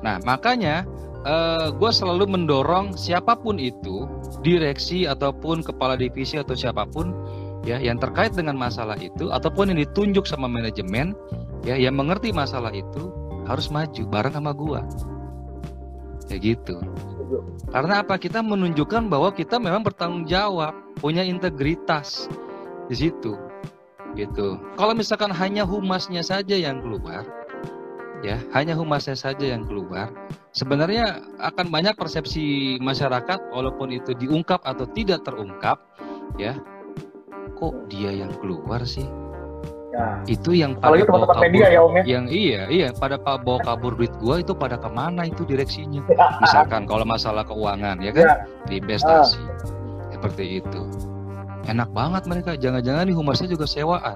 Nah, 0.00 0.16
makanya 0.24 0.88
uh, 1.28 1.68
eh, 1.68 1.76
gue 1.76 1.90
selalu 1.92 2.32
mendorong 2.32 2.96
siapa 2.96 3.36
pun 3.36 3.60
itu, 3.60 4.08
direksi 4.40 5.04
ataupun 5.04 5.60
kepala 5.60 6.00
divisi 6.00 6.40
atau 6.40 6.56
siapa 6.56 6.88
pun 6.88 7.12
ya 7.70 7.78
yang 7.78 8.02
terkait 8.02 8.34
dengan 8.34 8.58
masalah 8.58 8.98
itu 8.98 9.30
ataupun 9.30 9.70
yang 9.70 9.78
ditunjuk 9.86 10.26
sama 10.26 10.50
manajemen 10.50 11.14
ya 11.62 11.78
yang 11.78 11.94
mengerti 11.94 12.34
masalah 12.34 12.74
itu 12.74 13.14
harus 13.46 13.70
maju 13.70 14.02
bareng 14.10 14.34
sama 14.34 14.50
gua. 14.50 14.82
Kayak 16.26 16.58
gitu. 16.58 16.78
Karena 17.70 18.02
apa? 18.02 18.18
Kita 18.18 18.42
menunjukkan 18.42 19.10
bahwa 19.10 19.30
kita 19.34 19.58
memang 19.58 19.82
bertanggung 19.82 20.26
jawab 20.26 20.74
punya 20.98 21.22
integritas 21.26 22.30
di 22.90 22.94
situ. 23.06 23.34
Gitu. 24.14 24.58
Kalau 24.74 24.94
misalkan 24.94 25.30
hanya 25.30 25.62
humasnya 25.62 26.22
saja 26.22 26.58
yang 26.58 26.82
keluar 26.82 27.22
ya 28.20 28.36
hanya 28.52 28.76
humasnya 28.76 29.16
saja 29.16 29.48
yang 29.48 29.64
keluar 29.64 30.12
sebenarnya 30.52 31.24
akan 31.40 31.72
banyak 31.72 31.96
persepsi 31.96 32.76
masyarakat 32.80 33.40
walaupun 33.52 33.96
itu 33.96 34.12
diungkap 34.12 34.60
atau 34.60 34.84
tidak 34.92 35.24
terungkap 35.24 35.80
ya 36.36 36.60
kok 37.60 37.76
dia 37.92 38.10
yang 38.10 38.32
keluar 38.40 38.80
sih 38.88 39.06
Ya. 39.90 40.22
Itu 40.30 40.54
yang 40.54 40.78
pada 40.78 41.02
bawa 41.02 41.26
kabur, 41.26 41.42
media 41.50 41.66
ya 41.66 41.80
Om 41.82 41.94
ya. 41.98 42.02
Yang 42.06 42.24
iya, 42.30 42.62
iya 42.70 42.88
pada 42.94 43.18
bawa 43.18 43.58
kabur 43.58 43.98
duit 43.98 44.14
gua 44.22 44.38
itu 44.38 44.54
pada 44.54 44.78
ke 44.78 44.86
mana 44.86 45.26
itu 45.26 45.42
direksinya? 45.42 46.02
Ya. 46.10 46.38
Misalkan 46.38 46.86
kalau 46.86 47.02
masalah 47.02 47.42
keuangan 47.42 47.98
ya 47.98 48.14
kan, 48.14 48.46
ya. 48.70 48.70
investasi. 48.70 49.42
Ya. 49.42 49.54
Seperti 50.14 50.62
itu. 50.62 50.82
Enak 51.66 51.90
banget 51.90 52.22
mereka. 52.30 52.54
Jangan-jangan 52.54 53.10
nih 53.10 53.16
humasnya 53.18 53.48
juga 53.50 53.66
sewaan. 53.66 54.14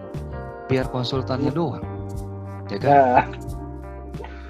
Biar 0.70 0.86
konsultannya 0.95 1.51
iya. 1.51 1.59
doang. 1.59 1.84
Ya 2.70 2.78
kan? 2.78 2.90
Ya, 2.95 3.07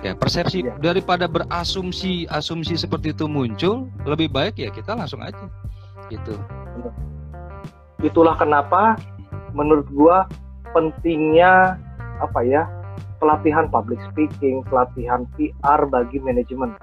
ya 0.05 0.13
persepsi 0.13 0.69
ya. 0.69 0.77
daripada 0.79 1.25
berasumsi 1.25 2.29
asumsi 2.29 2.77
seperti 2.77 3.17
itu 3.17 3.25
muncul, 3.25 3.89
lebih 4.05 4.29
baik 4.29 4.61
ya 4.61 4.69
kita 4.69 4.93
langsung 4.93 5.25
aja. 5.25 5.49
Gitu 6.13 6.37
itulah 8.05 8.37
kenapa 8.37 9.01
menurut 9.57 9.89
gua 9.91 10.29
pentingnya 10.77 11.81
apa 12.21 12.41
ya 12.45 12.69
pelatihan 13.23 13.71
public 13.73 13.99
speaking, 14.13 14.61
pelatihan 14.69 15.25
PR 15.39 15.81
bagi 15.89 16.21
manajemen 16.21 16.77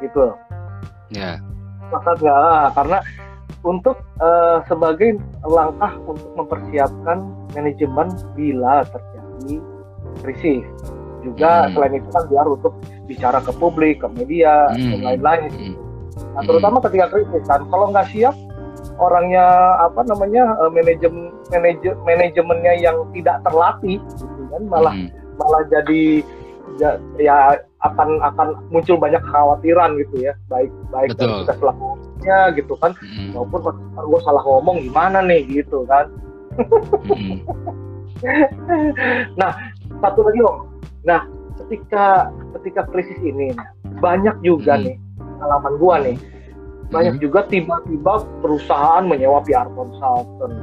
gitu. 0.00 0.32
Ya. 1.12 1.38
Maka 1.92 2.16
nggak 2.18 2.74
karena 2.74 2.98
untuk 3.66 3.98
uh, 4.22 4.62
sebagai 4.70 5.18
langkah 5.42 5.92
untuk 6.06 6.30
mempersiapkan 6.38 7.26
manajemen 7.52 8.08
bila 8.32 8.86
terjadi 8.88 9.54
krisis. 10.22 10.64
Juga 11.20 11.66
hmm. 11.66 11.70
selain 11.74 11.94
itu 11.98 12.08
kan 12.14 12.24
biar 12.30 12.46
untuk 12.46 12.72
bicara 13.10 13.38
ke 13.42 13.52
publik, 13.58 14.00
ke 14.00 14.08
media, 14.14 14.70
hmm. 14.72 14.90
dan 14.96 15.00
lain-lain. 15.02 15.50
Hmm. 15.50 15.74
Nah, 16.38 16.42
terutama 16.46 16.78
ketika 16.86 17.12
krisis 17.12 17.44
kan, 17.44 17.66
kalau 17.68 17.90
nggak 17.90 18.08
siap 18.14 18.32
orangnya 18.96 19.46
apa 19.80 20.00
namanya 20.08 20.56
uh, 20.60 20.70
manajemen 20.72 21.32
manajemennya 22.04 22.74
yang 22.80 22.96
tidak 23.12 23.40
terlatih 23.44 24.00
gitu 24.16 24.42
kan 24.52 24.62
malah 24.72 24.94
hmm. 24.96 25.12
malah 25.36 25.62
jadi 25.68 26.24
ya, 26.80 26.96
ya 27.20 27.36
akan 27.84 28.18
akan 28.24 28.48
muncul 28.72 28.96
banyak 28.96 29.20
kekhawatiran 29.20 30.00
gitu 30.00 30.26
ya 30.26 30.32
baik 30.48 30.72
baik 30.90 31.12
Betul. 31.14 31.20
dari 31.20 31.34
kita 31.44 31.54
selakunya 31.60 32.38
gitu 32.56 32.74
kan 32.80 32.92
Mm-mm. 32.98 33.36
maupun 33.36 33.60
gue 33.94 34.20
salah 34.24 34.42
ngomong 34.42 34.80
gimana 34.82 35.20
nih 35.22 35.44
gitu 35.46 35.84
kan 35.86 36.10
Mm-mm. 36.56 37.38
satu 40.02 40.20
lagi 40.24 40.40
om 40.42 40.66
nah 41.06 41.22
ketika 41.64 42.32
ketika 42.58 42.82
krisis 42.90 43.18
ini 43.22 43.52
nah, 43.54 43.68
banyak 44.00 44.34
juga 44.44 44.76
Hmm. 44.76 44.84
nih 44.88 44.96
pengalaman 45.16 45.74
gua 45.80 45.94
nih 46.02 46.16
banyak 46.90 47.18
Hmm. 47.18 47.22
juga 47.22 47.40
tiba-tiba 47.50 48.22
perusahaan 48.40 49.04
menyewa 49.06 49.42
PR 49.42 49.66
consultant 49.74 50.54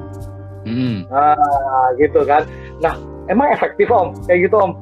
Mm-mm. 0.64 1.04
nah 1.12 1.36
gitu 2.00 2.24
kan 2.24 2.48
nah 2.80 2.96
emang 3.28 3.52
efektif 3.52 3.92
om 3.92 4.16
kayak 4.28 4.48
gitu 4.48 4.58
om 4.60 4.74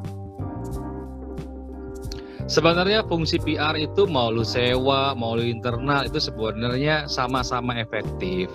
Sebenarnya 2.52 3.08
fungsi 3.08 3.40
PR 3.40 3.80
itu 3.80 4.04
mau 4.12 4.28
lu 4.28 4.44
sewa, 4.44 5.16
mau 5.16 5.40
lu 5.40 5.48
internal 5.48 6.04
itu 6.04 6.20
sebenarnya 6.20 7.08
sama-sama 7.08 7.80
efektif. 7.80 8.52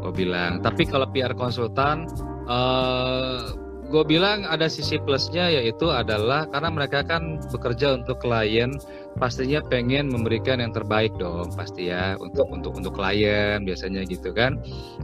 Gue 0.00 0.12
bilang. 0.16 0.64
Tapi 0.64 0.88
kalau 0.88 1.04
PR 1.12 1.36
konsultan, 1.36 2.08
eh 2.48 3.52
gue 3.88 4.04
bilang 4.08 4.48
ada 4.48 4.64
sisi 4.64 4.96
plusnya 4.96 5.52
yaitu 5.52 5.92
adalah 5.92 6.48
karena 6.48 6.72
mereka 6.72 7.04
kan 7.04 7.36
bekerja 7.52 8.00
untuk 8.00 8.16
klien, 8.24 8.72
pastinya 9.18 9.60
pengen 9.60 10.08
memberikan 10.08 10.62
yang 10.62 10.72
terbaik 10.72 11.12
dong, 11.18 11.50
pasti 11.52 11.90
ya 11.90 12.14
untuk 12.22 12.48
untuk 12.48 12.78
untuk 12.78 12.94
klien 12.94 13.60
biasanya 13.66 14.06
gitu 14.06 14.30
kan. 14.30 14.56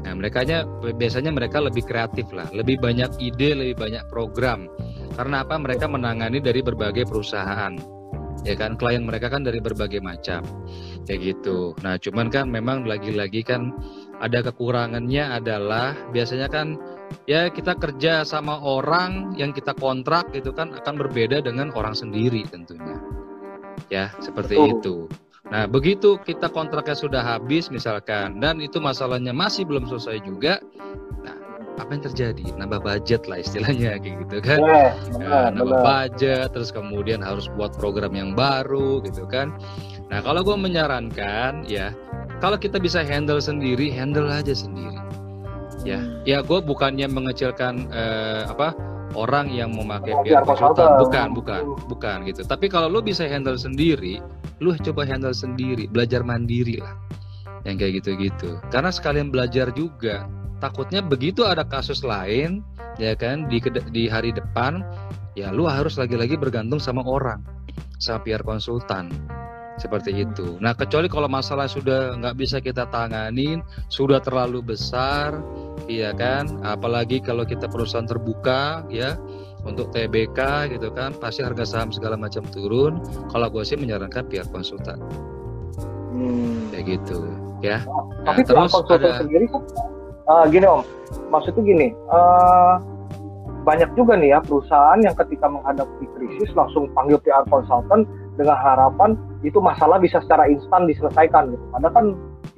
Nah 0.06 0.12
mereka 0.14 0.46
biasanya 0.80 1.34
mereka 1.34 1.60
lebih 1.60 1.84
kreatif 1.84 2.30
lah, 2.30 2.48
lebih 2.54 2.78
banyak 2.78 3.10
ide, 3.18 3.52
lebih 3.52 3.76
banyak 3.76 4.06
program. 4.08 4.70
Karena 5.18 5.42
apa? 5.42 5.58
Mereka 5.58 5.90
menangani 5.90 6.38
dari 6.38 6.62
berbagai 6.62 7.06
perusahaan 7.10 7.74
ya 8.44 8.58
kan 8.58 8.76
klien 8.76 9.06
mereka 9.06 9.32
kan 9.32 9.46
dari 9.46 9.62
berbagai 9.62 10.04
macam 10.04 10.44
kayak 11.08 11.20
gitu 11.32 11.72
nah 11.80 11.96
cuman 11.96 12.28
kan 12.28 12.50
memang 12.52 12.84
lagi-lagi 12.84 13.40
kan 13.40 13.72
ada 14.20 14.44
kekurangannya 14.44 15.40
adalah 15.40 15.96
biasanya 16.12 16.52
kan 16.52 16.76
ya 17.24 17.48
kita 17.48 17.78
kerja 17.80 18.26
sama 18.26 18.60
orang 18.60 19.38
yang 19.40 19.54
kita 19.54 19.72
kontrak 19.78 20.28
gitu 20.36 20.52
kan 20.52 20.74
akan 20.76 20.94
berbeda 21.00 21.40
dengan 21.40 21.72
orang 21.72 21.96
sendiri 21.96 22.44
tentunya 22.52 23.00
ya 23.88 24.12
seperti 24.20 24.54
Betul. 24.56 24.70
itu 24.78 24.96
nah 25.44 25.68
begitu 25.68 26.16
kita 26.24 26.48
kontraknya 26.48 26.96
sudah 26.96 27.20
habis 27.20 27.68
misalkan 27.68 28.40
dan 28.40 28.64
itu 28.64 28.80
masalahnya 28.80 29.36
masih 29.36 29.68
belum 29.68 29.84
selesai 29.84 30.24
juga 30.24 30.56
nah 31.20 31.36
apa 31.76 31.90
yang 31.92 32.02
terjadi 32.06 32.44
nambah 32.56 32.80
budget 32.80 33.28
lah 33.28 33.44
istilahnya 33.44 33.96
kayak 34.02 34.24
gitu 34.24 34.38
kan 34.40 34.58
Ya, 34.64 34.96
benar, 35.12 35.52
nambah 35.52 35.68
benar. 35.74 35.84
budget, 35.84 36.46
terus 36.54 36.70
kemudian 36.72 37.20
harus 37.20 37.50
buat 37.54 37.76
program 37.76 38.14
yang 38.14 38.32
baru 38.32 39.02
gitu 39.04 39.26
kan. 39.26 39.52
Nah 40.08 40.22
kalau 40.22 40.40
gue 40.46 40.54
menyarankan 40.54 41.66
ya, 41.66 41.90
kalau 42.38 42.54
kita 42.54 42.78
bisa 42.78 43.02
handle 43.02 43.42
sendiri, 43.42 43.90
handle 43.90 44.30
aja 44.30 44.54
sendiri. 44.54 44.96
Ya, 45.84 45.98
Hmm. 46.00 46.22
ya 46.24 46.38
gue 46.40 46.62
bukannya 46.62 47.04
mengecilkan 47.04 47.90
eh, 47.90 48.48
apa 48.48 48.72
orang 49.14 49.50
yang 49.50 49.72
memakai 49.74 50.14
PR 50.26 50.42
konsultan, 50.44 50.98
bukan, 50.98 51.26
bukan, 51.32 51.62
bukan 51.86 52.16
gitu. 52.28 52.42
Tapi 52.44 52.66
kalau 52.68 52.90
lu 52.90 53.00
bisa 53.00 53.24
handle 53.24 53.56
sendiri, 53.56 54.18
lu 54.60 54.74
coba 54.78 55.06
handle 55.06 55.34
sendiri, 55.34 55.86
belajar 55.88 56.20
mandiri 56.26 56.82
lah, 56.82 56.94
yang 57.66 57.78
kayak 57.78 58.02
gitu-gitu. 58.02 58.58
Karena 58.68 58.90
sekalian 58.90 59.30
belajar 59.30 59.70
juga, 59.72 60.26
takutnya 60.58 61.00
begitu 61.00 61.46
ada 61.46 61.64
kasus 61.64 62.02
lain, 62.02 62.60
ya 63.00 63.14
kan 63.14 63.46
di 63.48 63.62
di 63.90 64.10
hari 64.10 64.34
depan, 64.34 64.82
ya 65.38 65.50
lu 65.54 65.66
harus 65.66 65.96
lagi-lagi 65.96 66.38
bergantung 66.38 66.82
sama 66.82 67.02
orang, 67.06 67.40
sama 68.02 68.22
PR 68.22 68.42
konsultan. 68.42 69.10
Seperti 69.74 70.22
itu. 70.22 70.54
Nah, 70.62 70.70
kecuali 70.70 71.10
kalau 71.10 71.26
masalah 71.26 71.66
sudah 71.66 72.14
nggak 72.14 72.38
bisa 72.38 72.62
kita 72.62 72.86
tanganin, 72.94 73.58
sudah 73.90 74.22
terlalu 74.22 74.62
besar, 74.62 75.34
iya 75.90 76.14
kan? 76.14 76.46
Apalagi 76.62 77.18
kalau 77.18 77.42
kita 77.42 77.66
perusahaan 77.66 78.06
terbuka, 78.06 78.86
ya, 78.86 79.18
untuk 79.66 79.90
TBK 79.90 80.70
gitu 80.78 80.94
kan, 80.94 81.10
pasti 81.18 81.42
harga 81.42 81.66
saham 81.66 81.90
segala 81.90 82.14
macam 82.14 82.46
turun. 82.54 83.02
Kalau 83.34 83.50
gue 83.50 83.66
sih 83.66 83.74
menyarankan 83.74 84.30
pihak 84.30 84.46
konsultan, 84.54 85.02
Hmm. 86.14 86.70
kayak 86.70 87.02
gitu, 87.02 87.26
ya. 87.58 87.82
Nah, 87.82 88.30
tapi 88.30 88.46
terus 88.46 88.70
terus 88.70 88.72
konsultan 88.78 89.02
ada, 89.02 89.18
sendiri 89.26 89.46
kan 89.50 89.62
eh, 90.24 90.44
gini 90.48 90.64
om 90.64 90.80
maksudnya 91.28 91.62
gini 91.66 91.88
eh, 91.92 92.74
banyak 93.64 93.90
juga 93.96 94.16
nih 94.16 94.36
ya 94.36 94.38
perusahaan 94.44 95.00
yang 95.00 95.16
ketika 95.16 95.48
menghadapi 95.48 96.04
krisis 96.16 96.52
langsung 96.52 96.88
panggil 96.92 97.16
PR 97.24 97.44
consultant 97.48 98.04
dengan 98.34 98.58
harapan 98.58 99.14
itu 99.42 99.58
masalah 99.62 99.98
bisa 100.02 100.18
secara 100.24 100.48
instan 100.50 100.86
diselesaikan 100.90 101.54
gitu 101.54 101.64
padahal 101.70 101.92
kan 101.94 102.06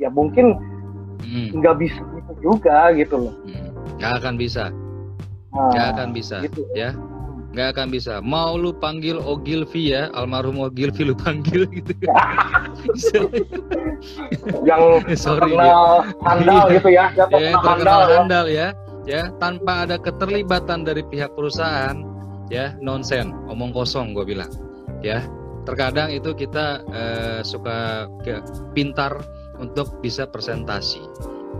ya 0.01 0.09
mungkin 0.09 0.57
hmm, 1.23 1.57
nggak 1.61 1.77
bisa 1.81 2.01
gitu 2.01 2.33
juga 2.53 2.93
gitu 2.97 3.17
loh 3.29 3.35
hmm, 3.45 3.69
nggak 4.01 4.13
akan 4.23 4.35
bisa, 4.37 4.65
nah, 5.53 5.71
nggak 5.73 5.87
akan 5.97 6.09
bisa, 6.13 6.37
gitu 6.45 6.63
ya. 6.77 6.93
nggak 7.57 7.73
akan 7.73 7.89
bisa. 7.89 8.21
Mau 8.21 8.61
lu 8.61 8.77
panggil 8.77 9.17
Ogilvy 9.17 9.97
ya, 9.97 10.13
almarhum 10.13 10.61
Ogilvy 10.61 11.09
lu 11.09 11.17
panggil 11.17 11.65
gitu. 11.73 11.97
Yang 14.69 14.83
Sorry, 15.25 15.57
terkenal 15.57 16.05
handal 16.21 16.69
Iya. 16.69 16.75
gitu 16.77 16.89
ya 16.93 17.05
yang 17.17 17.31
ya, 17.33 17.33
terkenal 17.33 17.41
handal 17.41 17.65
terkenal 17.65 18.01
ya. 18.05 18.17
handal 18.21 18.47
ya, 18.53 18.67
ya 19.09 19.23
tanpa 19.41 19.89
ada 19.89 19.97
keterlibatan 19.97 20.85
dari 20.85 21.03
pihak 21.09 21.33
perusahaan, 21.33 21.97
ya 22.53 22.77
nonsen, 22.85 23.33
omong 23.49 23.73
kosong 23.73 24.13
gue 24.13 24.37
bilang, 24.37 24.53
ya. 25.01 25.25
Terkadang 25.67 26.15
itu 26.15 26.31
kita 26.33 26.87
eh, 26.95 27.41
suka 27.43 28.07
ke, 28.23 28.39
pintar 28.71 29.19
untuk 29.59 29.99
bisa 29.99 30.29
presentasi, 30.29 31.03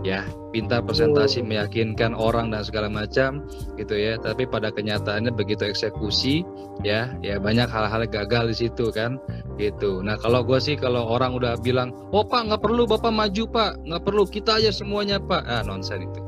ya, 0.05 0.23
pintar 0.55 0.85
presentasi 0.85 1.43
meyakinkan 1.43 2.15
orang 2.15 2.53
dan 2.53 2.63
segala 2.63 2.87
macam, 2.87 3.43
gitu 3.75 3.99
ya. 3.99 4.15
Tapi 4.15 4.47
pada 4.47 4.71
kenyataannya 4.71 5.35
begitu 5.35 5.67
eksekusi, 5.67 6.47
ya, 6.87 7.11
ya 7.19 7.35
banyak 7.41 7.67
hal-hal 7.67 8.07
gagal 8.07 8.55
di 8.55 8.55
situ 8.67 8.93
kan, 8.95 9.19
gitu. 9.59 9.99
Nah 9.99 10.15
kalau 10.21 10.45
gue 10.45 10.61
sih 10.61 10.79
kalau 10.79 11.03
orang 11.03 11.35
udah 11.35 11.59
bilang, 11.59 11.91
oh 12.15 12.23
pak 12.23 12.47
nggak 12.47 12.61
perlu 12.63 12.87
bapak 12.87 13.11
maju 13.11 13.43
pak, 13.49 13.71
nggak 13.83 14.03
perlu 14.07 14.23
kita 14.23 14.61
aja 14.61 14.71
semuanya 14.71 15.19
pak, 15.19 15.43
ah 15.43 15.65
nonsen 15.65 16.07
itu, 16.07 16.21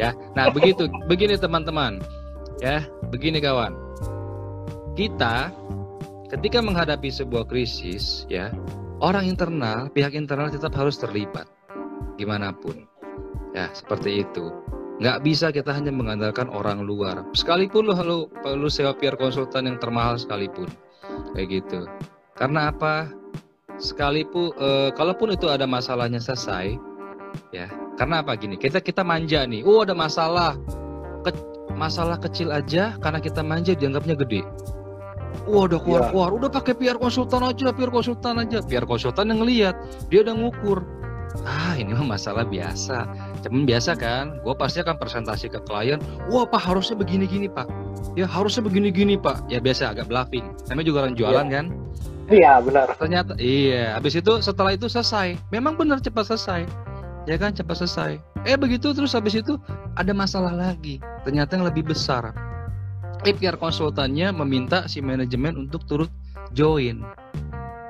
ya. 0.00 0.16
Nah 0.34 0.50
begitu, 0.50 0.88
begini 1.10 1.38
teman-teman, 1.38 2.00
ya, 2.58 2.82
begini 3.12 3.38
kawan, 3.38 3.76
kita 4.98 5.52
ketika 6.34 6.58
menghadapi 6.58 7.14
sebuah 7.14 7.46
krisis, 7.46 8.26
ya, 8.26 8.50
orang 8.98 9.30
internal, 9.30 9.86
pihak 9.94 10.18
internal 10.18 10.50
tetap 10.50 10.74
harus 10.74 10.98
terlibat, 10.98 11.46
gimana 12.18 12.50
pun, 12.50 12.90
ya 13.54 13.70
seperti 13.70 14.26
itu. 14.26 14.50
Nggak 14.98 15.22
bisa 15.26 15.50
kita 15.54 15.74
hanya 15.74 15.94
mengandalkan 15.94 16.50
orang 16.50 16.82
luar, 16.82 17.22
sekalipun 17.38 17.86
lu 17.86 17.94
lu, 18.02 18.18
lu 18.58 18.68
sewa 18.70 18.94
PR 18.94 19.14
konsultan 19.14 19.70
yang 19.70 19.78
termahal 19.78 20.18
sekalipun, 20.18 20.66
kayak 21.38 21.62
gitu. 21.62 21.86
Karena 22.34 22.74
apa? 22.74 23.10
Sekalipun 23.78 24.54
eh, 24.58 24.90
kalaupun 24.94 25.34
itu 25.34 25.46
ada 25.50 25.66
masalahnya 25.66 26.18
selesai, 26.18 26.78
ya. 27.54 27.70
Karena 27.94 28.26
apa 28.26 28.34
gini? 28.34 28.58
Kita 28.58 28.82
kita 28.82 29.06
manja 29.06 29.46
nih. 29.46 29.62
Oh 29.62 29.86
ada 29.86 29.94
masalah, 29.94 30.58
Ke- 31.22 31.46
masalah 31.78 32.18
kecil 32.18 32.50
aja 32.50 32.98
karena 32.98 33.22
kita 33.22 33.38
manja 33.42 33.70
dianggapnya 33.74 34.18
gede. 34.18 34.42
Wah 35.44 35.68
udah 35.68 35.80
keluar 35.82 36.02
keluar, 36.08 36.30
udah 36.32 36.50
pakai 36.50 36.72
PR 36.78 36.96
konsultan 36.96 37.44
aja, 37.44 37.74
PR 37.74 37.90
konsultan 37.92 38.40
aja, 38.40 38.58
PR 38.64 38.86
konsultan 38.88 39.34
yang 39.34 39.44
ngeliat, 39.44 39.74
dia 40.08 40.24
udah 40.24 40.34
ngukur. 40.34 40.80
Ah 41.42 41.74
ini 41.74 41.90
mah 41.90 42.14
masalah 42.14 42.46
biasa, 42.46 43.10
cuman 43.42 43.66
biasa 43.66 43.98
kan? 43.98 44.38
Gue 44.46 44.54
pasti 44.54 44.78
akan 44.80 44.94
presentasi 44.96 45.50
ke 45.50 45.58
klien. 45.66 45.98
Wah 46.30 46.46
pak 46.46 46.62
harusnya 46.62 46.94
begini-gini 46.94 47.50
pak, 47.50 47.66
ya 48.14 48.24
harusnya 48.24 48.62
begini-gini 48.62 49.18
pak. 49.18 49.42
Ya 49.50 49.58
biasa 49.58 49.98
agak 49.98 50.06
bluffing. 50.06 50.46
Namanya 50.70 50.86
juga 50.86 50.98
orang 51.04 51.14
jualan 51.18 51.46
kan? 51.50 51.66
iya 52.32 52.60
benar 52.60 52.88
ternyata 52.96 53.36
iya 53.36 53.96
habis 53.96 54.16
itu 54.16 54.40
setelah 54.40 54.72
itu 54.72 54.88
selesai 54.88 55.36
memang 55.52 55.76
benar 55.76 56.00
cepat 56.00 56.32
selesai 56.32 56.64
ya 57.28 57.36
kan 57.36 57.52
cepat 57.52 57.84
selesai 57.84 58.16
eh 58.48 58.56
begitu 58.56 58.96
terus 58.96 59.12
habis 59.12 59.36
itu 59.36 59.60
ada 59.96 60.12
masalah 60.16 60.52
lagi 60.52 61.00
ternyata 61.24 61.56
yang 61.56 61.66
lebih 61.68 61.84
besar 61.84 62.32
PR 63.32 63.56
konsultannya 63.56 64.34
meminta 64.34 64.84
si 64.90 65.00
manajemen 65.00 65.56
untuk 65.56 65.86
turut 65.88 66.12
join. 66.52 67.00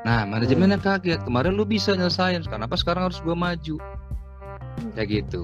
Nah 0.05 0.29
manajemennya 0.29 0.79
kaget. 0.79 1.25
Kemarin 1.25 1.57
lu 1.57 1.65
bisa 1.65 1.97
nyelesain 1.97 2.45
kenapa 2.47 2.77
sekarang 2.77 3.09
harus 3.11 3.19
gua 3.25 3.35
maju? 3.35 3.81
Ya 4.95 5.03
gitu. 5.09 5.43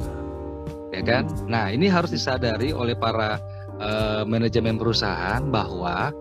Ya 0.92 1.02
kan? 1.02 1.26
Nah 1.48 1.72
ini 1.72 1.88
harus 1.88 2.12
disadari 2.12 2.70
oleh 2.70 2.94
para 2.94 3.40
eh, 3.80 4.22
manajemen 4.28 4.76
perusahaan 4.76 5.42
bahwa 5.48 6.12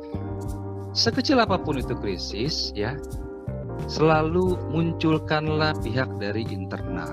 sekecil 0.95 1.38
apa 1.38 1.59
pun 1.61 1.78
itu 1.78 1.93
krisis 1.99 2.74
ya 2.74 2.97
selalu 3.86 4.57
munculkanlah 4.72 5.76
pihak 5.84 6.09
dari 6.17 6.47
internal. 6.47 7.11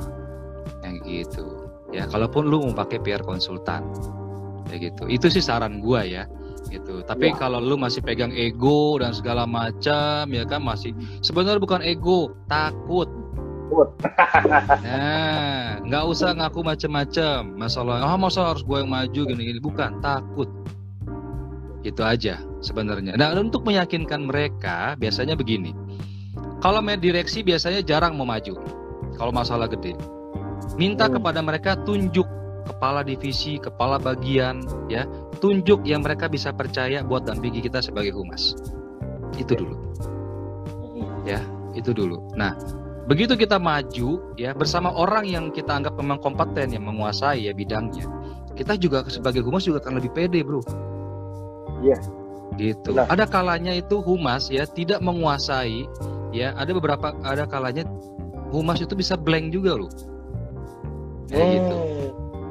Yang 0.86 0.96
gitu. 1.04 1.46
Ya 1.90 2.06
kalaupun 2.06 2.46
lu 2.46 2.62
mau 2.70 2.86
pakai 2.86 3.02
PR 3.02 3.20
konsultan 3.26 3.82
ya 4.70 4.78
gitu. 4.78 5.10
Itu 5.10 5.26
sih 5.26 5.42
saran 5.42 5.82
gua 5.82 6.06
ya 6.06 6.24
gitu. 6.76 7.00
Tapi 7.02 7.32
ya. 7.32 7.38
kalau 7.40 7.58
lu 7.58 7.80
masih 7.80 8.04
pegang 8.04 8.30
ego 8.30 9.00
dan 9.00 9.16
segala 9.16 9.48
macam 9.48 10.28
ya 10.28 10.44
kan 10.44 10.60
masih 10.60 10.92
sebenarnya 11.24 11.60
bukan 11.60 11.80
ego, 11.80 12.36
takut. 12.46 13.08
Takut. 13.66 13.88
nah, 14.86 15.82
nggak 15.82 16.04
usah 16.06 16.38
ngaku 16.38 16.60
macam-macam. 16.62 17.38
Masalah, 17.58 18.04
oh 18.06 18.18
masa 18.20 18.54
harus 18.54 18.62
gue 18.62 18.78
yang 18.78 18.90
maju 18.90 19.20
gini-gini, 19.26 19.58
bukan 19.58 19.98
takut. 19.98 20.46
Gitu 21.82 22.02
aja 22.02 22.38
sebenarnya. 22.62 23.18
Nah, 23.18 23.34
untuk 23.34 23.66
meyakinkan 23.66 24.26
mereka 24.30 24.94
biasanya 24.98 25.34
begini. 25.34 25.74
Kalau 26.62 26.80
main 26.80 27.02
direksi 27.02 27.42
biasanya 27.42 27.82
jarang 27.82 28.14
mau 28.14 28.26
maju. 28.26 28.56
Kalau 29.16 29.32
masalah 29.32 29.66
gede. 29.66 29.96
Minta 30.76 31.08
hmm. 31.08 31.20
kepada 31.20 31.40
mereka 31.40 31.78
tunjuk 31.82 32.26
kepala 32.66 33.06
divisi, 33.06 33.62
kepala 33.62 33.96
bagian, 33.96 34.66
ya, 34.90 35.06
tunjuk 35.38 35.86
yang 35.86 36.02
mereka 36.02 36.26
bisa 36.26 36.50
percaya 36.50 37.06
buat 37.06 37.24
dampingi 37.24 37.62
kita 37.62 37.78
sebagai 37.78 38.12
humas. 38.12 38.58
Itu 39.38 39.54
dulu. 39.54 39.76
Ya, 41.22 41.40
itu 41.74 41.94
dulu. 41.94 42.22
Nah, 42.34 42.54
begitu 43.06 43.38
kita 43.38 43.62
maju 43.62 44.34
ya 44.34 44.50
bersama 44.50 44.90
orang 44.90 45.26
yang 45.26 45.44
kita 45.54 45.70
anggap 45.78 45.94
memang 45.94 46.18
kompeten 46.18 46.74
yang 46.74 46.82
menguasai 46.82 47.46
ya 47.46 47.52
bidangnya, 47.54 48.06
kita 48.58 48.74
juga 48.80 49.06
sebagai 49.06 49.44
humas 49.46 49.62
juga 49.62 49.78
akan 49.84 50.02
lebih 50.02 50.10
pede, 50.16 50.42
Bro. 50.42 50.64
Iya. 51.84 51.98
Gitu. 52.56 52.96
Nah. 52.96 53.04
Ada 53.12 53.28
kalanya 53.28 53.74
itu 53.76 54.00
humas 54.00 54.48
ya 54.48 54.64
tidak 54.64 55.04
menguasai 55.04 55.84
ya, 56.32 56.56
ada 56.56 56.72
beberapa 56.72 57.12
ada 57.20 57.44
kalanya 57.44 57.84
humas 58.48 58.80
itu 58.80 58.96
bisa 58.96 59.14
blank 59.18 59.52
juga 59.52 59.76
loh. 59.76 59.92
Kayak 61.28 61.44
hmm. 61.44 61.54
gitu. 61.54 61.76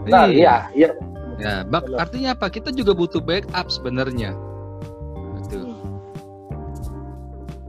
Nah, 0.06 0.30
iya, 0.30 0.70
iya. 0.78 0.90
Ya, 1.36 1.68
bak 1.68 1.92
artinya 2.00 2.32
apa? 2.38 2.48
Kita 2.48 2.72
juga 2.72 2.96
butuh 2.96 3.20
backup 3.20 3.68
sebenarnya. 3.68 4.32
Betul. 5.36 5.76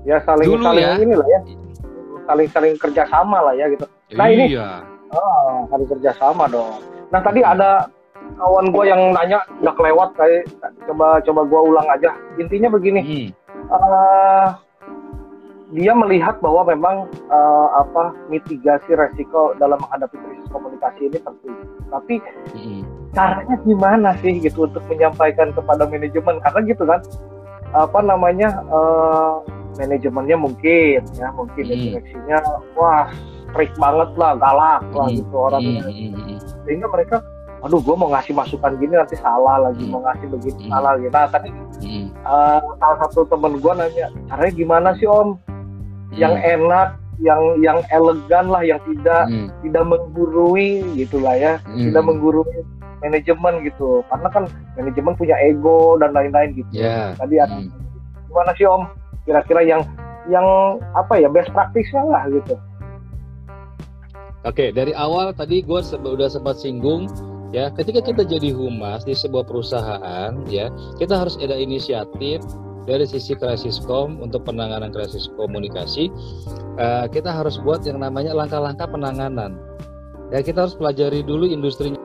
Ya 0.06 0.22
saling 0.22 0.46
Dulu 0.46 0.62
saling 0.62 0.86
ya. 0.86 0.94
ini 1.02 1.14
lah 1.18 1.26
ya. 1.26 1.40
Saling 2.30 2.48
saling 2.54 2.74
kerjasama 2.78 3.38
lah 3.42 3.54
ya 3.58 3.66
gitu. 3.74 3.86
Nah 4.14 4.26
iya. 4.30 4.38
ini. 4.38 4.46
Oh, 5.10 5.66
saling 5.66 5.88
kerjasama 5.90 6.46
dong. 6.46 6.78
Nah 7.10 7.20
tadi 7.26 7.42
ada 7.42 7.90
kawan 8.38 8.70
gue 8.70 8.84
yang 8.86 9.02
nanya 9.14 9.42
udah 9.62 9.74
kelewat 9.74 10.10
kayak 10.14 10.46
coba 10.86 11.18
coba 11.26 11.40
gue 11.42 11.60
ulang 11.74 11.88
aja. 11.90 12.14
Intinya 12.38 12.70
begini. 12.70 13.00
Hmm. 13.02 13.28
Uh, 13.66 14.46
dia 15.74 15.90
melihat 15.98 16.38
bahwa 16.38 16.62
memang 16.70 17.10
uh, 17.26 17.68
apa 17.82 18.14
mitigasi 18.30 18.94
resiko 18.94 19.50
dalam 19.58 19.82
menghadapi 19.82 20.14
krisis 20.14 20.46
komunikasi 20.54 21.10
ini 21.10 21.18
penting. 21.18 21.54
Tapi 21.90 22.14
mm-hmm. 22.54 22.80
caranya 23.10 23.56
gimana 23.66 24.10
sih 24.22 24.38
gitu 24.38 24.70
untuk 24.70 24.82
menyampaikan 24.86 25.50
kepada 25.50 25.90
manajemen 25.90 26.38
karena 26.42 26.60
gitu 26.70 26.84
kan 26.86 27.00
apa 27.74 27.98
namanya 27.98 28.62
uh, 28.70 29.42
manajemennya 29.74 30.38
mungkin 30.38 31.02
ya 31.18 31.34
mungkin 31.34 31.64
mm-hmm. 31.66 31.82
direksinya 31.98 32.38
wah 32.78 33.10
strict 33.50 33.74
banget 33.74 34.10
lah 34.14 34.38
galak 34.38 34.82
mm-hmm. 34.86 34.98
lah 35.02 35.06
gitu 35.10 35.34
orangnya 35.34 35.82
mm-hmm. 35.90 36.38
sehingga 36.62 36.86
mereka 36.94 37.16
aduh 37.64 37.80
gue 37.80 37.96
mau 37.96 38.12
ngasih 38.12 38.36
masukan 38.36 38.76
gini 38.76 38.94
nanti 38.94 39.16
salah 39.16 39.70
lagi 39.70 39.84
hmm. 39.84 39.92
mau 39.92 40.00
ngasih 40.04 40.26
begini 40.28 40.62
hmm. 40.68 40.72
salah 40.72 40.92
gitu 41.00 41.12
nah 41.12 41.28
tadi 41.28 41.48
hmm. 41.82 42.06
uh, 42.22 42.60
salah 42.78 42.96
satu 43.08 43.24
temen 43.28 43.52
gue 43.58 43.72
nanya 43.72 44.06
caranya 44.28 44.52
gimana 44.52 44.88
sih 45.00 45.08
om 45.08 45.40
yang 46.12 46.36
hmm. 46.36 46.52
enak 46.58 46.88
yang 47.16 47.40
yang 47.64 47.78
elegan 47.88 48.52
lah 48.52 48.60
yang 48.60 48.80
tidak 48.84 49.24
hmm. 49.32 49.48
tidak 49.64 49.84
menggurui 49.88 50.84
gitulah 50.94 51.32
ya 51.32 51.56
hmm. 51.64 51.88
tidak 51.88 52.02
menggurui 52.04 52.56
manajemen 53.00 53.54
gitu 53.64 54.04
karena 54.12 54.28
kan 54.32 54.44
manajemen 54.76 55.14
punya 55.16 55.36
ego 55.40 55.96
dan 55.96 56.12
lain-lain 56.12 56.52
gitu 56.56 56.84
yeah. 56.84 57.16
tadi 57.16 57.40
ada 57.40 57.56
hmm. 57.56 57.72
gimana 58.28 58.50
sih 58.56 58.68
om 58.68 58.84
kira-kira 59.24 59.64
yang 59.64 59.82
yang 60.28 60.46
apa 60.92 61.18
ya 61.18 61.28
best 61.30 61.48
practice-nya 61.54 62.04
lah 62.04 62.24
gitu 62.28 62.56
Oke, 64.46 64.70
dari 64.70 64.94
awal 64.94 65.34
tadi 65.34 65.58
gue 65.58 65.82
sudah 65.82 66.30
sempat 66.30 66.62
singgung 66.62 67.10
ya, 67.56 67.72
ketika 67.72 68.04
kita 68.04 68.22
jadi 68.28 68.52
humas 68.52 69.08
di 69.08 69.16
sebuah 69.16 69.48
perusahaan 69.48 70.36
ya, 70.52 70.68
kita 71.00 71.16
harus 71.16 71.40
ada 71.40 71.56
inisiatif 71.56 72.44
dari 72.84 73.08
sisi 73.08 73.32
krisis 73.34 73.80
kom 73.82 74.20
untuk 74.20 74.44
penanganan 74.44 74.92
krisis 74.92 75.32
komunikasi. 75.40 76.12
Uh, 76.76 77.08
kita 77.08 77.32
harus 77.32 77.56
buat 77.64 77.82
yang 77.88 78.04
namanya 78.04 78.36
langkah-langkah 78.36 78.86
penanganan. 78.86 79.56
Ya 80.30 80.44
kita 80.44 80.68
harus 80.68 80.76
pelajari 80.76 81.24
dulu 81.24 81.48
industrinya 81.48 81.98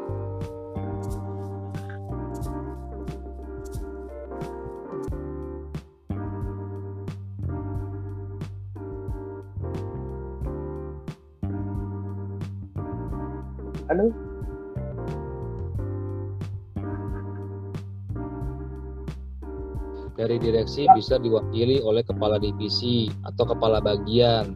direksi 20.62 20.86
bisa 20.94 21.18
diwakili 21.18 21.82
oleh 21.82 22.06
kepala 22.06 22.38
divisi 22.38 23.10
atau 23.26 23.50
kepala 23.50 23.82
bagian. 23.82 24.54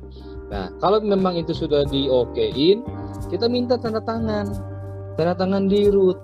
Nah, 0.53 0.69
kalau 0.77 1.01
memang 1.01 1.33
itu 1.41 1.57
sudah 1.57 1.89
diokein, 1.89 2.85
kita 3.33 3.49
minta 3.49 3.73
tanda 3.81 3.97
tangan, 4.05 4.53
tanda 5.17 5.33
tangan 5.33 5.65
di 5.65 5.89
root. 5.89 6.21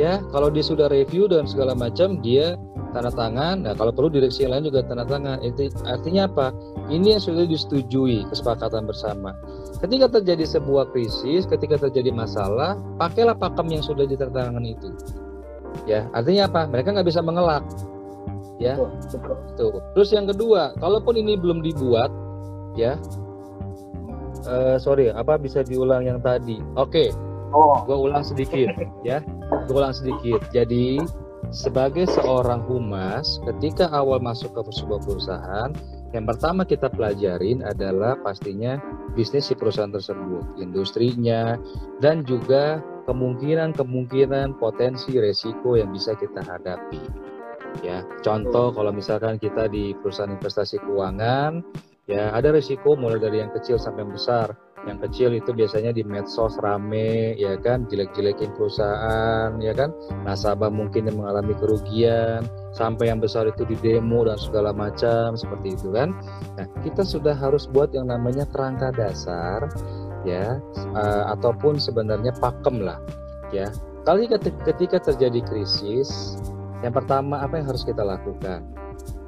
Ya, 0.00 0.24
kalau 0.32 0.48
dia 0.48 0.64
sudah 0.64 0.88
review 0.88 1.28
dan 1.28 1.44
segala 1.44 1.76
macam, 1.76 2.24
dia 2.24 2.56
tanda 2.96 3.12
tangan. 3.12 3.68
Nah, 3.68 3.76
kalau 3.76 3.92
perlu 3.92 4.08
direksi 4.08 4.48
yang 4.48 4.56
lain 4.56 4.72
juga 4.72 4.80
tanda 4.88 5.04
tangan. 5.04 5.44
Itu 5.44 5.68
artinya 5.84 6.24
apa? 6.24 6.56
Ini 6.88 7.20
yang 7.20 7.22
sudah 7.22 7.44
disetujui 7.44 8.24
kesepakatan 8.32 8.88
bersama. 8.88 9.36
Ketika 9.84 10.08
terjadi 10.08 10.48
sebuah 10.48 10.88
krisis, 10.96 11.44
ketika 11.44 11.76
terjadi 11.76 12.16
masalah, 12.16 12.80
pakailah 12.96 13.36
pakem 13.36 13.68
yang 13.68 13.84
sudah 13.84 14.08
ditandatangan 14.08 14.64
itu. 14.64 14.88
Ya, 15.84 16.08
artinya 16.16 16.48
apa? 16.48 16.64
Mereka 16.72 16.96
nggak 16.96 17.08
bisa 17.12 17.20
mengelak 17.20 17.60
ya. 18.58 18.74
Betul, 18.76 19.38
Tuh. 19.56 19.80
terus 19.94 20.10
yang 20.12 20.26
kedua 20.26 20.74
kalaupun 20.82 21.14
ini 21.16 21.38
belum 21.38 21.62
dibuat 21.62 22.10
ya. 22.74 22.98
Uh, 24.46 24.78
sorry 24.78 25.10
apa 25.10 25.38
bisa 25.38 25.66
diulang 25.66 26.06
yang 26.06 26.22
tadi? 26.22 26.62
Oke. 26.78 27.08
Okay. 27.10 27.54
oh. 27.54 27.82
Gue 27.86 28.10
ulang 28.10 28.22
sedikit 28.22 28.70
ya. 29.02 29.22
Gue 29.66 29.74
ulang 29.78 29.94
sedikit. 29.94 30.42
Jadi 30.54 31.00
sebagai 31.54 32.04
seorang 32.10 32.66
humas 32.66 33.40
ketika 33.46 33.88
awal 33.94 34.20
masuk 34.20 34.52
ke 34.52 34.60
sebuah 34.74 35.00
perusahaan 35.06 35.70
yang 36.12 36.24
pertama 36.24 36.64
kita 36.64 36.88
pelajarin 36.88 37.60
adalah 37.60 38.16
pastinya 38.24 38.80
bisnis 39.12 39.52
si 39.52 39.54
perusahaan 39.54 39.92
tersebut, 39.92 40.56
industrinya, 40.56 41.60
dan 42.00 42.24
juga 42.24 42.80
kemungkinan-kemungkinan 43.04 44.56
potensi 44.56 45.16
resiko 45.20 45.76
yang 45.76 45.92
bisa 45.92 46.16
kita 46.16 46.40
hadapi 46.40 47.27
ya 47.84 48.02
contoh 48.24 48.74
kalau 48.74 48.90
misalkan 48.90 49.38
kita 49.38 49.70
di 49.70 49.94
perusahaan 49.98 50.32
investasi 50.32 50.82
keuangan 50.82 51.62
ya 52.08 52.32
ada 52.32 52.50
risiko 52.50 52.96
mulai 52.96 53.20
dari 53.20 53.44
yang 53.44 53.52
kecil 53.52 53.76
sampai 53.76 54.02
yang 54.02 54.16
besar. 54.16 54.56
Yang 54.86 55.10
kecil 55.10 55.30
itu 55.34 55.50
biasanya 55.52 55.90
di 55.90 56.06
medsos 56.06 56.54
rame 56.62 57.34
ya 57.34 57.58
kan 57.60 57.84
jelek-jelekin 57.90 58.54
perusahaan 58.54 59.58
ya 59.58 59.74
kan 59.74 59.90
nasabah 60.22 60.70
mungkin 60.70 61.10
yang 61.10 61.18
mengalami 61.18 61.52
kerugian 61.58 62.46
sampai 62.72 63.10
yang 63.10 63.18
besar 63.18 63.50
itu 63.50 63.66
di 63.66 63.74
demo 63.82 64.22
dan 64.24 64.38
segala 64.38 64.70
macam 64.70 65.34
seperti 65.34 65.76
itu 65.76 65.92
kan. 65.92 66.14
Nah 66.56 66.66
kita 66.86 67.02
sudah 67.04 67.34
harus 67.36 67.66
buat 67.68 67.92
yang 67.92 68.08
namanya 68.08 68.46
kerangka 68.48 68.94
dasar 68.94 69.66
ya 70.22 70.62
uh, 70.94 71.24
ataupun 71.36 71.76
sebenarnya 71.82 72.32
pakem 72.38 72.80
lah 72.80 73.02
ya. 73.50 73.68
Kali 74.06 74.24
ketika 74.64 75.02
terjadi 75.04 75.42
krisis 75.44 76.38
yang 76.82 76.94
pertama 76.94 77.42
apa 77.42 77.58
yang 77.58 77.66
harus 77.66 77.82
kita 77.82 78.02
lakukan? 78.06 78.62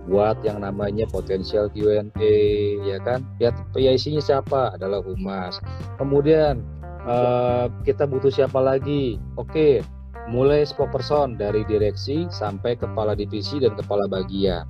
Buat 0.06 0.42
yang 0.42 0.62
namanya 0.62 1.06
potensial 1.10 1.70
Q&A, 1.70 2.36
ya 2.82 2.98
kan? 3.02 3.22
Ya, 3.38 3.54
PIC-nya 3.74 4.22
siapa? 4.22 4.74
Adalah 4.74 5.02
humas. 5.02 5.58
Kemudian 5.98 6.62
uh, 7.06 7.70
kita 7.86 8.06
butuh 8.06 8.32
siapa 8.32 8.58
lagi? 8.58 9.18
Oke, 9.38 9.82
mulai 10.30 10.66
spokesperson 10.66 11.38
dari 11.38 11.66
direksi 11.66 12.26
sampai 12.30 12.78
kepala 12.78 13.14
divisi 13.18 13.58
dan 13.62 13.74
kepala 13.74 14.06
bagian. 14.06 14.66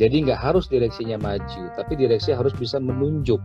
Jadi 0.00 0.26
nggak 0.26 0.40
harus 0.40 0.66
direksinya 0.66 1.20
maju, 1.20 1.70
tapi 1.76 1.92
direksi 1.94 2.34
harus 2.34 2.52
bisa 2.56 2.80
menunjuk 2.80 3.38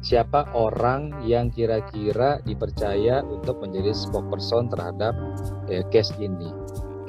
siapa 0.00 0.48
orang 0.56 1.12
yang 1.28 1.52
kira-kira 1.52 2.40
dipercaya 2.48 3.20
untuk 3.20 3.60
menjadi 3.60 3.92
spokesperson 3.92 4.72
terhadap 4.72 5.12
eh, 5.68 5.84
case 5.92 6.16
ini 6.16 6.48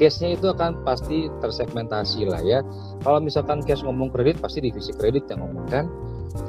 case-nya 0.02 0.34
itu 0.34 0.50
akan 0.50 0.82
pasti 0.82 1.30
tersegmentasi 1.46 2.26
lah 2.26 2.42
ya. 2.42 2.66
Kalau 3.06 3.22
misalkan 3.22 3.62
case 3.62 3.86
ngomong 3.86 4.10
kredit 4.10 4.42
pasti 4.42 4.66
divisi 4.66 4.90
kredit 4.98 5.30
yang 5.30 5.46
ngomong 5.46 5.70
kan. 5.70 5.86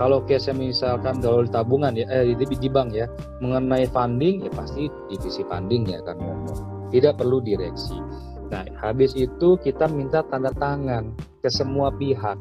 Kalau 0.00 0.24
case 0.24 0.56
misalkan 0.56 1.20
kalau 1.20 1.44
tabungan 1.44 1.92
ya 1.92 2.08
eh 2.08 2.32
di, 2.32 2.48
di 2.48 2.70
bank 2.72 2.96
ya 2.96 3.04
mengenai 3.44 3.84
funding 3.92 4.48
ya 4.48 4.50
pasti 4.56 4.88
divisi 5.12 5.44
funding 5.44 5.92
ya 5.92 6.00
akan 6.00 6.16
ngomong. 6.16 6.58
Tidak 6.88 7.12
perlu 7.12 7.44
direksi. 7.44 8.00
Nah, 8.48 8.64
habis 8.80 9.12
itu 9.12 9.60
kita 9.60 9.84
minta 9.88 10.24
tanda 10.24 10.52
tangan 10.56 11.12
ke 11.44 11.48
semua 11.52 11.92
pihak 11.92 12.36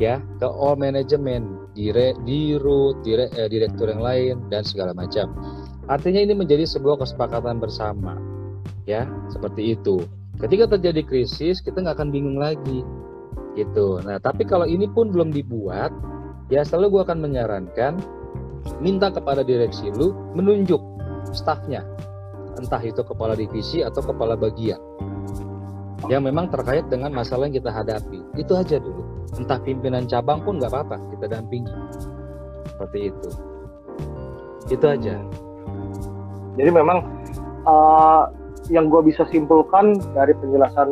ya, 0.00 0.20
ke 0.40 0.48
all 0.48 0.76
manajemen, 0.76 1.68
dire, 1.76 2.16
dirut, 2.24 3.00
dire, 3.04 3.28
eh, 3.36 3.48
direktur 3.48 3.88
yang 3.88 4.04
lain 4.04 4.34
dan 4.48 4.64
segala 4.64 4.92
macam. 4.96 5.32
Artinya 5.88 6.20
ini 6.20 6.36
menjadi 6.36 6.68
sebuah 6.68 7.00
kesepakatan 7.00 7.60
bersama. 7.60 8.16
Ya, 8.84 9.08
seperti 9.32 9.78
itu. 9.78 10.04
Ketika 10.40 10.76
terjadi 10.76 11.02
krisis, 11.04 11.60
kita 11.60 11.82
nggak 11.84 12.00
akan 12.00 12.10
bingung 12.14 12.38
lagi. 12.40 12.80
Gitu. 13.52 14.00
Nah, 14.04 14.16
tapi 14.16 14.48
kalau 14.48 14.64
ini 14.64 14.88
pun 14.88 15.12
belum 15.12 15.28
dibuat, 15.28 15.92
ya 16.48 16.64
selalu 16.64 17.00
gue 17.00 17.02
akan 17.08 17.18
menyarankan 17.20 18.00
minta 18.78 19.10
kepada 19.10 19.42
direksi 19.42 19.90
lu 19.90 20.14
menunjuk 20.38 20.78
stafnya 21.34 21.82
entah 22.60 22.78
itu 22.84 23.02
kepala 23.02 23.34
divisi 23.34 23.82
atau 23.82 24.04
kepala 24.04 24.38
bagian 24.38 24.78
yang 26.10 26.26
memang 26.26 26.50
terkait 26.50 26.82
dengan 26.90 27.14
masalah 27.14 27.46
yang 27.46 27.62
kita 27.62 27.70
hadapi. 27.70 28.26
Itu 28.34 28.58
aja 28.58 28.82
dulu. 28.82 29.06
Entah 29.38 29.62
pimpinan 29.62 30.10
cabang 30.10 30.42
pun 30.42 30.58
nggak 30.58 30.74
apa-apa, 30.74 30.98
kita 31.14 31.30
dampingi. 31.30 31.70
Seperti 32.66 32.98
itu. 33.14 33.30
Itu 34.66 34.82
aja. 34.90 35.22
Jadi 36.58 36.70
memang 36.74 37.06
uh, 37.70 38.26
yang 38.70 38.86
gue 38.86 39.02
bisa 39.02 39.26
simpulkan 39.32 39.98
dari 40.14 40.36
penjelasan 40.38 40.88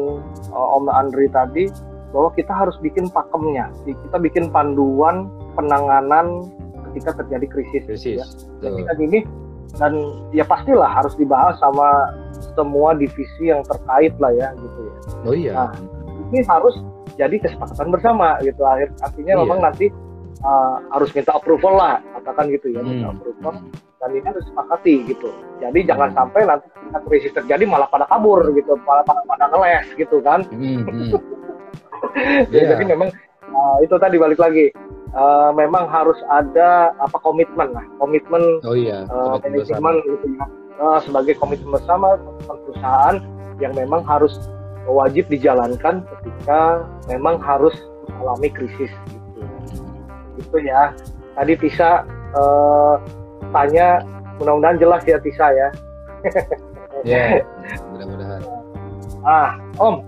uh, 0.50 0.76
Om 0.80 0.90
Andri 0.90 1.30
tadi 1.30 1.70
bahwa 2.10 2.34
kita 2.34 2.50
harus 2.50 2.74
bikin 2.82 3.06
pakemnya, 3.14 3.70
kita 3.86 4.18
bikin 4.18 4.50
panduan 4.50 5.30
penanganan 5.54 6.50
ketika 6.90 7.22
terjadi 7.22 7.46
krisis. 7.46 7.82
Krisis. 7.86 8.18
Ya. 8.18 8.26
Jadi 8.66 8.80
kan 8.82 8.98
ini 8.98 9.18
dan 9.78 9.92
ya 10.34 10.42
pastilah 10.42 10.90
harus 10.90 11.14
dibahas 11.14 11.54
sama 11.62 12.10
semua 12.58 12.98
divisi 12.98 13.54
yang 13.54 13.62
terkait 13.62 14.10
lah 14.18 14.34
ya 14.34 14.50
gitu 14.58 14.78
ya. 14.82 14.94
Oh 15.22 15.34
iya. 15.34 15.52
Nah, 15.54 15.70
ini 16.34 16.42
harus 16.42 16.74
jadi 17.14 17.38
kesepakatan 17.38 17.94
bersama 17.94 18.42
gitu. 18.42 18.66
Akhir 18.66 18.90
artinya 18.98 19.38
iya. 19.38 19.40
memang 19.46 19.60
nanti 19.62 19.86
uh, 20.44 20.76
harus 20.92 21.10
minta 21.16 21.32
approval 21.36 21.74
lah, 21.76 21.94
katakan 22.20 22.50
gitu 22.52 22.72
ya, 22.72 22.80
hmm. 22.80 22.88
minta 22.88 23.06
approval 23.14 23.54
dan 24.00 24.10
ini 24.16 24.24
harus 24.24 24.42
disepakati 24.48 24.94
gitu. 25.12 25.28
Jadi 25.60 25.78
hmm. 25.84 25.88
jangan 25.88 26.10
sampai 26.16 26.40
nanti 26.48 26.68
krisis 27.06 27.32
terjadi 27.36 27.64
malah 27.68 27.88
pada 27.88 28.08
kabur 28.08 28.42
gitu, 28.56 28.76
malah 28.82 29.04
pada 29.04 29.20
pada 29.28 29.44
ngeles 29.52 29.86
gitu 29.96 30.18
kan. 30.24 30.44
Hmm. 30.48 30.84
hmm. 30.84 31.12
yeah. 32.54 32.74
Jadi 32.74 32.84
memang 32.88 33.12
uh, 33.52 33.76
itu 33.84 33.94
tadi 34.00 34.16
balik 34.16 34.40
lagi 34.40 34.72
uh, 35.14 35.50
memang 35.54 35.86
harus 35.90 36.16
ada 36.30 36.94
apa 36.98 37.16
komitmen 37.22 37.74
lah 37.74 37.84
komitmen 37.98 38.42
oh 38.64 38.76
iya 38.76 39.06
uh, 39.10 39.38
manajemen 39.42 39.94
gitu 40.06 40.26
ya 40.38 40.44
uh, 40.78 40.98
sebagai 41.02 41.34
komitmen 41.38 41.74
bersama 41.74 42.18
perusahaan 42.46 43.18
yang 43.60 43.76
memang 43.76 44.02
harus 44.06 44.32
wajib 44.88 45.28
dijalankan 45.28 46.02
ketika 46.02 46.82
memang 47.06 47.36
harus 47.38 47.74
mengalami 48.08 48.48
krisis 48.50 48.90
gitu 49.12 49.19
itu 50.38 50.56
ya. 50.62 50.94
Tadi 51.34 51.54
Tisa 51.56 52.04
uh, 52.36 52.96
tanya 53.50 54.02
mudah-mudahan 54.38 54.78
jelas 54.78 55.02
ya 55.06 55.18
Tisa 55.18 55.46
ya. 55.52 55.68
Ya 57.00 57.40
yeah, 57.40 57.80
mudah-mudahan. 57.96 58.44
Ah 59.24 59.56
Om. 59.80 60.04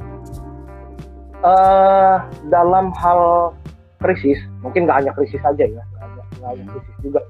Uh, 1.40 2.20
dalam 2.52 2.92
hal 3.00 3.50
krisis 3.96 4.36
mungkin 4.60 4.84
nggak 4.84 5.00
hanya 5.00 5.12
krisis 5.16 5.40
saja 5.40 5.64
ya 5.64 5.80
nggak 5.80 6.52
hanya, 6.52 6.64
krisis 6.68 6.96
juga. 7.00 7.24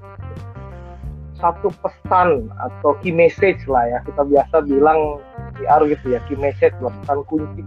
Satu 1.39 1.71
pesan 1.79 2.51
atau 2.59 2.99
key 2.99 3.15
message 3.15 3.63
lah 3.71 3.87
ya 3.87 4.03
kita 4.03 4.27
biasa 4.27 4.67
bilang 4.67 5.23
PR 5.55 5.79
gitu 5.87 6.11
ya 6.11 6.19
key 6.27 6.35
message 6.35 6.75
pesan 6.75 7.23
kunci. 7.31 7.63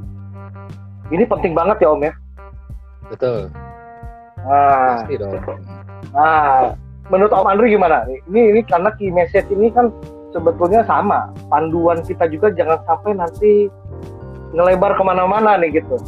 Ini 1.08 1.24
penting 1.24 1.56
banget 1.56 1.80
ya 1.80 1.96
om 1.96 2.04
ya. 2.04 2.12
Betul 3.08 3.48
nah 4.46 5.02
Pasti 5.02 5.14
dong. 5.18 5.34
nah 6.14 6.72
menurut 7.10 7.32
om 7.34 7.50
Andri 7.50 7.74
gimana 7.74 8.06
ini 8.30 8.54
ini 8.54 8.60
karena 8.62 8.94
key 8.94 9.10
message 9.10 9.50
ini 9.50 9.74
kan 9.74 9.90
sebetulnya 10.30 10.86
sama 10.86 11.34
panduan 11.50 12.00
kita 12.06 12.30
juga 12.30 12.54
jangan 12.54 12.78
sampai 12.86 13.12
nanti 13.18 13.52
ngelebar 14.54 14.94
ke 14.94 15.02
mana-mana 15.02 15.58
nih 15.58 15.82
gitu 15.82 15.98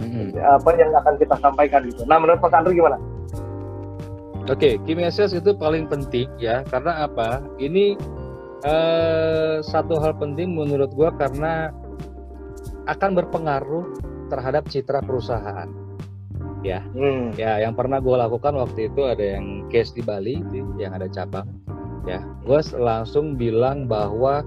hmm. 0.00 0.36
apa 0.40 0.68
yang 0.76 0.92
akan 0.92 1.14
kita 1.20 1.34
sampaikan 1.40 1.80
gitu. 1.88 2.02
Nah 2.08 2.16
menurut 2.20 2.40
Mas 2.40 2.54
Andri 2.54 2.76
gimana? 2.76 2.98
Oke, 4.46 4.78
okay, 4.78 4.86
key 4.86 4.94
message 4.94 5.34
itu 5.34 5.50
paling 5.58 5.90
penting 5.90 6.30
ya 6.38 6.62
karena 6.70 7.10
apa? 7.10 7.42
Ini 7.58 7.98
eh, 8.62 9.56
satu 9.66 9.98
hal 9.98 10.14
penting 10.14 10.54
menurut 10.54 10.94
gua 10.94 11.10
karena 11.18 11.74
akan 12.86 13.10
berpengaruh 13.18 13.84
terhadap 14.30 14.70
citra 14.70 15.02
perusahaan. 15.02 15.66
Ya, 16.66 16.82
hmm. 16.82 17.38
ya 17.38 17.62
yang 17.62 17.78
pernah 17.78 18.02
gue 18.02 18.16
lakukan 18.18 18.58
waktu 18.58 18.90
itu 18.90 19.06
ada 19.06 19.38
yang 19.38 19.70
case 19.70 19.94
di 19.94 20.02
Bali, 20.02 20.42
yang 20.82 20.98
ada 20.98 21.06
cabang. 21.06 21.46
Ya, 22.10 22.26
gue 22.42 22.60
langsung 22.74 23.38
bilang 23.38 23.86
bahwa 23.86 24.42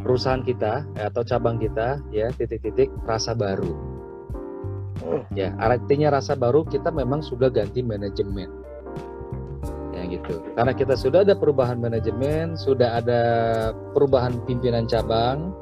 perusahaan 0.00 0.40
kita 0.40 0.88
atau 0.96 1.20
cabang 1.20 1.60
kita 1.60 2.00
ya 2.14 2.32
titik-titik 2.32 2.88
rasa 3.04 3.36
baru 3.36 3.96
Ya, 5.34 5.54
artinya 5.60 6.18
rasa 6.18 6.34
baru 6.34 6.66
kita 6.66 6.90
memang 6.90 7.22
sudah 7.22 7.52
ganti 7.52 7.84
manajemen. 7.84 8.50
Ya 9.94 10.02
gitu. 10.10 10.42
Karena 10.58 10.72
kita 10.74 10.94
sudah 10.98 11.22
ada 11.22 11.34
perubahan 11.38 11.78
manajemen, 11.78 12.58
sudah 12.58 13.00
ada 13.00 13.22
perubahan 13.94 14.36
pimpinan 14.44 14.84
cabang, 14.90 15.54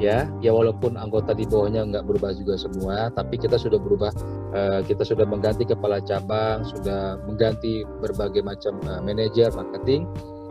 ya 0.00 0.28
ya 0.40 0.50
walaupun 0.52 0.96
anggota 0.96 1.36
di 1.36 1.44
bawahnya 1.44 1.84
nggak 1.88 2.04
berubah 2.08 2.32
juga 2.36 2.56
semua 2.56 3.12
tapi 3.12 3.36
kita 3.36 3.60
sudah 3.60 3.76
berubah 3.76 4.12
uh, 4.56 4.80
kita 4.86 5.04
sudah 5.04 5.28
mengganti 5.28 5.68
kepala 5.68 6.00
cabang 6.02 6.64
sudah 6.64 7.20
mengganti 7.28 7.84
berbagai 8.00 8.40
macam 8.40 8.80
uh, 8.88 9.00
manajer 9.04 9.52
marketing 9.52 10.08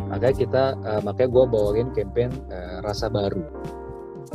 makanya 0.08 0.36
kita 0.36 0.64
uh, 0.86 1.02
makanya 1.02 1.30
gue 1.32 1.46
bawain 1.50 1.90
campaign 1.96 2.32
uh, 2.54 2.84
rasa 2.86 3.10
baru 3.10 3.42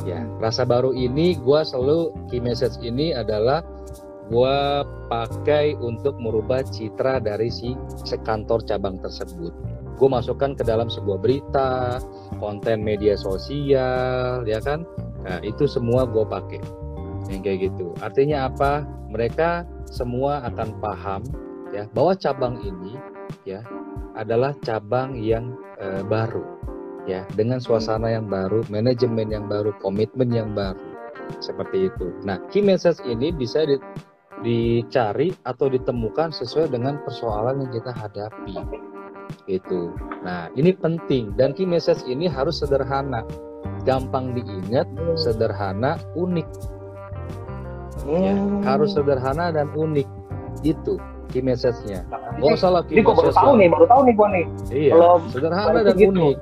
ya 0.04 0.26
rasa 0.42 0.66
baru 0.66 0.92
ini 0.92 1.38
gue 1.38 1.60
selalu 1.64 2.12
key 2.28 2.42
message 2.42 2.76
ini 2.82 3.14
adalah 3.16 3.64
gue 4.26 4.58
pakai 5.06 5.78
untuk 5.78 6.18
merubah 6.18 6.66
citra 6.66 7.22
dari 7.22 7.46
si 7.46 7.78
sekantor 8.02 8.66
cabang 8.66 8.98
tersebut. 8.98 9.54
Gue 9.96 10.08
masukkan 10.12 10.52
ke 10.52 10.62
dalam 10.62 10.92
sebuah 10.92 11.18
berita, 11.20 11.98
konten 12.36 12.84
media 12.84 13.16
sosial, 13.16 14.44
ya 14.44 14.60
kan? 14.60 14.84
Nah, 15.24 15.40
itu 15.40 15.64
semua 15.64 16.04
gue 16.04 16.22
pakai. 16.22 16.60
Yang 17.32 17.40
kayak 17.42 17.58
gitu. 17.72 17.86
Artinya 18.04 18.46
apa? 18.52 18.84
Mereka 19.10 19.64
semua 19.90 20.44
akan 20.46 20.68
paham 20.82 21.22
ya 21.74 21.86
bahwa 21.94 22.14
cabang 22.14 22.58
ini 22.62 22.94
ya 23.46 23.62
adalah 24.14 24.54
cabang 24.62 25.18
yang 25.18 25.54
e, 25.78 26.02
baru 26.06 26.42
ya 27.06 27.22
dengan 27.38 27.62
suasana 27.62 28.10
yang 28.10 28.26
baru, 28.26 28.66
manajemen 28.70 29.30
yang 29.30 29.46
baru, 29.46 29.74
komitmen 29.78 30.30
yang 30.34 30.54
baru 30.54 30.78
seperti 31.38 31.90
itu. 31.90 32.10
Nah, 32.22 32.38
key 32.50 32.62
message 32.62 32.98
ini 33.06 33.30
bisa 33.34 33.66
di, 33.66 33.78
dicari 34.42 35.34
atau 35.46 35.70
ditemukan 35.70 36.34
sesuai 36.34 36.70
dengan 36.70 36.98
persoalan 37.02 37.66
yang 37.66 37.72
kita 37.74 37.92
hadapi 37.94 38.54
itu 39.46 39.94
nah 40.26 40.50
ini 40.58 40.74
penting. 40.74 41.34
Dan 41.38 41.54
key 41.54 41.66
message 41.68 42.02
ini 42.06 42.26
harus 42.26 42.62
sederhana. 42.62 43.22
Gampang 43.86 44.34
diingat 44.34 44.86
sederhana 45.18 45.98
unik. 46.18 46.48
Ya, 48.06 48.34
hmm. 48.34 48.62
harus 48.62 48.94
sederhana 48.94 49.54
dan 49.54 49.70
unik. 49.74 50.06
Itu 50.62 50.98
key 51.30 51.42
message-nya. 51.42 52.06
Nah, 52.10 52.38
Gak 52.38 52.58
salah 52.58 52.82
key 52.86 52.98
ini 52.98 53.06
baru 53.06 53.30
tahu 53.34 53.52
nih 53.58 53.68
baru 53.70 53.86
tahu 53.86 54.00
nih 54.06 54.14
gua 54.14 54.28
nih. 54.30 54.46
Iya 54.70 54.92
Kalau 54.94 55.14
sederhana 55.30 55.78
dan 55.82 55.96
gitu. 55.96 56.10
unik. 56.14 56.36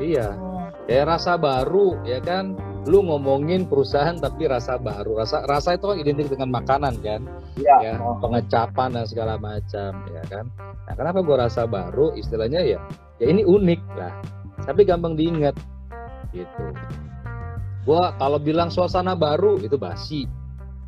Iya. 0.00 0.28
Hmm. 0.32 0.48
kayak 0.88 1.06
rasa 1.06 1.38
baru 1.38 2.02
ya 2.02 2.18
kan 2.18 2.56
lu 2.88 3.04
ngomongin 3.04 3.68
perusahaan 3.68 4.16
tapi 4.16 4.48
rasa 4.48 4.80
baru 4.80 5.20
rasa 5.20 5.44
rasa 5.44 5.76
itu 5.76 5.84
kan 5.92 5.96
identik 6.00 6.32
dengan 6.32 6.48
makanan 6.48 6.96
kan? 7.04 7.20
Ya, 7.60 7.76
ya 7.84 7.92
pengecapan 8.24 8.96
dan 8.96 9.04
segala 9.04 9.36
macam 9.36 9.90
ya 10.08 10.22
kan? 10.32 10.48
Nah 10.88 10.94
kenapa 10.96 11.20
gue 11.20 11.36
rasa 11.36 11.68
baru? 11.68 12.16
Istilahnya 12.16 12.64
ya 12.64 12.80
ya 13.20 13.26
ini 13.28 13.44
unik 13.44 13.80
lah. 14.00 14.14
Tapi 14.64 14.88
gampang 14.88 15.12
diingat 15.12 15.56
gitu. 16.32 16.64
Gua 17.84 18.12
kalau 18.20 18.36
bilang 18.40 18.68
suasana 18.72 19.12
baru 19.12 19.60
itu 19.60 19.76
basi 19.76 20.24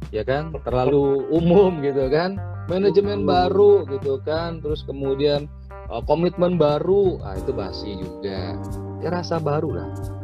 ya 0.09 0.25
kan? 0.25 0.57
Terlalu 0.65 1.25
umum 1.39 1.85
gitu 1.85 2.09
kan? 2.09 2.41
Manajemen 2.73 3.29
baru 3.29 3.85
gitu 3.91 4.17
kan? 4.25 4.65
Terus 4.65 4.81
kemudian 4.89 5.45
uh, 5.93 6.01
komitmen 6.09 6.57
baru 6.57 7.21
ah 7.21 7.37
itu 7.37 7.53
basi 7.53 8.01
juga. 8.01 8.57
Ya 9.03 9.13
rasa 9.13 9.43
baru 9.43 9.77
lah 9.77 10.22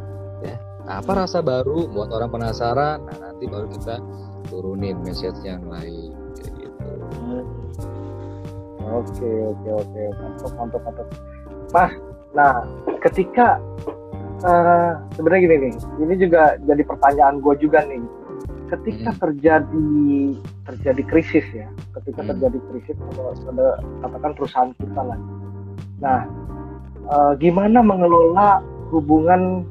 Nah, 0.89 1.05
apa 1.05 1.13
rasa 1.13 1.45
baru 1.45 1.85
buat 1.93 2.09
orang 2.17 2.33
penasaran? 2.33 3.05
Nah, 3.05 3.17
nanti 3.21 3.45
baru 3.45 3.69
kita 3.69 4.01
turunin 4.49 4.97
message 5.05 5.37
yang 5.45 5.61
lain 5.69 6.17
kayak 6.41 6.53
gitu. 6.65 6.89
Oke, 8.89 9.31
oke, 9.53 9.69
oke. 9.85 10.03
Mantap, 10.17 10.53
mantap, 10.57 10.81
mantap. 10.89 11.09
Mas, 11.77 11.93
nah, 12.33 12.65
ketika 13.05 13.61
uh, 14.45 14.93
sebenarnya 15.15 15.41
gini 15.45 15.57
nih 15.69 15.75
ini 16.03 16.15
juga 16.19 16.57
jadi 16.63 16.83
pertanyaan 16.87 17.43
gue 17.43 17.55
juga 17.59 17.83
nih 17.87 18.03
ketika 18.69 19.11
hmm. 19.17 19.21
terjadi 19.21 19.91
terjadi 20.69 21.03
krisis 21.09 21.47
ya 21.57 21.69
ketika 21.99 22.21
hmm. 22.23 22.31
terjadi 22.37 22.59
krisis 22.71 22.97
pada 23.17 23.81
katakan 24.05 24.33
perusahaan 24.37 24.73
kita 24.77 25.03
lah 25.03 25.19
nah 25.99 26.21
uh, 27.11 27.33
gimana 27.41 27.81
mengelola 27.81 28.63
hubungan 28.93 29.65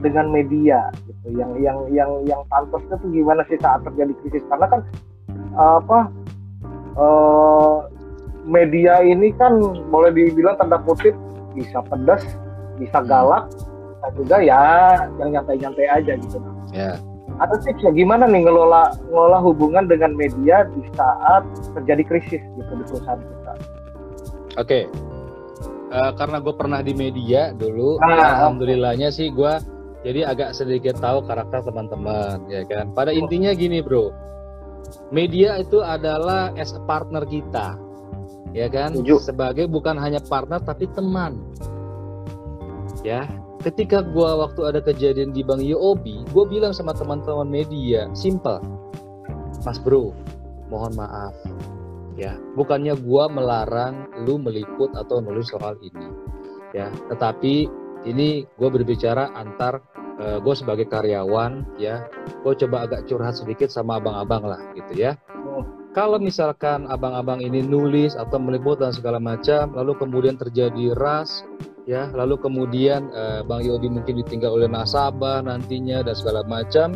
dengan 0.00 0.28
media 0.32 0.88
gitu 1.06 1.36
yang 1.36 1.52
yang 1.60 1.78
yang 1.92 2.10
yang 2.24 2.42
pantasnya 2.48 2.96
tuh 2.98 3.10
gimana 3.12 3.44
sih 3.46 3.60
saat 3.60 3.84
terjadi 3.84 4.12
krisis 4.24 4.44
karena 4.48 4.66
kan 4.68 4.80
apa 5.56 5.98
uh, 6.96 7.86
media 8.48 9.04
ini 9.04 9.30
kan 9.36 9.60
boleh 9.92 10.10
dibilang 10.12 10.56
tanda 10.56 10.80
kutip 10.82 11.12
bisa 11.52 11.84
pedas 11.86 12.24
bisa 12.80 12.98
hmm. 13.00 13.08
galak 13.08 13.44
hmm. 13.52 14.12
juga 14.16 14.36
ya 14.40 14.64
yang 15.20 15.36
nyantai-nyantai 15.36 15.86
aja 15.86 16.12
gitu 16.16 16.38
yeah 16.72 16.96
ada 17.40 17.56
tips 17.56 17.80
ya 17.80 17.92
gimana 17.96 18.28
nih 18.28 18.44
ngelola 18.44 18.92
ngelola 19.08 19.38
hubungan 19.40 19.88
dengan 19.88 20.12
media 20.12 20.68
di 20.76 20.84
saat 20.92 21.42
terjadi 21.72 22.02
krisis 22.04 22.42
gitu 22.44 22.72
di 22.76 22.84
perusahaan 22.84 23.16
kita? 23.16 23.52
Oke, 23.56 24.58
okay. 24.58 24.82
uh, 25.88 26.10
eh, 26.10 26.12
karena 26.20 26.36
gue 26.44 26.52
pernah 26.52 26.80
di 26.84 26.92
media 26.92 27.56
dulu, 27.56 27.96
ah, 28.04 28.44
alhamdulillahnya 28.44 29.08
okay. 29.08 29.16
sih 29.16 29.26
gue 29.32 29.52
jadi 30.00 30.32
agak 30.32 30.56
sedikit 30.56 30.96
tahu 30.96 31.24
karakter 31.28 31.60
teman-teman, 31.64 32.48
ya 32.48 32.64
kan. 32.64 32.92
Pada 32.96 33.12
intinya 33.12 33.52
gini 33.52 33.84
bro, 33.84 34.08
media 35.12 35.60
itu 35.60 35.84
adalah 35.84 36.52
as 36.56 36.72
a 36.72 36.80
partner 36.88 37.24
kita, 37.28 37.76
ya 38.56 38.66
kan, 38.72 38.96
Tujuh. 38.96 39.20
sebagai 39.20 39.68
bukan 39.68 40.00
hanya 40.00 40.18
partner 40.24 40.60
tapi 40.64 40.88
teman, 40.96 41.36
ya 43.04 43.28
ketika 43.60 44.00
gue 44.00 44.30
waktu 44.40 44.60
ada 44.72 44.80
kejadian 44.80 45.36
di 45.36 45.44
Bank 45.44 45.60
UOB, 45.60 46.32
gue 46.32 46.44
bilang 46.48 46.72
sama 46.72 46.96
teman-teman 46.96 47.44
media, 47.44 48.08
simple, 48.16 48.56
Mas 49.68 49.76
Bro, 49.76 50.16
mohon 50.72 50.96
maaf, 50.96 51.36
ya, 52.16 52.40
bukannya 52.56 52.96
gue 52.96 53.24
melarang 53.28 54.08
lu 54.24 54.40
meliput 54.40 54.88
atau 54.96 55.20
nulis 55.20 55.52
soal 55.52 55.76
ini, 55.84 56.08
ya, 56.72 56.88
tetapi 57.12 57.68
ini 58.08 58.48
gue 58.56 58.68
berbicara 58.70 59.32
antar 59.36 59.80
uh, 60.20 60.36
eh, 60.36 60.38
gue 60.40 60.54
sebagai 60.56 60.86
karyawan, 60.88 61.64
ya, 61.80 62.06
gue 62.44 62.54
coba 62.66 62.88
agak 62.88 63.08
curhat 63.08 63.36
sedikit 63.36 63.68
sama 63.72 64.00
abang-abang 64.00 64.44
lah, 64.44 64.60
gitu 64.76 65.00
ya. 65.00 65.16
Oh. 65.48 65.64
Kalau 65.90 66.22
misalkan 66.22 66.86
abang-abang 66.86 67.42
ini 67.42 67.66
nulis 67.66 68.14
atau 68.14 68.38
meliput 68.38 68.78
dan 68.78 68.94
segala 68.94 69.18
macam, 69.18 69.74
lalu 69.74 69.98
kemudian 69.98 70.38
terjadi 70.38 70.94
ras, 70.94 71.42
ya 71.90 72.06
lalu 72.14 72.38
kemudian 72.38 73.10
uh, 73.10 73.42
Bang 73.42 73.66
Yobi 73.66 73.90
mungkin 73.90 74.22
ditinggal 74.22 74.54
oleh 74.54 74.70
nasabah 74.70 75.42
nantinya 75.42 76.06
dan 76.06 76.14
segala 76.14 76.46
macam 76.46 76.94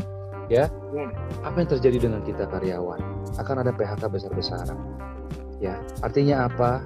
ya 0.53 0.69
hmm. 0.69 1.11
apa 1.43 1.57
yang 1.59 1.71
terjadi 1.75 1.99
dengan 2.07 2.21
kita 2.23 2.47
karyawan 2.47 3.03
akan 3.41 3.57
ada 3.65 3.73
PHK 3.73 4.07
besar-besaran 4.07 4.79
ya 5.59 5.81
artinya 6.05 6.47
apa 6.47 6.85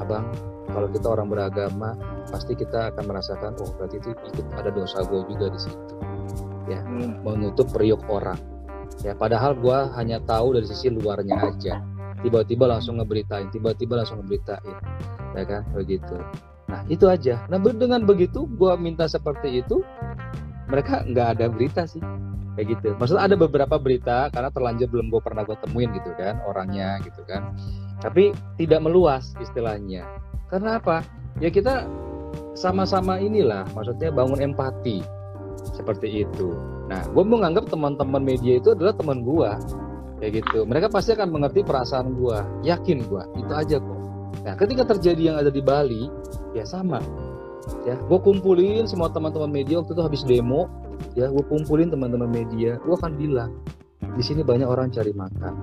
abang 0.00 0.26
kalau 0.70 0.88
kita 0.90 1.06
orang 1.10 1.28
beragama 1.28 1.98
pasti 2.30 2.54
kita 2.54 2.94
akan 2.94 3.04
merasakan 3.10 3.50
oh 3.60 3.70
berarti 3.78 3.98
itu 3.98 4.14
ikut 4.14 4.46
ada 4.56 4.70
dosa 4.70 5.02
gue 5.06 5.20
juga 5.30 5.46
di 5.52 5.60
situ 5.60 5.94
ya 6.70 6.80
hmm. 6.82 7.26
menutup 7.26 7.66
periuk 7.70 8.00
orang 8.06 8.38
ya 9.02 9.12
padahal 9.14 9.58
gue 9.58 9.78
hanya 9.98 10.22
tahu 10.22 10.56
dari 10.58 10.66
sisi 10.66 10.90
luarnya 10.90 11.36
aja 11.50 11.82
tiba-tiba 12.20 12.68
langsung 12.68 13.00
ngeberitain 13.00 13.48
tiba-tiba 13.50 13.98
langsung 14.00 14.22
ngeberitain 14.22 14.76
ya 15.34 15.44
kan 15.46 15.62
begitu 15.72 16.18
Nah 16.70 16.86
itu 16.86 17.04
aja. 17.10 17.42
Nah 17.50 17.58
dengan 17.58 18.06
begitu 18.06 18.46
gue 18.46 18.72
minta 18.78 19.10
seperti 19.10 19.60
itu, 19.60 19.82
mereka 20.70 21.02
nggak 21.02 21.28
ada 21.36 21.46
berita 21.50 21.82
sih 21.84 22.00
kayak 22.54 22.78
gitu. 22.78 22.94
Maksudnya 22.94 23.26
ada 23.26 23.36
beberapa 23.36 23.76
berita 23.76 24.30
karena 24.30 24.50
terlanjur 24.54 24.86
belum 24.86 25.10
gue 25.10 25.20
pernah 25.20 25.42
gue 25.42 25.58
temuin 25.58 25.90
gitu 25.98 26.14
kan 26.14 26.38
orangnya 26.46 27.02
gitu 27.02 27.26
kan. 27.26 27.50
Tapi 27.98 28.30
tidak 28.56 28.80
meluas 28.86 29.34
istilahnya. 29.42 30.06
Karena 30.50 30.82
apa? 30.82 31.06
Ya 31.38 31.48
kita 31.48 31.86
sama-sama 32.58 33.16
inilah, 33.22 33.64
maksudnya 33.72 34.10
bangun 34.10 34.42
empati 34.42 35.00
seperti 35.72 36.26
itu. 36.26 36.52
Nah, 36.90 37.06
gue 37.06 37.24
menganggap 37.24 37.70
teman-teman 37.70 38.20
media 38.20 38.58
itu 38.58 38.74
adalah 38.74 38.92
teman 38.92 39.22
gue 39.22 39.50
kayak 40.20 40.42
gitu. 40.44 40.66
Mereka 40.66 40.92
pasti 40.92 41.14
akan 41.16 41.30
mengerti 41.32 41.64
perasaan 41.64 42.12
gue, 42.18 42.38
yakin 42.66 43.06
gue. 43.06 43.22
Itu 43.40 43.52
aja 43.54 43.78
kok. 43.78 44.00
Nah, 44.44 44.54
ketika 44.58 44.82
terjadi 44.96 45.32
yang 45.32 45.36
ada 45.38 45.48
di 45.48 45.62
Bali, 45.62 46.10
ya 46.52 46.66
sama. 46.66 47.00
Ya, 47.86 47.94
gue 47.96 48.18
kumpulin 48.18 48.84
semua 48.90 49.12
teman-teman 49.12 49.48
media 49.48 49.78
waktu 49.80 49.94
itu 49.94 50.02
habis 50.02 50.22
demo, 50.26 50.66
ya 51.14 51.30
gue 51.30 51.44
kumpulin 51.46 51.88
teman-teman 51.92 52.28
media, 52.28 52.76
gue 52.82 52.94
akan 52.96 53.14
bilang 53.14 53.52
di 54.16 54.22
sini 54.24 54.42
banyak 54.42 54.66
orang 54.66 54.90
cari 54.90 55.12
makan. 55.14 55.54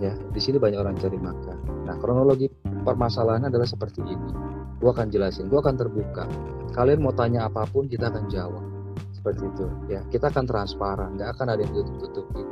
Ya, 0.00 0.16
di 0.32 0.40
sini 0.40 0.56
banyak 0.56 0.80
orang 0.80 0.96
cari 0.96 1.16
makan. 1.20 1.56
Nah, 1.90 1.98
kronologi 1.98 2.46
permasalahannya 2.86 3.50
adalah 3.50 3.66
seperti 3.66 4.06
ini. 4.06 4.30
Gue 4.78 4.94
akan 4.94 5.10
jelasin, 5.10 5.50
gue 5.50 5.58
akan 5.58 5.74
terbuka. 5.74 6.30
Kalian 6.70 7.02
mau 7.02 7.10
tanya 7.10 7.50
apa 7.50 7.66
pun, 7.66 7.90
kita 7.90 8.14
akan 8.14 8.30
jawab. 8.30 8.62
Seperti 9.10 9.50
itu. 9.50 9.66
Ya, 9.90 10.06
kita 10.06 10.30
akan 10.30 10.46
transparan, 10.46 11.18
nggak 11.18 11.34
akan 11.34 11.46
ada 11.50 11.60
yang 11.66 11.74
tutup-tutupin. 11.74 12.46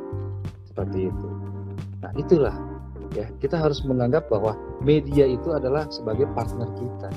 Seperti 0.66 1.07
itu. 1.07 1.28
Nah, 2.03 2.11
itulah 2.18 2.59
ya 3.16 3.26
kita 3.41 3.57
harus 3.57 3.80
menganggap 3.84 4.28
bahwa 4.28 4.57
media 4.84 5.24
itu 5.24 5.55
adalah 5.57 5.89
sebagai 5.89 6.28
partner 6.36 6.68
kita 6.76 7.09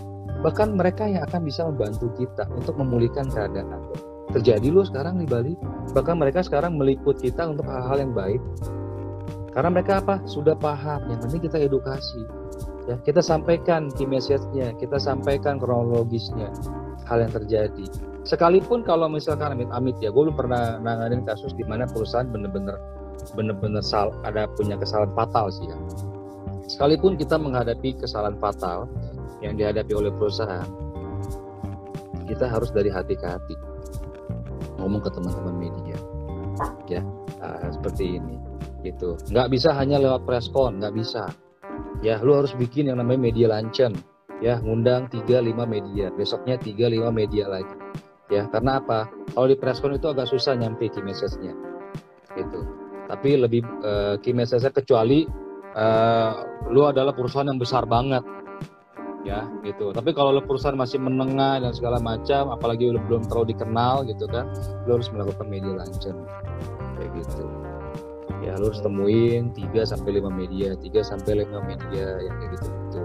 bahkan 0.42 0.74
mereka 0.74 1.06
yang 1.06 1.22
akan 1.28 1.42
bisa 1.44 1.68
membantu 1.68 2.10
kita 2.16 2.48
untuk 2.56 2.80
memulihkan 2.80 3.28
keadaan 3.28 3.82
terjadi 4.32 4.72
loh 4.72 4.88
sekarang 4.88 5.20
di 5.20 5.28
Bali 5.28 5.54
bahkan 5.92 6.16
mereka 6.16 6.42
sekarang 6.42 6.80
meliput 6.80 7.20
kita 7.20 7.52
untuk 7.52 7.68
hal-hal 7.68 8.08
yang 8.08 8.14
baik 8.16 8.42
karena 9.52 9.70
mereka 9.72 10.00
apa? 10.00 10.24
Sudah 10.24 10.56
paham. 10.56 11.12
Yang 11.12 11.20
penting 11.28 11.42
kita 11.52 11.58
edukasi. 11.60 12.24
Ya 12.90 12.96
kita 13.04 13.22
sampaikan 13.22 13.94
key 13.94 14.10
message-nya 14.10 14.74
kita 14.82 14.98
sampaikan 14.98 15.62
kronologisnya 15.62 16.50
hal 17.06 17.22
yang 17.22 17.32
terjadi. 17.32 17.86
Sekalipun 18.26 18.82
kalau 18.86 19.10
misalkan 19.12 19.54
amit-amit 19.54 19.98
ya 20.02 20.10
gue 20.10 20.18
belum 20.18 20.38
pernah 20.38 20.78
nanganin 20.82 21.26
kasus 21.26 21.54
di 21.58 21.66
mana 21.66 21.86
perusahaan 21.90 22.26
bener-bener 22.30 22.78
benar-benar 23.38 23.86
sal 23.86 24.14
ada 24.26 24.50
punya 24.58 24.78
kesalahan 24.80 25.14
fatal 25.14 25.54
sih 25.54 25.70
ya. 25.70 25.78
Sekalipun 26.66 27.20
kita 27.20 27.36
menghadapi 27.38 28.00
kesalahan 28.00 28.40
fatal 28.40 28.88
yang 29.44 29.58
dihadapi 29.58 29.92
oleh 29.92 30.14
perusahaan, 30.14 30.70
kita 32.30 32.46
harus 32.48 32.70
dari 32.72 32.88
hati 32.88 33.18
ke 33.18 33.28
hati. 33.28 33.56
Ngomong 34.80 35.02
ke 35.04 35.10
teman-teman 35.14 35.56
media, 35.58 35.98
ya 36.90 37.02
uh, 37.44 37.70
seperti 37.70 38.18
ini, 38.18 38.41
gitu. 38.82 39.18
Nggak 39.30 39.48
bisa 39.54 39.74
hanya 39.78 40.02
lewat 40.02 40.26
preskon, 40.26 40.82
nggak 40.82 40.94
bisa. 40.94 41.30
Ya, 42.02 42.18
lu 42.20 42.34
harus 42.34 42.54
bikin 42.58 42.90
yang 42.90 42.98
namanya 42.98 43.32
media 43.32 43.48
luncheon, 43.50 43.94
ya 44.42 44.58
ngundang 44.60 45.06
3-5 45.14 45.54
media, 45.70 46.10
besoknya 46.12 46.58
3-5 46.58 47.14
media 47.14 47.46
lagi. 47.46 47.78
Ya, 48.34 48.50
karena 48.50 48.82
apa? 48.82 49.08
Kalau 49.38 49.48
di 49.48 49.58
preskon 49.60 49.96
itu 49.96 50.10
agak 50.10 50.28
susah 50.28 50.58
nyampe 50.58 50.90
key 50.90 51.04
message-nya. 51.06 51.54
Gitu 52.34 52.82
tapi 53.12 53.36
lebih 53.36 53.62
uh, 53.84 54.16
key 54.24 54.32
message 54.32 54.64
kecuali 54.72 55.28
uh, 55.76 56.32
lu 56.72 56.88
adalah 56.88 57.12
perusahaan 57.12 57.44
yang 57.44 57.60
besar 57.60 57.84
banget 57.84 58.24
ya 59.28 59.46
gitu 59.68 59.92
tapi 59.92 60.16
kalau 60.16 60.34
lu 60.34 60.42
perusahaan 60.48 60.80
masih 60.80 60.98
menengah 60.98 61.60
dan 61.60 61.76
segala 61.76 62.00
macam 62.00 62.56
apalagi 62.56 62.88
lu 62.88 63.04
belum 63.06 63.28
terlalu 63.28 63.54
dikenal 63.54 64.08
gitu 64.08 64.26
kan 64.32 64.48
lu 64.88 64.98
harus 64.98 65.12
melakukan 65.12 65.46
media 65.46 65.76
launcher 65.76 66.16
kayak 66.98 67.12
gitu 67.20 67.46
ya 68.42 68.58
lu 68.58 68.74
harus 68.74 68.82
temuin 68.82 69.54
3 69.54 69.86
sampai 69.86 70.18
5 70.18 70.34
media 70.34 70.74
3 70.74 71.02
sampai 71.06 71.46
5 71.46 71.70
media 71.70 72.06
yang 72.26 72.36
kayak 72.42 72.52
gitu 72.58 72.68
gitu 72.70 73.02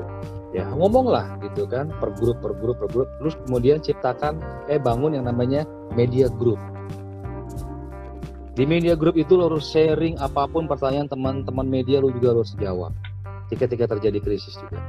ya 0.56 0.64
ngomong 0.72 1.12
lah 1.12 1.36
gitu 1.44 1.68
kan 1.68 1.92
per 2.00 2.16
grup 2.16 2.40
per 2.40 2.56
grup 2.56 2.80
per 2.80 2.88
grup 2.88 3.08
terus 3.20 3.36
kemudian 3.44 3.78
ciptakan 3.84 4.40
eh 4.72 4.80
bangun 4.80 5.12
yang 5.12 5.28
namanya 5.28 5.68
media 5.92 6.32
group 6.32 6.56
di 8.56 8.64
media 8.64 8.96
group 8.96 9.20
itu 9.20 9.36
lo 9.36 9.52
harus 9.52 9.68
sharing 9.68 10.16
apa 10.16 10.48
pun 10.48 10.64
pertanyaan 10.64 11.12
teman-teman 11.12 11.68
media 11.68 12.00
lo 12.00 12.08
juga 12.08 12.32
harus 12.32 12.56
jawab. 12.56 12.96
Ketika 13.52 13.84
terjadi 13.84 14.16
krisis 14.16 14.56
juga. 14.56 14.80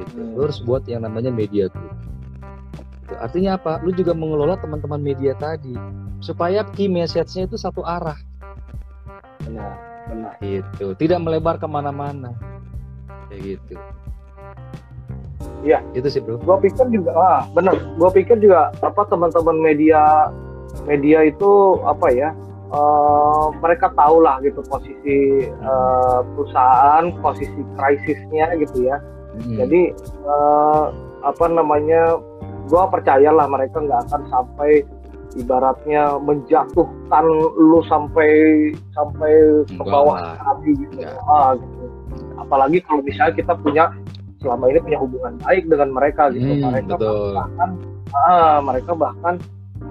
Gitu. 0.00 0.24
Lo 0.32 0.48
harus 0.48 0.64
buat 0.64 0.88
yang 0.88 1.04
namanya 1.04 1.28
media 1.28 1.68
group. 1.68 1.92
Gitu. 3.04 3.12
Artinya 3.20 3.60
apa? 3.60 3.84
Lo 3.84 3.92
juga 3.92 4.16
mengelola 4.16 4.56
teman-teman 4.56 5.04
media 5.04 5.36
tadi 5.36 5.76
supaya 6.24 6.64
key 6.72 6.88
message-nya 6.88 7.44
itu 7.44 7.60
satu 7.60 7.84
arah. 7.84 8.16
Benar, 9.50 9.74
benar. 10.06 10.32
Itu 10.38 10.94
tidak 10.94 11.18
melebar 11.26 11.58
ke 11.58 11.66
mana-mana. 11.66 12.30
Kayak 13.26 13.58
gitu. 13.58 13.74
Iya. 15.66 15.82
Itu 15.92 16.06
sih 16.06 16.22
bro. 16.22 16.38
Gua 16.38 16.56
pikir 16.62 16.86
juga, 16.94 17.10
ah 17.18 17.42
benar. 17.50 17.74
Gua 17.98 18.14
pikir 18.14 18.38
juga 18.38 18.70
apa 18.80 19.02
teman-teman 19.10 19.58
media 19.58 20.30
media 20.86 21.26
itu 21.26 21.82
apa 21.82 22.06
ya 22.14 22.30
uh, 22.70 23.50
mereka 23.58 23.90
tahu 23.94 24.22
lah 24.22 24.38
gitu 24.42 24.62
posisi 24.66 25.50
uh, 25.62 26.22
perusahaan 26.34 27.10
posisi 27.18 27.60
krisisnya 27.76 28.54
gitu 28.58 28.86
ya 28.86 28.96
hmm. 29.42 29.56
jadi 29.58 29.80
uh, 30.24 30.94
apa 31.26 31.44
namanya 31.52 32.16
gue 32.70 32.82
percayalah 32.88 33.50
mereka 33.50 33.82
nggak 33.82 34.00
akan 34.08 34.22
sampai 34.30 34.86
ibaratnya 35.38 36.18
menjatuhkan 36.18 37.24
lu 37.54 37.80
sampai 37.86 38.30
sampai 38.96 39.32
ke 39.66 39.82
bawah 39.84 40.34
tadi 40.38 40.72
gitu. 40.74 41.06
Ah, 41.30 41.54
gitu. 41.54 41.84
Apalagi 42.40 42.78
kalau 42.82 43.02
misalnya 43.04 43.34
kita 43.38 43.52
punya 43.60 43.84
selama 44.40 44.72
ini 44.72 44.78
punya 44.80 44.98
hubungan 44.98 45.34
baik 45.44 45.64
dengan 45.68 45.88
mereka 45.94 46.32
gitu. 46.32 46.48
Hmm, 46.48 46.72
mereka 46.72 46.94
betul. 46.98 47.36
bahkan 47.36 47.70
ah, 48.14 48.58
mereka 48.64 48.92
bahkan 48.96 49.34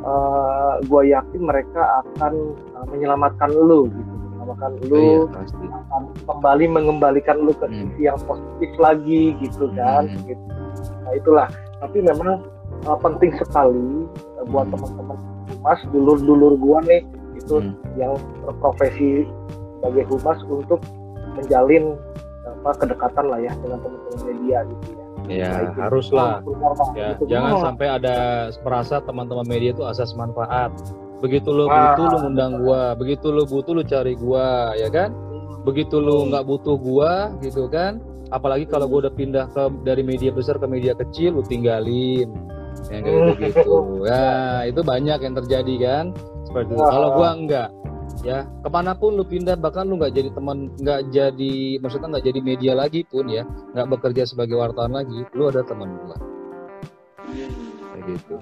uh, 0.04 0.78
eh, 0.80 0.86
gue 0.86 1.02
yakin 1.14 1.42
mereka 1.42 1.82
akan 2.06 2.34
uh, 2.76 2.86
menyelamatkan 2.92 3.50
lu 3.52 3.90
gitu 3.90 4.14
menyelamatkan 4.30 4.72
lu 4.88 5.28
iya, 5.28 5.76
akan 5.84 6.02
kembali 6.24 6.66
mengembalikan 6.70 7.38
lu 7.44 7.52
ke 7.56 7.68
hmm. 7.68 7.76
sisi 7.76 8.02
yang 8.08 8.20
positif 8.24 8.72
lagi 8.80 9.24
gitu 9.44 9.66
kan 9.76 10.08
hmm. 10.08 10.24
gitu. 10.28 10.46
nah 11.06 11.14
itulah 11.16 11.48
tapi 11.80 11.98
memang 12.04 12.44
uh, 12.88 12.98
penting 13.00 13.32
sekali 13.36 14.08
buat 14.50 14.68
hmm. 14.68 14.74
teman-teman 14.78 15.18
humas 15.50 15.80
dulur-dulur 15.94 16.54
gua 16.62 16.80
nih 16.86 17.02
itu 17.38 17.62
hmm. 17.62 17.74
yang 17.98 18.14
berprofesi 18.46 19.26
sebagai 19.80 20.04
humas 20.12 20.40
untuk 20.50 20.82
menjalin 21.40 21.96
apa 22.44 22.72
kedekatan 22.84 23.26
lah 23.30 23.40
ya 23.40 23.54
dengan 23.64 23.80
teman-teman 23.80 24.22
media 24.28 24.60
gitu 24.68 24.88
ya 24.94 25.10
Ya, 25.30 25.54
nah, 25.78 25.86
haruslah. 25.86 26.42
Ya, 26.98 27.14
gitu. 27.14 27.30
jangan 27.30 27.52
oh. 27.54 27.62
sampai 27.62 27.88
ada 28.02 28.50
merasa 28.66 28.98
teman-teman 28.98 29.46
media 29.46 29.78
itu 29.78 29.86
asas 29.86 30.18
manfaat. 30.18 30.74
Begitu 31.22 31.54
lo 31.54 31.70
ah. 31.70 31.94
butuh 31.94 32.06
lo 32.10 32.18
ngundang 32.26 32.54
gua, 32.66 32.98
begitu 32.98 33.30
lo 33.30 33.46
butuh 33.46 33.78
lo 33.78 33.86
cari 33.86 34.18
gua, 34.18 34.74
ya 34.74 34.90
kan? 34.90 35.14
Begitu 35.70 36.02
lo 36.02 36.26
nggak 36.34 36.50
butuh 36.50 36.76
gua, 36.82 37.30
gitu 37.46 37.70
kan? 37.70 38.02
Apalagi 38.34 38.66
kalau 38.66 38.90
gua 38.90 39.06
udah 39.06 39.14
pindah 39.14 39.46
ke 39.54 39.70
dari 39.86 40.02
media 40.02 40.34
besar 40.34 40.58
ke 40.58 40.66
media 40.66 40.98
kecil, 40.98 41.38
lo 41.38 41.46
tinggalin. 41.46 42.34
Yang 42.90 43.02
kayak 43.04 43.38
gitu. 43.54 43.76
Ya, 44.06 44.66
itu 44.66 44.82
banyak 44.82 45.20
yang 45.22 45.36
terjadi 45.38 45.74
kan? 45.82 46.06
Seperti 46.48 46.72
itu. 46.74 46.82
Kalau 46.82 47.10
gua 47.14 47.30
enggak, 47.38 47.70
ya 48.24 48.44
ke 48.44 48.70
mana 48.70 48.92
pun 48.98 49.16
lu 49.16 49.24
pindah 49.24 49.56
bahkan 49.56 49.88
lu 49.88 49.96
nggak 49.96 50.12
jadi 50.12 50.30
teman 50.36 50.68
nggak 50.76 51.02
jadi 51.14 51.80
maksudnya 51.80 52.18
nggak 52.18 52.26
jadi 52.28 52.40
media 52.44 52.74
lagi 52.76 53.08
pun 53.08 53.32
ya 53.32 53.48
nggak 53.72 53.88
bekerja 53.96 54.28
sebagai 54.28 54.60
wartawan 54.60 54.92
lagi 54.92 55.24
lu 55.32 55.48
ada 55.48 55.64
teman 55.64 55.96
gua 56.04 56.18
kayak 57.96 58.02
gitu 58.12 58.36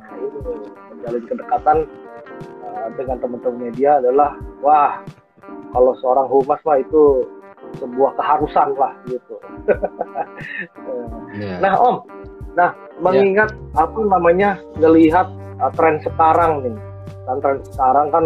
menjalin 0.90 1.24
kedekatan 1.30 1.78
uh, 2.66 2.88
dengan 2.98 3.18
teman-teman 3.22 3.60
media 3.70 4.02
adalah 4.02 4.34
wah 4.66 5.04
kalau 5.76 5.94
seorang 6.02 6.26
humas 6.26 6.62
mah 6.66 6.78
itu 6.82 7.28
sebuah 7.78 8.12
keharusan 8.18 8.70
lah 8.80 8.94
gitu 9.06 9.36
yeah. 11.38 11.60
nah 11.64 11.78
om 11.78 12.02
nah 12.58 12.74
mengingat 12.98 13.54
yeah. 13.54 13.86
apa 13.86 14.00
namanya 14.02 14.50
ngelihat 14.82 15.30
uh, 15.62 15.70
tren 15.78 16.02
sekarang 16.02 16.66
nih 16.66 16.76
dan 17.30 17.38
tren 17.46 17.58
sekarang 17.70 18.08
kan 18.10 18.26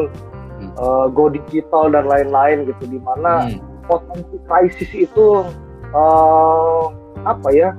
hmm. 0.64 0.72
uh, 0.80 1.06
go 1.12 1.28
digital 1.28 1.92
dan 1.92 2.08
lain-lain 2.08 2.64
gitu 2.64 2.88
di 2.88 3.00
mana 3.04 3.52
hmm. 3.52 3.60
potensi 3.92 4.40
krisis 4.48 4.92
itu 4.96 5.44
uh, 5.92 6.88
apa 7.28 7.50
ya 7.52 7.76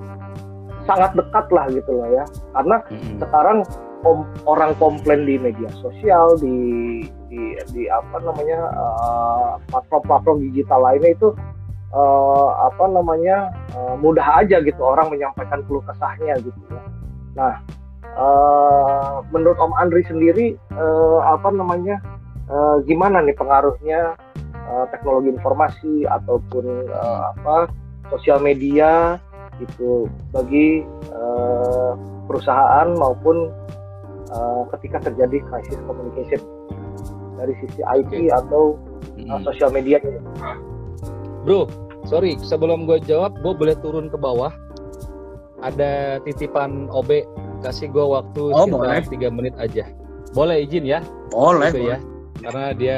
sangat 0.85 1.15
dekat 1.17 1.47
lah 1.55 1.65
gitu 1.73 1.91
loh 1.95 2.09
ya 2.13 2.25
karena 2.53 2.77
hmm. 2.91 3.17
sekarang 3.23 3.59
kom 4.03 4.27
orang 4.51 4.75
komplain 4.83 5.23
di 5.25 5.39
media 5.39 5.71
sosial 5.79 6.35
di 6.43 6.59
di, 7.31 7.57
di 7.73 7.83
apa 7.89 8.19
namanya 8.21 8.69
uh, 8.77 9.57
platform-platform 9.71 10.43
digital 10.51 10.85
lainnya 10.85 11.15
itu 11.15 11.33
uh, 11.93 12.49
apa 12.73 12.85
namanya 12.91 13.53
uh, 13.77 13.95
mudah 14.01 14.45
aja 14.45 14.61
gitu 14.65 14.81
orang 14.83 15.13
menyampaikan 15.13 15.63
keluh 15.69 15.85
kesahnya 15.85 16.37
gitu 16.41 16.61
ya. 16.73 16.83
Nah 17.37 17.55
uh, 18.17 19.25
menurut 19.31 19.57
Om 19.61 19.73
Andri 19.77 20.05
sendiri 20.09 20.57
uh, 20.77 21.21
apa 21.25 21.53
namanya 21.53 22.01
uh, 22.49 22.81
gimana 22.85 23.23
nih 23.25 23.37
pengaruhnya 23.37 24.17
uh, 24.69 24.85
teknologi 24.91 25.33
informasi 25.33 26.05
ataupun 26.09 26.91
uh, 26.91 27.33
apa 27.37 27.71
sosial 28.13 28.41
media 28.43 29.17
itu 29.61 30.09
bagi 30.33 30.83
uh, 31.13 31.95
perusahaan 32.27 32.89
maupun 32.97 33.53
uh, 34.33 34.63
ketika 34.77 35.13
terjadi 35.13 35.45
krisis 35.49 35.79
communication 35.85 36.41
dari 37.37 37.55
sisi 37.65 37.81
IT 37.83 38.13
okay. 38.13 38.27
atau 38.31 38.79
uh, 39.29 39.41
sosial 39.43 39.71
media 39.75 39.99
Bro, 41.43 41.71
sorry 42.07 42.39
sebelum 42.43 42.87
gue 42.87 43.03
jawab, 43.03 43.39
gue 43.43 43.53
boleh 43.55 43.77
turun 43.83 44.07
ke 44.11 44.17
bawah. 44.19 44.55
Ada 45.63 46.19
titipan 46.27 46.91
OB, 46.91 47.23
kasih 47.63 47.91
gue 47.91 48.03
waktu 48.03 48.43
oh, 48.51 48.67
sekitar 48.67 49.07
tiga 49.11 49.29
menit 49.31 49.55
aja. 49.59 49.87
Boleh 50.35 50.67
izin 50.67 50.83
ya? 50.87 50.99
Boleh. 51.31 51.71
Gitu 51.71 51.87
boleh. 51.87 51.99
ya 51.99 52.13
karena 52.43 52.65
dia 52.75 52.97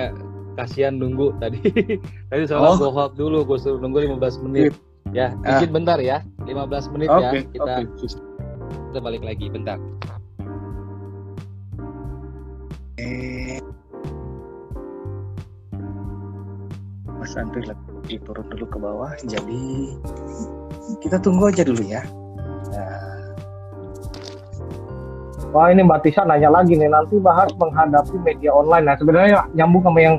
kasihan 0.57 0.97
nunggu 0.97 1.37
tadi 1.39 1.61
tadi 2.33 2.43
soalnya 2.49 2.71
oh. 2.73 2.77
gue 2.81 2.91
hold 2.91 3.13
dulu 3.15 3.39
gue 3.45 3.59
suruh 3.61 3.79
nunggu 3.79 4.09
15 4.09 4.45
menit 4.49 4.73
ya 5.13 5.37
ah. 5.45 5.61
izin 5.61 5.71
bentar 5.71 6.01
ya 6.01 6.25
15 6.49 6.95
menit 6.97 7.09
okay. 7.13 7.21
ya 7.21 7.31
kita 7.53 7.75
okay. 7.85 8.09
kita 8.91 8.99
balik 9.05 9.23
lagi 9.23 9.47
bentar 9.53 9.79
Mas 17.21 17.35
Andri 17.37 17.65
lagi 17.69 17.94
turun 18.23 18.47
dulu 18.53 18.65
ke 18.69 18.79
bawah 18.79 19.11
jadi 19.25 19.63
kita 21.01 21.17
tunggu 21.21 21.49
aja 21.49 21.65
dulu 21.65 21.83
ya 21.85 22.05
nah, 22.73 23.15
Wah 25.55 25.71
ini 25.71 25.87
Mbak 25.87 26.03
Tisha 26.03 26.27
nanya 26.27 26.51
lagi 26.51 26.75
nih 26.75 26.91
nanti 26.91 27.15
bahas 27.23 27.47
menghadapi 27.55 28.19
media 28.27 28.51
online. 28.51 28.91
Nah 28.91 28.99
sebenarnya 28.99 29.47
nyambung 29.55 29.87
sama 29.87 30.03
yang 30.03 30.19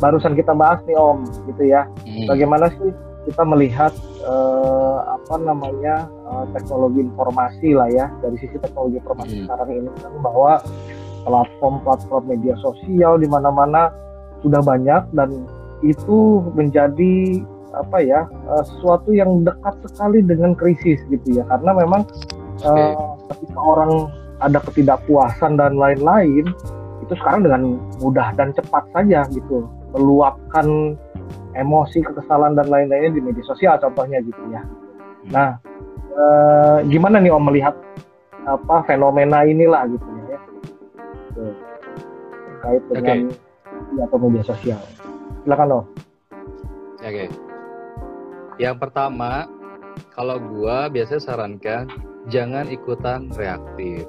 barusan 0.00 0.32
kita 0.32 0.56
bahas 0.56 0.80
nih 0.88 0.96
Om 0.96 1.28
gitu 1.52 1.68
ya. 1.68 1.84
Hmm. 2.08 2.24
Bagaimana 2.24 2.72
sih 2.72 2.88
kita 3.28 3.44
melihat 3.44 3.92
uh, 4.24 5.20
apa 5.20 5.36
namanya 5.36 6.08
uh, 6.24 6.48
teknologi 6.56 7.04
informasi 7.04 7.76
lah 7.76 7.92
ya 7.92 8.08
dari 8.24 8.40
sisi 8.40 8.56
teknologi 8.56 8.96
informasi 9.04 9.34
hmm. 9.36 9.42
sekarang 9.44 9.68
ini 9.68 9.90
kan 10.00 10.12
bahwa 10.24 10.52
platform-platform 11.28 12.24
media 12.32 12.56
sosial 12.64 13.20
di 13.20 13.28
mana-mana 13.28 13.92
sudah 14.40 14.64
banyak 14.64 15.04
dan 15.12 15.44
itu 15.80 16.44
menjadi 16.52 17.44
apa 17.70 18.02
ya 18.02 18.26
uh, 18.50 18.64
sesuatu 18.66 19.14
yang 19.14 19.46
dekat 19.46 19.74
sekali 19.86 20.20
dengan 20.24 20.52
krisis 20.58 20.98
gitu 21.08 21.40
ya. 21.40 21.44
Karena 21.46 21.72
memang 21.76 22.02
uh, 22.66 23.14
ketika 23.30 23.58
orang 23.60 24.10
ada 24.40 24.58
ketidakpuasan 24.64 25.60
dan 25.60 25.76
lain-lain 25.76 26.48
itu 27.04 27.12
sekarang 27.16 27.44
dengan 27.44 27.62
mudah 28.00 28.32
dan 28.36 28.52
cepat 28.56 28.84
saja 28.92 29.24
gitu 29.32 29.68
meluapkan 29.92 30.96
emosi 31.58 32.06
kekesalan 32.06 32.54
dan 32.54 32.70
lain-lainnya 32.70 33.12
di 33.18 33.20
media 33.20 33.44
sosial 33.44 33.76
contohnya 33.82 34.22
gitu 34.22 34.40
ya. 34.48 34.62
Hmm. 34.62 35.30
nah 35.34 35.50
e, 36.14 36.24
gimana 36.88 37.18
nih 37.20 37.34
om 37.34 37.42
melihat 37.44 37.74
apa 38.46 38.86
fenomena 38.88 39.44
inilah 39.44 39.84
gitu 39.90 40.06
ya. 40.30 40.38
Terkait 41.34 42.82
dengan 42.88 43.18
okay. 43.28 44.04
atau 44.06 44.16
media 44.22 44.44
sosial 44.46 44.80
silakan 45.44 45.68
om 45.72 45.78
oke 45.80 45.86
okay. 47.00 47.28
yang 48.60 48.76
pertama 48.76 49.48
kalau 50.14 50.36
gua 50.38 50.88
biasanya 50.92 51.22
sarankan 51.22 51.88
jangan 52.28 52.68
ikutan 52.68 53.32
reaktif. 53.32 54.04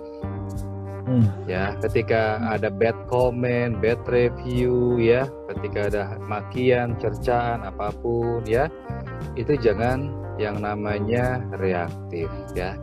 Hmm. 1.08 1.28
Ya, 1.50 1.76
ketika 1.82 2.40
ada 2.46 2.70
bad 2.70 2.96
comment, 3.10 3.82
bad 3.82 4.00
review, 4.08 5.02
ya, 5.02 5.28
ketika 5.50 5.90
ada 5.90 6.04
makian, 6.30 6.94
cercaan, 7.02 7.66
apa 7.66 7.90
pun, 8.00 8.46
ya, 8.46 8.70
itu 9.34 9.58
jangan 9.58 10.14
yang 10.38 10.62
namanya 10.62 11.42
reaktif, 11.58 12.30
ya. 12.54 12.78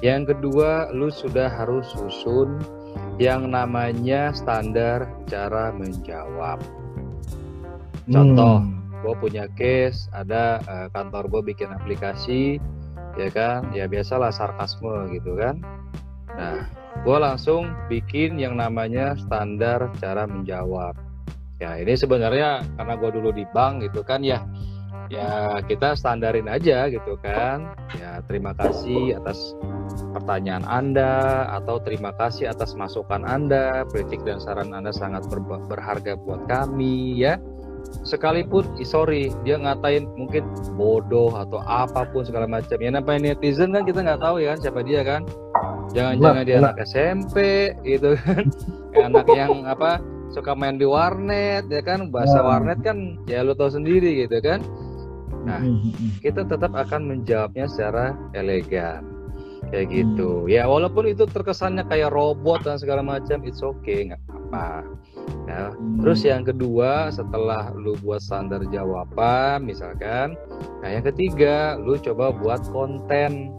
Yang 0.00 0.34
kedua, 0.34 0.94
lu 0.94 1.10
sudah 1.10 1.50
harus 1.50 1.86
susun 1.92 2.62
yang 3.18 3.50
namanya 3.50 4.30
standar 4.34 5.10
cara 5.26 5.74
menjawab. 5.74 6.62
Contoh, 8.04 8.60
hmm. 8.60 9.00
gue 9.00 9.14
punya 9.16 9.44
case, 9.56 10.12
ada 10.12 10.60
uh, 10.68 10.88
kantor 10.92 11.28
gue 11.32 11.54
bikin 11.54 11.72
aplikasi, 11.72 12.60
ya 13.16 13.28
kan? 13.32 13.70
Ya 13.72 13.88
biasalah 13.88 14.34
sarkasme 14.34 15.08
gitu 15.14 15.38
kan? 15.38 15.64
Nah 16.34 16.68
gue 17.02 17.16
langsung 17.18 17.72
bikin 17.88 18.36
yang 18.38 18.58
namanya 18.58 19.16
standar 19.16 19.88
cara 19.98 20.28
menjawab. 20.28 20.98
Ya 21.62 21.78
ini 21.78 21.94
sebenarnya 21.94 22.66
karena 22.76 22.94
gue 22.98 23.10
dulu 23.14 23.30
di 23.32 23.44
bank 23.54 23.86
gitu 23.88 24.02
kan 24.04 24.20
ya. 24.20 24.42
Ya 25.12 25.60
kita 25.68 25.94
standarin 25.94 26.48
aja 26.48 26.88
gitu 26.88 27.20
kan? 27.20 27.76
Ya 27.96 28.24
terima 28.24 28.56
kasih 28.56 29.20
atas 29.20 29.54
pertanyaan 30.16 30.64
anda 30.66 31.46
atau 31.54 31.78
terima 31.78 32.10
kasih 32.16 32.50
atas 32.50 32.74
masukan 32.74 33.22
anda 33.22 33.84
kritik 33.92 34.24
dan 34.26 34.40
saran 34.40 34.72
anda 34.72 34.90
sangat 34.90 35.28
ber 35.28 35.44
berharga 35.70 36.18
buat 36.18 36.48
kami 36.50 37.20
ya 37.20 37.36
sekalipun 38.02 38.66
sorry 38.82 39.30
dia 39.46 39.54
ngatain 39.54 40.10
mungkin 40.18 40.42
bodoh 40.74 41.30
atau 41.30 41.62
apa 41.62 42.08
pun 42.10 42.26
segala 42.26 42.50
macam. 42.50 42.76
Ya 42.82 42.90
namanya 42.90 43.32
netizen 43.32 43.70
kan 43.70 43.86
kita 43.86 44.02
nggak 44.02 44.20
tahu 44.20 44.42
ya 44.42 44.56
kan 44.56 44.58
siapa 44.60 44.80
dia 44.82 45.00
kan. 45.06 45.22
Jangan-jangan 45.94 46.42
dia 46.42 46.56
anak 46.58 46.76
SMP 46.82 47.36
gitu 47.86 48.18
kan. 48.18 48.50
anak 49.06 49.26
yang 49.30 49.62
apa 49.68 50.02
suka 50.34 50.52
main 50.56 50.76
di 50.80 50.88
warnet 50.88 51.70
ya 51.70 51.82
kan. 51.84 52.10
Bahasa 52.10 52.42
nah. 52.42 52.56
warnet 52.56 52.82
kan 52.82 53.20
ya 53.30 53.46
lo 53.46 53.54
tau 53.54 53.70
sendiri 53.70 54.26
gitu 54.26 54.42
kan. 54.42 54.58
Nah 55.46 55.60
kita 56.24 56.42
tetap 56.48 56.74
akan 56.74 57.06
menjawabnya 57.06 57.70
secara 57.70 58.18
elegan. 58.34 59.06
Kayak 59.72 59.86
gitu. 59.90 60.44
Ya 60.50 60.68
walaupun 60.68 61.08
itu 61.08 61.24
terkesannya 61.24 61.88
kayak 61.88 62.12
robot 62.12 62.66
dan 62.66 62.76
segala 62.76 63.00
macam 63.00 63.40
it's 63.46 63.64
okay 63.64 64.12
nggak 64.12 64.20
apa-apa 64.28 64.84
ya. 65.48 65.72
Terus 66.00 66.20
yang 66.26 66.42
kedua 66.44 67.08
setelah 67.12 67.72
lu 67.76 67.96
buat 68.02 68.20
standar 68.20 68.64
jawaban 68.68 69.64
misalkan. 69.64 70.36
Nah 70.82 70.88
yang 70.88 71.04
ketiga 71.04 71.78
lu 71.80 71.96
coba 72.00 72.34
buat 72.34 72.62
konten. 72.72 73.52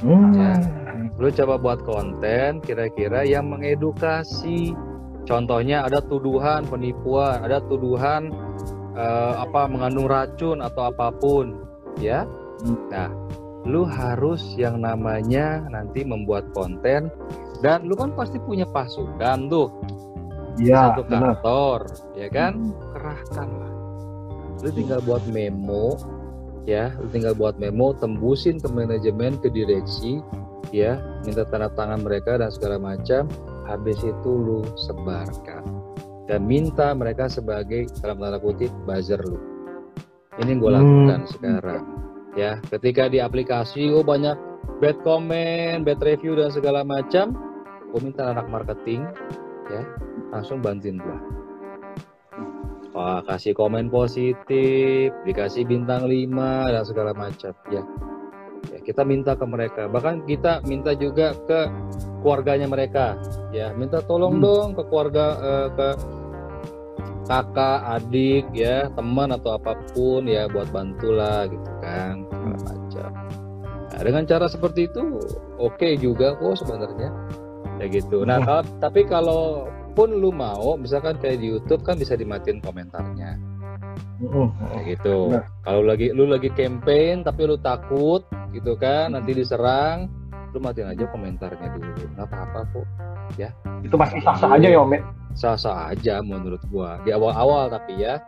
Hmm. 0.00 0.32
ya. 0.32 0.54
Lu 1.20 1.28
coba 1.28 1.60
buat 1.60 1.80
konten 1.84 2.64
kira-kira 2.64 3.24
yang 3.24 3.52
mengedukasi. 3.52 4.72
Contohnya 5.28 5.84
ada 5.86 6.00
tuduhan 6.00 6.64
penipuan 6.66 7.44
ada 7.44 7.60
tuduhan 7.68 8.32
uh, 8.96 9.44
apa 9.44 9.68
mengandung 9.68 10.08
racun 10.08 10.64
atau 10.64 10.88
apa 10.88 11.12
pun 11.12 11.60
ya. 12.00 12.24
Nah 12.88 13.12
lu 13.68 13.84
harus 13.84 14.56
yang 14.56 14.80
namanya 14.80 15.68
nanti 15.68 16.00
membuat 16.02 16.48
konten. 16.56 17.12
Dan 17.60 17.84
lu 17.84 17.92
kan 17.92 18.16
pasti 18.16 18.40
punya 18.40 18.64
pasukan 18.64 19.52
tuh 19.52 19.68
ya, 20.58 20.96
satu 20.96 21.02
kantor 21.06 21.80
benar. 21.86 22.18
ya 22.18 22.28
kan? 22.32 22.52
Hmm. 22.58 22.74
kerahkan 22.96 23.48
lah 23.60 23.70
lu 24.60 24.70
tinggal 24.72 25.00
buat 25.04 25.24
memo 25.28 25.96
ya. 26.68 26.92
Lu 27.00 27.08
tinggal 27.08 27.34
buat 27.36 27.56
memo 27.56 27.96
tembusin 27.96 28.60
ke 28.60 28.68
manajemen 28.68 29.40
ke 29.40 29.48
direksi 29.48 30.20
ya. 30.70 31.00
Minta 31.24 31.48
tanda 31.48 31.72
tangan 31.72 32.04
mereka 32.04 32.40
dan 32.40 32.52
segala 32.52 32.76
macam. 32.76 33.26
Habis 33.68 34.02
itu 34.02 34.30
lu 34.30 34.66
sebarkan. 34.88 35.64
Dan 36.28 36.46
minta 36.46 36.94
mereka 36.94 37.26
sebagai 37.26 37.90
dalam 38.02 38.22
tanda 38.22 38.38
kutip 38.38 38.70
buzzer 38.86 39.20
lu. 39.22 39.38
Ini 40.40 40.56
gue 40.56 40.70
lakukan 40.70 41.20
hmm. 41.26 41.30
sekarang 41.36 41.84
ya. 42.36 42.60
Ketika 42.68 43.10
di 43.10 43.18
aplikasi 43.18 43.90
oh 43.90 44.04
banyak 44.04 44.36
bad 44.78 44.96
comment 45.02 45.84
bad 45.84 46.00
review 46.00 46.36
dan 46.36 46.52
segala 46.52 46.84
macam 46.86 47.36
gue 47.90 48.00
minta 48.00 48.30
anak 48.30 48.46
marketing 48.46 49.02
ya 49.70 49.82
langsung 50.34 50.58
bantuin 50.58 50.98
gue 50.98 51.18
Wah, 52.90 53.22
kasih 53.22 53.54
komen 53.54 53.86
positif, 53.86 55.14
dikasih 55.22 55.62
bintang 55.62 56.10
5 56.10 56.74
dan 56.74 56.82
segala 56.82 57.14
macam 57.14 57.54
ya. 57.70 57.86
Ya 58.66 58.78
kita 58.82 59.06
minta 59.06 59.38
ke 59.38 59.46
mereka. 59.46 59.86
Bahkan 59.86 60.26
kita 60.26 60.66
minta 60.66 60.90
juga 60.98 61.38
ke 61.46 61.70
keluarganya 62.20 62.66
mereka 62.66 63.14
ya. 63.54 63.70
Minta 63.78 64.02
tolong 64.02 64.42
hmm. 64.42 64.44
dong 64.44 64.68
ke 64.74 64.82
keluarga 64.90 65.26
uh, 65.38 65.68
ke 65.70 65.88
kakak 67.30 67.80
adik 67.94 68.44
ya 68.50 68.90
teman 68.98 69.30
atau 69.30 69.54
apa 69.54 69.78
pun 69.94 70.26
ya 70.26 70.50
buat 70.50 70.66
bantulah 70.74 71.46
gitu 71.46 71.70
kan 71.78 72.26
macam. 72.58 73.10
Nah, 73.90 74.02
dengan 74.02 74.26
cara 74.26 74.50
seperti 74.50 74.90
itu 74.90 75.22
oke 75.62 75.78
okay 75.78 75.94
juga 75.94 76.34
kok 76.34 76.58
sebenarnya 76.58 77.14
ya 77.80 77.86
gitu 77.88 78.28
nah 78.28 78.38
kalau, 78.44 78.62
tapi 78.78 79.00
kalau 79.08 79.42
pun 79.96 80.12
lu 80.12 80.30
mau 80.30 80.78
misalkan 80.78 81.18
kayak 81.18 81.40
di 81.42 81.50
YouTube 81.50 81.82
kan 81.82 81.98
bisa 81.98 82.14
dimatiin 82.14 82.60
komentarnya 82.62 83.40
Uh, 84.20 84.52
kayak 84.76 85.00
gitu. 85.00 85.32
Nah. 85.32 85.44
Kalau 85.64 85.80
lagi 85.80 86.12
lu 86.12 86.28
lagi 86.28 86.52
campaign 86.52 87.24
tapi 87.24 87.48
lu 87.48 87.56
takut 87.56 88.20
gitu 88.52 88.76
kan, 88.76 89.16
nanti 89.16 89.32
diserang, 89.32 90.12
lu 90.52 90.60
matiin 90.60 90.92
aja 90.92 91.08
komentarnya 91.08 91.72
dulu. 91.72 92.04
Nggak 92.16 92.28
apa-apa 92.28 92.60
kok. 92.68 92.86
Ya. 93.40 93.48
Itu 93.80 93.96
masih 93.96 94.20
sah-sah 94.20 94.60
aja 94.60 94.68
ya, 94.68 94.78
Om. 94.84 94.92
Ya? 94.92 95.00
Sah-sah 95.32 95.76
aja 95.96 96.14
menurut 96.20 96.60
gua. 96.68 97.00
Di 97.00 97.16
awal-awal 97.16 97.72
tapi 97.72 97.96
ya 97.96 98.20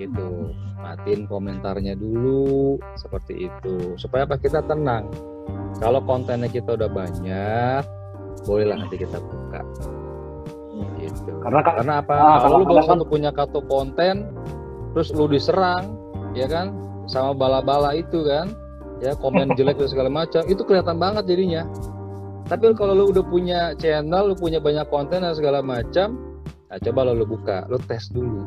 gitu. 0.00 0.56
Matiin 0.80 1.28
komentarnya 1.28 2.00
dulu 2.00 2.80
seperti 2.96 3.52
itu. 3.52 3.98
Supaya 4.00 4.24
apa 4.24 4.40
kita 4.40 4.64
tenang. 4.64 5.12
Kalau 5.76 6.00
kontennya 6.00 6.48
kita 6.48 6.80
udah 6.80 6.88
banyak, 6.88 7.82
bolehlah 8.46 8.78
nanti 8.78 8.96
kita 9.02 9.18
buka. 9.18 9.60
Gitu. 11.02 11.30
Karena 11.42 11.60
karena 11.60 11.92
apa? 12.00 12.14
Ah, 12.14 12.38
kalau 12.46 12.62
lu 12.62 12.66
baru 12.68 12.84
satu 12.86 13.04
punya 13.04 13.30
kartu 13.34 13.60
konten, 13.66 14.30
terus 14.94 15.10
lu 15.12 15.26
diserang 15.26 15.98
ya 16.32 16.46
kan? 16.46 16.72
Sama 17.10 17.34
bala-bala 17.34 17.94
itu 17.98 18.22
kan? 18.24 18.54
Ya 19.02 19.12
komen 19.18 19.52
jelek 19.58 19.76
dan 19.82 19.88
segala 19.90 20.08
macam. 20.08 20.46
Itu 20.46 20.62
kelihatan 20.62 20.96
banget 20.96 21.26
jadinya. 21.28 21.66
Tapi 22.46 22.78
kalau 22.78 22.94
lu 22.94 23.04
udah 23.10 23.26
punya 23.26 23.74
channel 23.74 24.30
lu 24.30 24.36
punya 24.38 24.62
banyak 24.62 24.86
konten 24.86 25.26
dan 25.26 25.34
segala 25.34 25.58
macam 25.60 26.38
nah 26.66 26.82
coba 26.82 27.06
lo 27.06 27.14
lu 27.14 27.26
buka 27.26 27.66
lu 27.70 27.78
tes 27.86 28.10
dulu. 28.10 28.42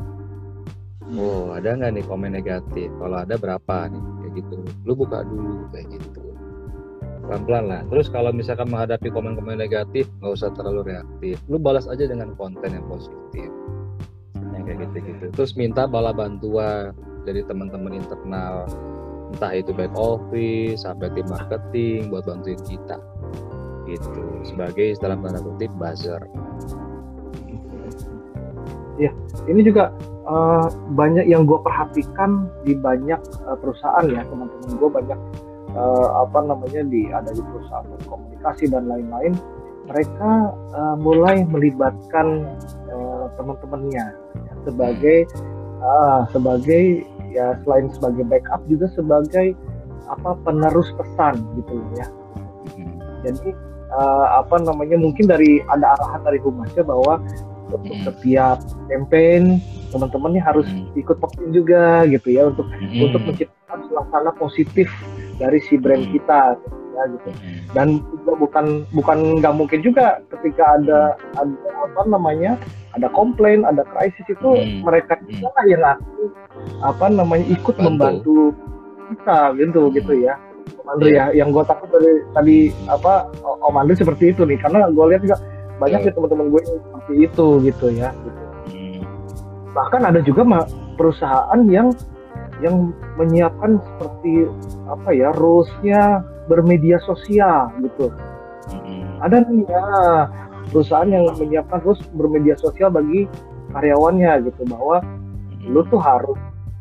Oh 1.20 1.52
ada 1.52 1.76
nggak 1.76 2.00
nih 2.00 2.04
komen 2.08 2.32
negatif? 2.32 2.88
Kalau 2.96 3.16
ada 3.20 3.36
berapa 3.36 3.76
nih? 3.92 4.00
Kayak 4.00 4.32
gitu. 4.40 4.56
Lu 4.88 4.92
buka 4.96 5.24
dulu 5.24 5.68
kayak 5.72 5.88
gitu 5.96 6.29
pelan-pelan 7.30 7.64
lah. 7.70 7.80
Terus 7.86 8.10
kalau 8.10 8.34
misalkan 8.34 8.66
menghadapi 8.74 9.06
komen-komen 9.14 9.62
negatif 9.62 10.10
nggak 10.18 10.34
usah 10.34 10.50
terlalu 10.58 10.90
reaktif. 10.90 11.38
Lu 11.46 11.62
balas 11.62 11.86
aja 11.86 12.10
dengan 12.10 12.34
konten 12.34 12.74
yang 12.74 12.82
positif. 12.90 13.46
Kayak 14.66 14.90
gitu-gitu. 14.90 15.24
Terus 15.38 15.54
minta 15.54 15.86
bala 15.86 16.10
bantuan 16.10 16.90
dari 17.22 17.46
teman-teman 17.46 18.02
internal. 18.02 18.66
Entah 19.30 19.54
itu 19.54 19.70
back 19.70 19.94
office 19.94 20.82
sampai 20.82 21.06
tim 21.14 21.30
marketing 21.30 22.10
buat 22.10 22.26
bantuin 22.26 22.58
kita. 22.66 22.98
Gitu. 23.86 24.22
Sebagai 24.42 24.98
dalam 24.98 25.22
tanda 25.22 25.38
kutip 25.38 25.70
buzzer. 25.78 26.26
Ya 28.98 29.14
ini 29.46 29.62
juga 29.62 29.94
uh, 30.26 30.66
banyak 30.98 31.30
yang 31.30 31.46
gue 31.46 31.56
perhatikan 31.62 32.50
di 32.66 32.74
banyak 32.74 33.22
uh, 33.46 33.56
perusahaan 33.56 34.04
ya 34.10 34.26
teman-teman 34.26 34.70
gue 34.76 34.90
banyak 34.90 35.18
uh, 35.74 36.26
apa 36.26 36.38
namanya 36.46 36.82
di 36.86 37.10
ada 37.10 37.30
di 37.30 37.42
perusahaan 37.42 37.86
komunikasi 38.06 38.70
dan 38.70 38.88
lain-lain 38.88 39.34
mereka 39.90 40.54
uh, 40.76 40.96
mulai 40.98 41.42
melibatkan 41.42 42.46
uh, 42.90 43.26
teman-temannya 43.34 44.14
sebagai 44.62 45.26
uh, 45.82 46.22
sebagai 46.30 47.02
ya 47.30 47.58
selain 47.66 47.90
sebagai 47.90 48.22
backup 48.26 48.62
juga 48.70 48.86
sebagai 48.94 49.54
apa 50.10 50.34
penerus 50.42 50.90
pesan 50.98 51.38
gitu 51.58 51.74
ya. 51.98 52.06
Hmm. 52.74 52.98
Jadi 53.22 53.50
uh, 53.94 54.26
apa 54.42 54.58
namanya 54.62 54.98
mungkin 54.98 55.26
dari 55.30 55.62
ada 55.70 55.98
arahan 55.98 56.22
dari 56.26 56.38
humasnya 56.42 56.82
bahwa 56.82 57.22
untuk 57.70 57.94
hmm. 57.94 58.04
setiap 58.06 58.58
campaign 58.90 59.62
teman-temannya 59.94 60.42
harus 60.42 60.66
hmm. 60.66 60.98
ikut 60.98 61.18
vaksin 61.18 61.50
juga 61.54 62.06
gitu 62.10 62.28
ya 62.30 62.50
untuk 62.50 62.66
untuk 62.94 63.22
menciptakan 63.26 63.78
suasana 63.90 64.30
positif 64.38 64.90
dari 65.40 65.58
si 65.64 65.80
brand 65.80 66.04
kita 66.12 66.54
ya 67.00 67.02
gitu 67.16 67.28
dan 67.72 68.02
juga 68.12 68.32
bukan 68.36 68.66
bukan 68.92 69.18
nggak 69.40 69.54
mungkin 69.56 69.80
juga 69.80 70.20
ketika 70.28 70.76
ada 70.76 71.00
ada 71.40 71.68
apa 71.88 72.02
namanya 72.06 72.60
ada 72.92 73.08
komplain 73.14 73.64
ada 73.64 73.86
krisis 73.96 74.26
itu 74.28 74.50
hmm. 74.52 74.84
mereka 74.84 75.16
juga 75.24 75.48
hmm. 75.64 75.70
yang 75.70 75.82
aku 75.86 76.22
apa 76.84 77.06
namanya 77.08 77.46
ikut 77.48 77.76
Bantu. 77.78 77.86
membantu 77.86 78.38
kita 79.10 79.38
gitu 79.56 79.80
hmm. 79.86 79.94
gitu 79.96 80.14
ya 80.20 80.34
Om 80.70 80.86
Andri 80.96 81.10
yeah. 81.16 81.28
ya 81.32 81.42
yang 81.42 81.48
gue 81.50 81.64
takut 81.66 81.88
dari 81.90 82.12
tadi 82.36 82.56
apa 82.86 83.26
Om 83.42 83.76
Andri 83.80 83.94
seperti 83.96 84.34
itu 84.34 84.42
nih 84.44 84.58
karena 84.60 84.86
gue 84.90 85.04
lihat 85.10 85.22
juga 85.24 85.38
banyak 85.80 86.00
yeah. 86.04 86.06
sih 86.10 86.14
teman-teman 86.14 86.46
gue 86.52 86.62
seperti 86.62 87.14
itu 87.26 87.46
gitu 87.64 87.86
ya 87.94 88.08
gitu. 88.12 88.40
Hmm. 88.70 89.00
bahkan 89.72 90.02
ada 90.04 90.20
juga 90.20 90.42
perusahaan 90.98 91.60
yang 91.70 91.94
yang 92.60 92.92
menyiapkan 93.16 93.80
seperti 93.80 94.48
apa 94.88 95.10
ya 95.12 95.32
rulesnya 95.36 96.24
bermedia 96.46 97.00
sosial 97.04 97.72
gitu. 97.80 98.12
Ada 99.20 99.44
nih 99.44 99.64
ya 99.68 99.84
perusahaan 100.70 101.10
yang 101.10 101.26
menyiapkan 101.34 101.82
terus 101.82 102.00
bermedia 102.14 102.54
sosial 102.56 102.92
bagi 102.94 103.26
karyawannya 103.74 104.50
gitu 104.50 104.62
bahwa 104.70 105.02
hmm. 105.02 105.70
lu 105.74 105.82
tuh 105.90 105.98
harus 106.00 106.38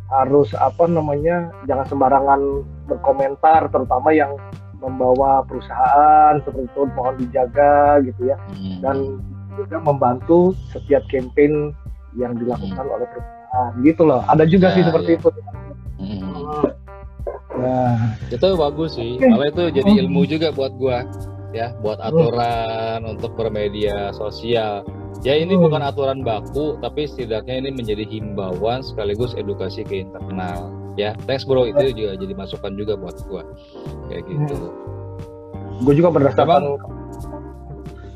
harus 0.10 0.49
apa 0.57 0.89
namanya 0.89 1.53
jangan 1.69 1.85
sembarangan 1.85 2.41
berkomentar 2.89 3.69
terutama 3.69 4.10
yang 4.10 4.34
membawa 4.81 5.45
perusahaan 5.45 6.39
seperti 6.41 6.65
itu 6.65 6.81
mohon 6.97 7.15
dijaga 7.19 8.01
gitu 8.01 8.34
ya 8.34 8.38
hmm. 8.57 8.80
dan 8.81 8.97
juga 9.53 9.77
membantu 9.84 10.56
setiap 10.72 11.03
campaign 11.11 11.76
yang 12.18 12.34
dilakukan 12.39 12.85
oleh 12.89 13.06
perusahaan 13.11 13.72
gitu 13.85 14.01
loh 14.07 14.26
ada 14.26 14.49
juga 14.49 14.72
nah, 14.72 14.76
sih 14.80 14.84
seperti 14.88 15.10
iya. 15.14 15.19
itu 15.22 15.30
hmm. 15.30 15.59
Nah, 17.60 18.15
itu 18.31 18.48
bagus 18.56 18.95
sih. 18.95 19.19
Malah 19.19 19.52
itu 19.52 19.64
jadi 19.76 19.91
oh. 19.91 20.02
ilmu 20.06 20.22
juga 20.26 20.49
buat 20.56 20.73
gua 20.80 21.03
ya, 21.52 21.76
buat 21.84 21.99
aturan 21.99 23.06
oh. 23.06 23.14
untuk 23.18 23.36
bermedia 23.36 24.15
sosial. 24.15 24.88
Ya 25.26 25.36
ini 25.36 25.60
oh. 25.60 25.68
bukan 25.68 25.84
aturan 25.84 26.23
baku, 26.23 26.80
tapi 26.80 27.06
setidaknya 27.06 27.68
ini 27.68 27.69
menjadi 27.76 28.07
himbauan 28.07 28.81
sekaligus 28.81 29.36
edukasi 29.36 29.84
ke 29.84 30.07
internal. 30.07 30.72
Ya, 30.95 31.15
thanks 31.27 31.48
bro 31.48 31.64
itu 31.64 31.95
juga 31.95 32.19
jadi 32.19 32.34
masukan 32.36 32.76
juga 32.76 32.99
buat 32.99 33.15
gua 33.27 33.44
kayak 34.11 34.23
gitu. 34.27 34.57
Gue 35.80 35.95
juga 35.95 36.11
berdasarkan 36.11 36.76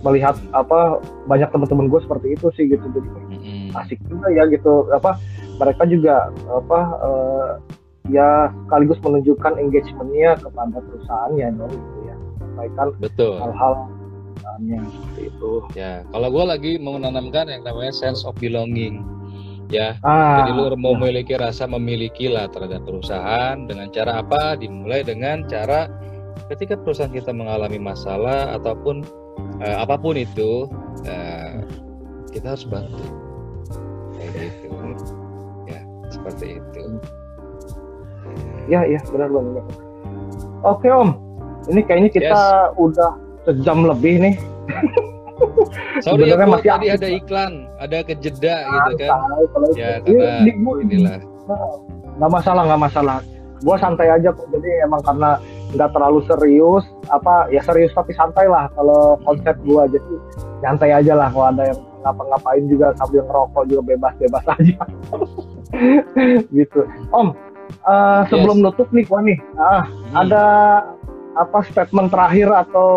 melihat 0.03 0.35
apa 0.51 0.99
banyak 1.31 1.47
teman-teman 1.47 1.87
gue 1.87 1.99
seperti 2.03 2.35
itu 2.35 2.47
sih 2.59 2.67
gitu 2.67 2.83
jadi 2.91 3.07
mm-hmm. 3.07 3.79
asik 3.79 3.99
juga 4.11 4.27
ya 4.35 4.43
gitu 4.51 4.91
apa 4.91 5.15
mereka 5.57 5.87
juga 5.87 6.27
apa 6.51 6.79
uh, 6.99 7.51
ya 8.11 8.51
sekaligus 8.67 8.99
menunjukkan 8.99 9.53
engagementnya 9.55 10.35
kepada 10.39 10.77
perusahaannya 10.83 11.47
dong 11.55 11.71
gitu 11.71 11.99
ya. 12.03 12.15
Sampaikan 12.39 12.87
betul. 12.99 13.35
hal-hal 13.39 13.73
seperti 14.59 15.21
itu. 15.31 15.51
Ya 15.77 16.03
kalau 16.11 16.27
gue 16.29 16.45
lagi 16.45 16.71
menanamkan 16.81 17.47
yang 17.47 17.63
namanya 17.63 17.93
sense 17.95 18.27
of 18.27 18.35
belonging 18.43 19.01
ya. 19.71 19.95
Ah, 20.03 20.43
jadi 20.43 20.51
lu 20.53 20.75
mau 20.75 20.93
ya. 20.93 20.99
memiliki 20.99 21.33
rasa 21.39 21.63
memiliki 21.65 22.27
lah 22.27 22.51
terhadap 22.51 22.83
perusahaan 22.83 23.55
dengan 23.65 23.87
cara 23.95 24.19
apa? 24.19 24.59
Dimulai 24.59 25.01
dengan 25.07 25.47
cara 25.47 25.87
ketika 26.51 26.75
perusahaan 26.75 27.13
kita 27.13 27.31
mengalami 27.31 27.79
masalah 27.79 28.51
ataupun 28.57 29.05
uh, 29.63 29.77
apa 29.79 29.95
pun 29.95 30.19
itu 30.19 30.67
uh, 31.07 31.63
kita 32.35 32.53
harus 32.53 32.67
bantu. 32.67 33.05
Kayak 34.19 34.29
gitu. 34.51 34.67
Ya 35.71 35.81
seperti 36.11 36.59
itu 36.59 36.83
ya 38.67 38.81
ya 38.87 38.99
benar 39.11 39.29
banget 39.29 39.65
oke 40.63 40.87
om 40.87 41.09
ini 41.71 41.81
kayaknya 41.83 42.09
kita 42.11 42.41
yes. 42.71 42.75
udah 42.79 43.11
sejam 43.47 43.87
lebih 43.87 44.19
nih 44.19 44.35
Sorry 46.05 46.29
ya, 46.29 46.39
masih 46.39 46.71
tadi 46.71 46.87
ada 46.93 47.09
iklan, 47.09 47.67
ada 47.81 47.99
kejeda 48.05 48.63
nah, 48.63 48.71
gitu 48.87 48.93
kan. 49.01 49.19
ya 49.75 49.99
karena 49.99 50.45
ini, 50.45 50.71
inilah. 50.87 51.19
Nggak 52.15 52.31
masalah, 52.31 52.61
nggak 52.69 52.81
masalah. 52.81 53.17
Gua 53.65 53.75
santai 53.81 54.07
aja 54.07 54.29
kok. 54.31 54.47
Jadi 54.53 54.69
emang 54.83 55.01
karena 55.03 55.41
nggak 55.73 55.89
terlalu 55.89 56.21
serius 56.29 56.85
apa 57.09 57.49
ya 57.49 57.59
serius 57.65 57.89
tapi 57.97 58.13
santai 58.13 58.45
lah 58.45 58.69
kalau 58.77 59.17
konsep 59.25 59.57
gua 59.65 59.89
jadi 59.89 60.13
santai 60.61 60.93
aja 60.93 61.17
lah 61.17 61.27
kalau 61.33 61.49
ada 61.49 61.63
yang 61.73 61.79
ngapa-ngapain 62.05 62.63
juga 62.69 62.93
sambil 63.01 63.25
ngerokok 63.25 63.63
juga 63.65 63.81
bebas-bebas 63.89 64.43
aja 64.53 64.77
gitu 66.53 66.85
om 67.09 67.33
uh, 67.85 68.21
sebelum 68.29 68.61
yes. 68.61 68.63
nutup 68.69 68.89
nih 68.93 69.05
gua 69.09 69.19
nih 69.25 69.37
ah 69.57 69.83
hmm. 69.87 70.13
ada 70.13 70.43
apa 71.33 71.65
statement 71.65 72.13
terakhir 72.13 72.49
atau 72.53 72.89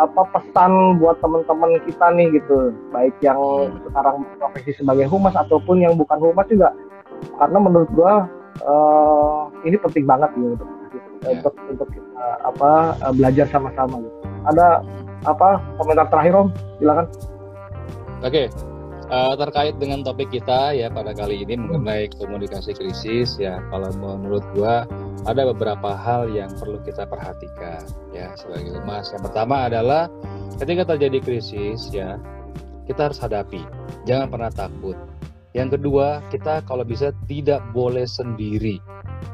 apa 0.00 0.24
pesan 0.32 0.96
buat 0.96 1.20
teman-teman 1.20 1.76
kita 1.84 2.06
nih 2.16 2.40
gitu 2.40 2.72
baik 2.96 3.12
yang 3.20 3.36
hmm. 3.36 3.76
sekarang 3.90 4.24
profesi 4.40 4.72
sebagai 4.72 5.04
humas 5.12 5.36
ataupun 5.36 5.84
yang 5.84 5.94
bukan 6.00 6.16
humas 6.16 6.48
juga 6.48 6.72
karena 7.36 7.58
menurut 7.60 7.90
gua 7.92 8.24
uh, 8.64 9.52
ini 9.68 9.76
penting 9.76 10.08
banget 10.08 10.32
gitu 10.34 10.64
yeah. 11.24 11.38
untuk 11.38 11.54
untuk 11.70 11.88
kita 11.90 12.26
apa 12.42 12.70
eh, 12.98 13.12
belajar 13.14 13.46
sama-sama 13.48 14.02
gitu. 14.02 14.18
Ada 14.50 14.82
apa 15.22 15.62
komentar 15.78 16.06
terakhir 16.10 16.34
Om? 16.34 16.48
Silakan. 16.82 17.06
Oke. 18.22 18.46
Okay. 18.50 18.71
Uh, 19.12 19.36
terkait 19.36 19.76
dengan 19.76 20.00
topik 20.00 20.32
kita 20.32 20.72
ya 20.72 20.88
pada 20.88 21.12
kali 21.12 21.44
ini 21.44 21.60
mengenai 21.60 22.08
komunikasi 22.16 22.72
krisis 22.72 23.36
ya 23.36 23.60
kalau 23.68 23.92
menurut 23.92 24.40
gua 24.56 24.88
ada 25.28 25.52
beberapa 25.52 25.92
hal 25.92 26.32
yang 26.32 26.48
perlu 26.56 26.80
kita 26.80 27.04
perhatikan 27.04 27.84
ya 28.16 28.32
sebagai 28.40 28.72
humas. 28.72 29.12
Yang 29.12 29.28
pertama 29.28 29.68
adalah 29.68 30.08
ketika 30.56 30.96
terjadi 30.96 31.20
krisis 31.20 31.92
ya 31.92 32.16
kita 32.88 33.12
harus 33.12 33.20
hadapi. 33.20 33.60
Jangan 34.08 34.32
pernah 34.32 34.48
takut. 34.48 34.96
Yang 35.52 35.76
kedua, 35.76 36.24
kita 36.32 36.64
kalau 36.64 36.80
bisa 36.80 37.12
tidak 37.28 37.60
boleh 37.76 38.08
sendiri 38.08 38.80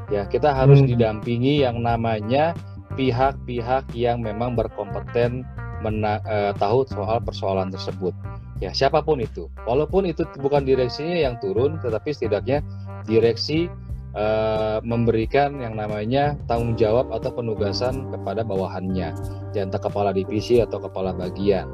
Ya, 0.09 0.25
kita 0.25 0.53
harus 0.53 0.81
hmm. 0.81 0.89
didampingi 0.95 1.61
yang 1.61 1.85
namanya 1.85 2.57
pihak-pihak 2.97 3.93
yang 3.93 4.25
memang 4.25 4.57
berkompeten 4.57 5.45
mena 5.85 6.19
uh, 6.25 6.51
tahu 6.57 6.83
soal 6.89 7.21
persoalan 7.21 7.69
tersebut. 7.69 8.11
Ya, 8.59 8.75
siapa 8.75 8.99
pun 8.99 9.23
itu. 9.23 9.47
Walaupun 9.63 10.03
itu 10.03 10.27
bukan 10.39 10.67
direksinya 10.67 11.15
yang 11.15 11.35
turun, 11.39 11.79
tetapi 11.79 12.11
setidaknya 12.11 12.59
direksi 13.07 13.71
uh, 14.15 14.83
memberikan 14.83 15.63
yang 15.63 15.79
namanya 15.79 16.35
tanggung 16.51 16.75
jawab 16.75 17.07
atau 17.15 17.31
penugasan 17.31 18.11
kepada 18.11 18.43
bawahannya, 18.43 19.15
ya 19.55 19.61
entah 19.63 19.79
kepala 19.79 20.11
divisi 20.11 20.59
atau 20.59 20.83
kepala 20.83 21.15
bagian. 21.15 21.71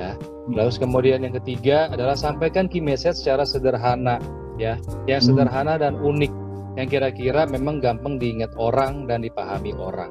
Ya. 0.00 0.16
Lalu 0.48 0.72
kemudian 0.80 1.20
yang 1.28 1.36
ketiga 1.44 1.92
adalah 1.92 2.16
sampaikan 2.16 2.72
key 2.72 2.80
message 2.80 3.20
secara 3.20 3.44
sederhana, 3.44 4.16
ya, 4.56 4.80
yang 5.04 5.20
hmm. 5.20 5.28
sederhana 5.28 5.76
dan 5.76 6.00
unik 6.00 6.32
yang 6.74 6.88
kira-kira 6.90 7.46
memang 7.46 7.78
gampang 7.78 8.18
diingat 8.18 8.50
orang 8.58 9.06
dan 9.06 9.22
dipahami 9.22 9.70
orang 9.78 10.10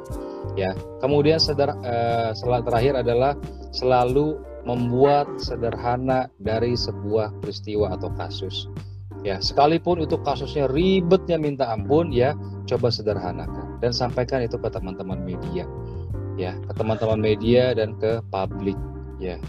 ya. 0.56 0.76
Kemudian 1.00 1.40
sedar 1.42 1.76
uh, 1.84 2.62
terakhir 2.64 3.00
adalah 3.00 3.38
selalu 3.74 4.40
membuat 4.64 5.28
sederhana 5.44 6.32
dari 6.40 6.74
sebuah 6.76 7.36
peristiwa 7.44 7.96
atau 7.96 8.10
kasus. 8.16 8.72
Ya 9.24 9.40
sekalipun 9.40 10.04
itu 10.04 10.20
kasusnya 10.20 10.68
ribetnya 10.68 11.40
minta 11.40 11.72
ampun 11.72 12.12
ya 12.12 12.36
coba 12.68 12.92
sederhanakan 12.92 13.80
dan 13.80 13.96
sampaikan 13.96 14.44
itu 14.44 14.60
ke 14.60 14.68
teman-teman 14.68 15.20
media. 15.24 15.64
Ya 16.36 16.56
ke 16.68 16.74
teman-teman 16.76 17.20
media 17.20 17.72
dan 17.76 17.96
ke 18.00 18.20
publik 18.32 18.76
ya. 19.20 19.40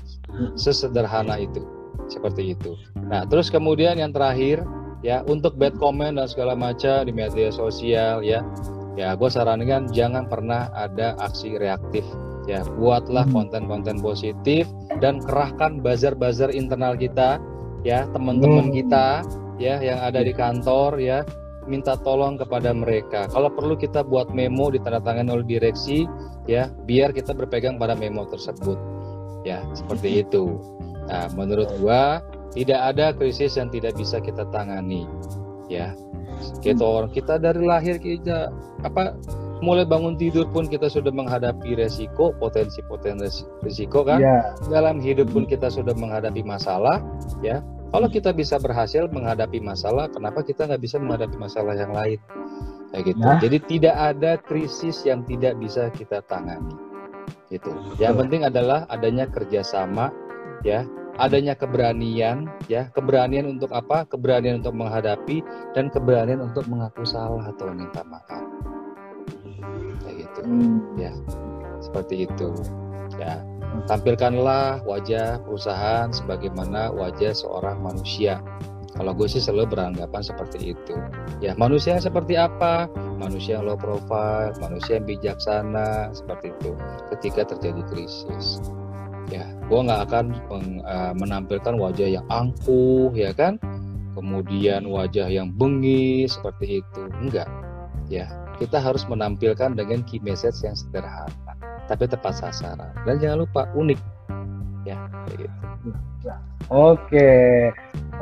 Sesederhana 0.54 1.42
itu 1.42 1.62
seperti 2.06 2.54
itu. 2.54 2.78
Nah 3.10 3.26
terus 3.26 3.50
kemudian 3.50 3.98
yang 3.98 4.14
terakhir 4.14 4.62
ya 5.02 5.26
untuk 5.26 5.58
bad 5.58 5.74
comment 5.78 6.18
dan 6.18 6.26
segala 6.30 6.54
macam 6.54 7.06
di 7.06 7.12
media 7.14 7.50
sosial 7.50 8.22
ya 8.22 8.46
ya 8.94 9.14
gue 9.18 9.30
sarankan 9.30 9.90
jangan 9.90 10.26
pernah 10.26 10.70
ada 10.74 11.18
aksi 11.22 11.58
reaktif. 11.58 12.02
Ya 12.44 12.60
buatlah 12.76 13.24
hmm. 13.24 13.34
konten-konten 13.34 14.04
positif 14.04 14.68
dan 15.00 15.16
kerahkan 15.24 15.80
buzzer-buzzer 15.80 16.52
internal 16.52 16.92
kita 16.92 17.40
ya 17.88 18.04
teman-teman 18.12 18.68
hmm. 18.68 18.76
kita 18.84 19.24
ya 19.56 19.80
yang 19.80 19.96
ada 20.04 20.20
di 20.20 20.36
kantor 20.36 21.00
ya 21.00 21.24
minta 21.64 21.96
tolong 22.04 22.36
kepada 22.36 22.76
mereka. 22.76 23.24
Kalau 23.32 23.48
perlu 23.48 23.80
kita 23.80 24.04
buat 24.04 24.28
memo 24.28 24.68
ditandatangani 24.68 25.32
oleh 25.32 25.46
direksi 25.48 26.04
ya 26.44 26.68
biar 26.84 27.16
kita 27.16 27.32
berpegang 27.32 27.80
pada 27.80 27.96
memo 27.96 28.28
tersebut. 28.28 28.76
Ya 29.48 29.64
seperti 29.72 30.20
itu. 30.20 30.60
Nah 31.08 31.32
menurut 31.32 31.72
gua 31.80 32.20
tidak 32.52 32.80
ada 32.94 33.16
krisis 33.16 33.56
yang 33.56 33.72
tidak 33.72 33.96
bisa 33.96 34.20
kita 34.20 34.44
tangani 34.52 35.08
ya. 35.68 35.92
Kita 36.60 36.82
hmm. 36.82 36.96
orang 36.98 37.10
kita 37.14 37.40
dari 37.40 37.62
lahir 37.62 37.96
kita 38.00 38.50
apa 38.84 39.16
mulai 39.64 39.88
bangun 39.88 40.18
tidur 40.20 40.44
pun 40.50 40.68
kita 40.68 40.92
sudah 40.92 41.08
menghadapi 41.08 41.78
resiko 41.78 42.36
potensi-potensi 42.36 43.48
resiko 43.64 44.04
kan? 44.04 44.20
Ya. 44.20 44.52
dalam 44.68 45.00
hidup 45.00 45.32
pun 45.32 45.48
kita 45.48 45.72
sudah 45.72 45.96
menghadapi 45.96 46.44
masalah 46.44 47.00
ya. 47.40 47.64
Kalau 47.94 48.10
kita 48.10 48.34
bisa 48.34 48.58
berhasil 48.58 49.06
menghadapi 49.06 49.62
masalah 49.62 50.10
kenapa 50.10 50.42
kita 50.42 50.66
nggak 50.66 50.82
bisa 50.82 50.98
menghadapi 50.98 51.36
masalah 51.38 51.78
yang 51.78 51.94
lain? 51.94 52.18
Kayak 52.90 53.04
gitu. 53.14 53.22
Nah. 53.22 53.38
jadi 53.38 53.58
tidak 53.70 53.96
ada 53.96 54.32
krisis 54.42 55.06
yang 55.06 55.22
tidak 55.26 55.54
bisa 55.62 55.88
kita 55.94 56.18
tangani. 56.26 56.74
Gitu. 57.48 57.70
Yang 58.02 58.26
penting 58.26 58.42
adalah 58.42 58.84
adanya 58.90 59.30
kerjasama 59.30 60.10
ya 60.66 60.82
adanya 61.18 61.54
keberanian 61.54 62.50
ya. 62.66 62.90
Keberanian 62.92 63.46
untuk 63.46 63.70
apa? 63.70 64.06
Keberanian 64.08 64.62
untuk 64.62 64.74
menghadapi 64.74 65.42
dan 65.72 65.90
keberanian 65.90 66.42
untuk 66.42 66.66
mengaku 66.66 67.06
salah 67.06 67.50
atau 67.50 67.70
minta 67.70 68.02
maaf. 68.06 68.42
Kayak 70.04 70.14
gitu. 70.26 70.40
Hmm. 70.44 70.80
ya 70.98 71.12
seperti 71.80 72.26
itu. 72.26 72.50
Ya 73.20 73.44
tampilkanlah 73.90 74.86
wajah 74.86 75.42
perusahaan 75.42 76.08
sebagaimana 76.14 76.94
wajah 76.94 77.34
seorang 77.34 77.82
manusia. 77.82 78.38
Kalau 78.94 79.10
gue 79.10 79.26
sih 79.26 79.42
selalu 79.42 79.74
beranggapan 79.74 80.22
seperti 80.22 80.70
itu. 80.70 80.94
Ya 81.42 81.58
manusia 81.58 81.98
seperti 81.98 82.38
apa? 82.38 82.86
Manusia 83.18 83.58
yang 83.58 83.66
low 83.66 83.74
profile 83.74 84.54
manusia 84.62 85.02
yang 85.02 85.06
bijaksana 85.10 86.14
seperti 86.14 86.54
itu. 86.54 86.78
Ketika 87.10 87.42
terjadi 87.50 87.82
krisis 87.90 88.62
ya 89.34 89.44
gue 89.66 89.80
nggak 89.82 90.00
akan 90.10 90.24
meng, 90.46 90.68
uh, 90.86 91.12
menampilkan 91.18 91.74
wajah 91.74 92.08
yang 92.20 92.26
angkuh 92.30 93.10
ya 93.18 93.34
kan? 93.34 93.58
Kemudian 94.14 94.86
wajah 94.86 95.26
yang 95.26 95.50
bengis 95.50 96.38
seperti 96.38 96.78
itu. 96.80 97.02
Enggak. 97.18 97.50
Ya 98.06 98.30
kita 98.62 98.78
harus 98.78 99.02
menampilkan 99.10 99.74
dengan 99.74 100.06
key 100.06 100.22
message 100.22 100.62
yang 100.62 100.78
sederhana 100.78 101.58
tapi 101.90 102.06
tepat 102.06 102.38
sasaran. 102.38 102.94
Dan 103.02 103.18
jangan 103.18 103.42
lupa 103.42 103.66
unik. 103.74 103.98
Ya 104.86 104.96
kayak 105.26 105.48
gitu. 105.48 105.56
Ya. 106.24 106.36
oke. 106.70 107.28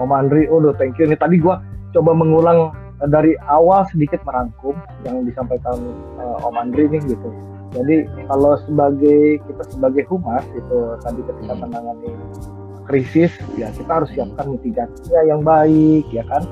Om 0.00 0.10
Andri 0.10 0.48
udah 0.48 0.72
thank 0.80 0.96
you. 0.96 1.04
Nih 1.04 1.20
tadi 1.20 1.36
gue 1.36 1.54
coba 1.92 2.10
mengulang 2.16 2.72
dari 3.10 3.34
awal 3.50 3.84
sedikit 3.90 4.22
merangkum 4.22 4.78
yang 5.02 5.26
disampaikan 5.26 5.74
uh, 6.16 6.46
Om 6.46 6.56
Andri 6.56 6.86
nih 6.86 7.02
gitu 7.04 7.28
jadi 7.72 8.04
kalau 8.28 8.60
sebagai 8.68 9.40
kita 9.48 9.62
sebagai 9.72 10.04
humas 10.12 10.44
itu 10.52 10.78
tadi 11.00 11.20
ketika 11.24 11.52
hmm. 11.56 11.60
menangani 11.64 12.10
krisis 12.84 13.32
ya 13.56 13.72
kita 13.72 13.88
harus 13.88 14.10
siapkan 14.12 14.52
mitigasinya 14.52 15.20
yang 15.24 15.40
baik 15.40 16.04
ya 16.12 16.20
kan? 16.28 16.44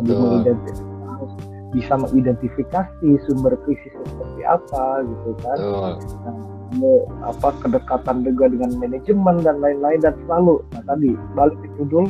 Tadi 0.00 0.12
harus 0.16 1.32
bisa 1.76 1.94
mengidentifikasi 2.00 3.08
sumber 3.28 3.56
krisis 3.68 3.92
seperti 3.92 4.40
apa 4.48 5.04
gitu 5.04 5.30
kan? 5.44 5.58
Nah, 5.60 6.34
mau 6.80 7.04
apa 7.20 7.52
kedekatan 7.60 8.24
juga 8.24 8.48
dengan 8.48 8.72
manajemen 8.80 9.44
dan 9.44 9.60
lain-lain 9.60 10.00
dan 10.00 10.16
selalu 10.24 10.64
nah 10.72 10.82
tadi 10.88 11.12
balik 11.36 11.60
ke 11.60 11.68
judul 11.76 12.08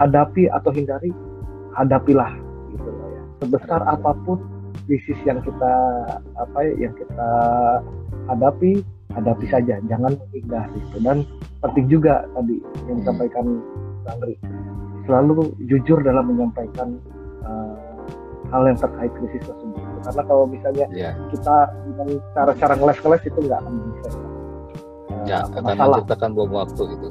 hadapi 0.00 0.48
atau 0.48 0.72
hindari 0.72 1.12
hadapilah 1.76 2.32
gitu 2.72 2.88
ya. 2.88 3.22
Sebesar 3.44 3.84
apa 3.84 4.16
pun 4.24 4.40
krisis 4.86 5.18
yang 5.26 5.40
kita 5.42 5.74
apa 6.38 6.58
ya 6.62 6.88
yang 6.88 6.94
kita 6.94 7.30
hadapi 8.28 8.84
hadapi 9.16 9.46
saja. 9.48 9.80
Jangan 9.88 10.14
menghindari 10.14 10.78
gitu. 10.78 10.98
dan 11.02 11.24
penting 11.64 11.86
juga 11.88 12.28
tadi 12.36 12.60
yang 12.86 12.96
disampaikan 13.02 13.44
Bang 14.04 14.20
Andri 14.20 14.34
selalu 15.08 15.56
jujur 15.64 16.04
dalam 16.04 16.28
menyampaikan 16.28 17.00
uh, 17.48 17.74
hal 18.52 18.62
yang 18.68 18.78
terkait 18.78 19.12
krisis 19.16 19.42
tersebut. 19.48 19.80
Karena 20.04 20.22
kalau 20.28 20.44
misalnya 20.44 20.86
Ya, 20.92 21.16
kita 21.32 21.56
dengan 21.88 22.08
cara-cara 22.36 22.74
ngeles-ngeles 22.76 23.22
itu 23.24 23.38
nggak 23.48 23.58
akan 23.64 23.74
bisa. 23.80 24.08
Uh, 24.12 25.24
ya 25.24 25.36
akan 25.48 25.60
masalah. 25.64 25.96
menciptakan 26.04 26.30
bom 26.36 26.50
waktu 26.52 26.82
gitu. 26.92 27.08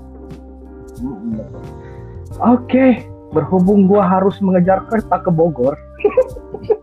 Oke, 2.37 2.85
berhubung 3.33 3.89
gua 3.89 4.05
harus 4.05 4.37
mengejar 4.41 4.85
kereta 4.89 5.17
ke 5.21 5.29
Bogor. 5.33 5.73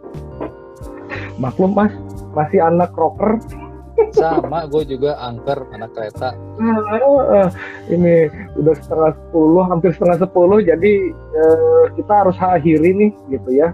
Maklum 1.39 1.75
mas, 1.75 1.93
masih 2.33 2.63
anak 2.63 2.95
rocker. 2.95 3.43
Sama, 4.11 4.67
gue 4.67 4.83
juga 4.91 5.15
angker 5.23 5.71
anak 5.71 5.95
kereta. 5.95 6.35
Eh, 6.35 7.49
ini 7.95 8.27
udah 8.59 8.75
setengah 8.75 9.15
sepuluh, 9.15 9.63
hampir 9.71 9.95
setengah 9.95 10.19
sepuluh, 10.19 10.59
jadi 10.63 10.93
eh, 11.15 11.85
kita 11.95 12.27
harus 12.27 12.35
akhiri 12.39 12.91
nih, 12.91 13.11
gitu 13.31 13.51
ya. 13.55 13.71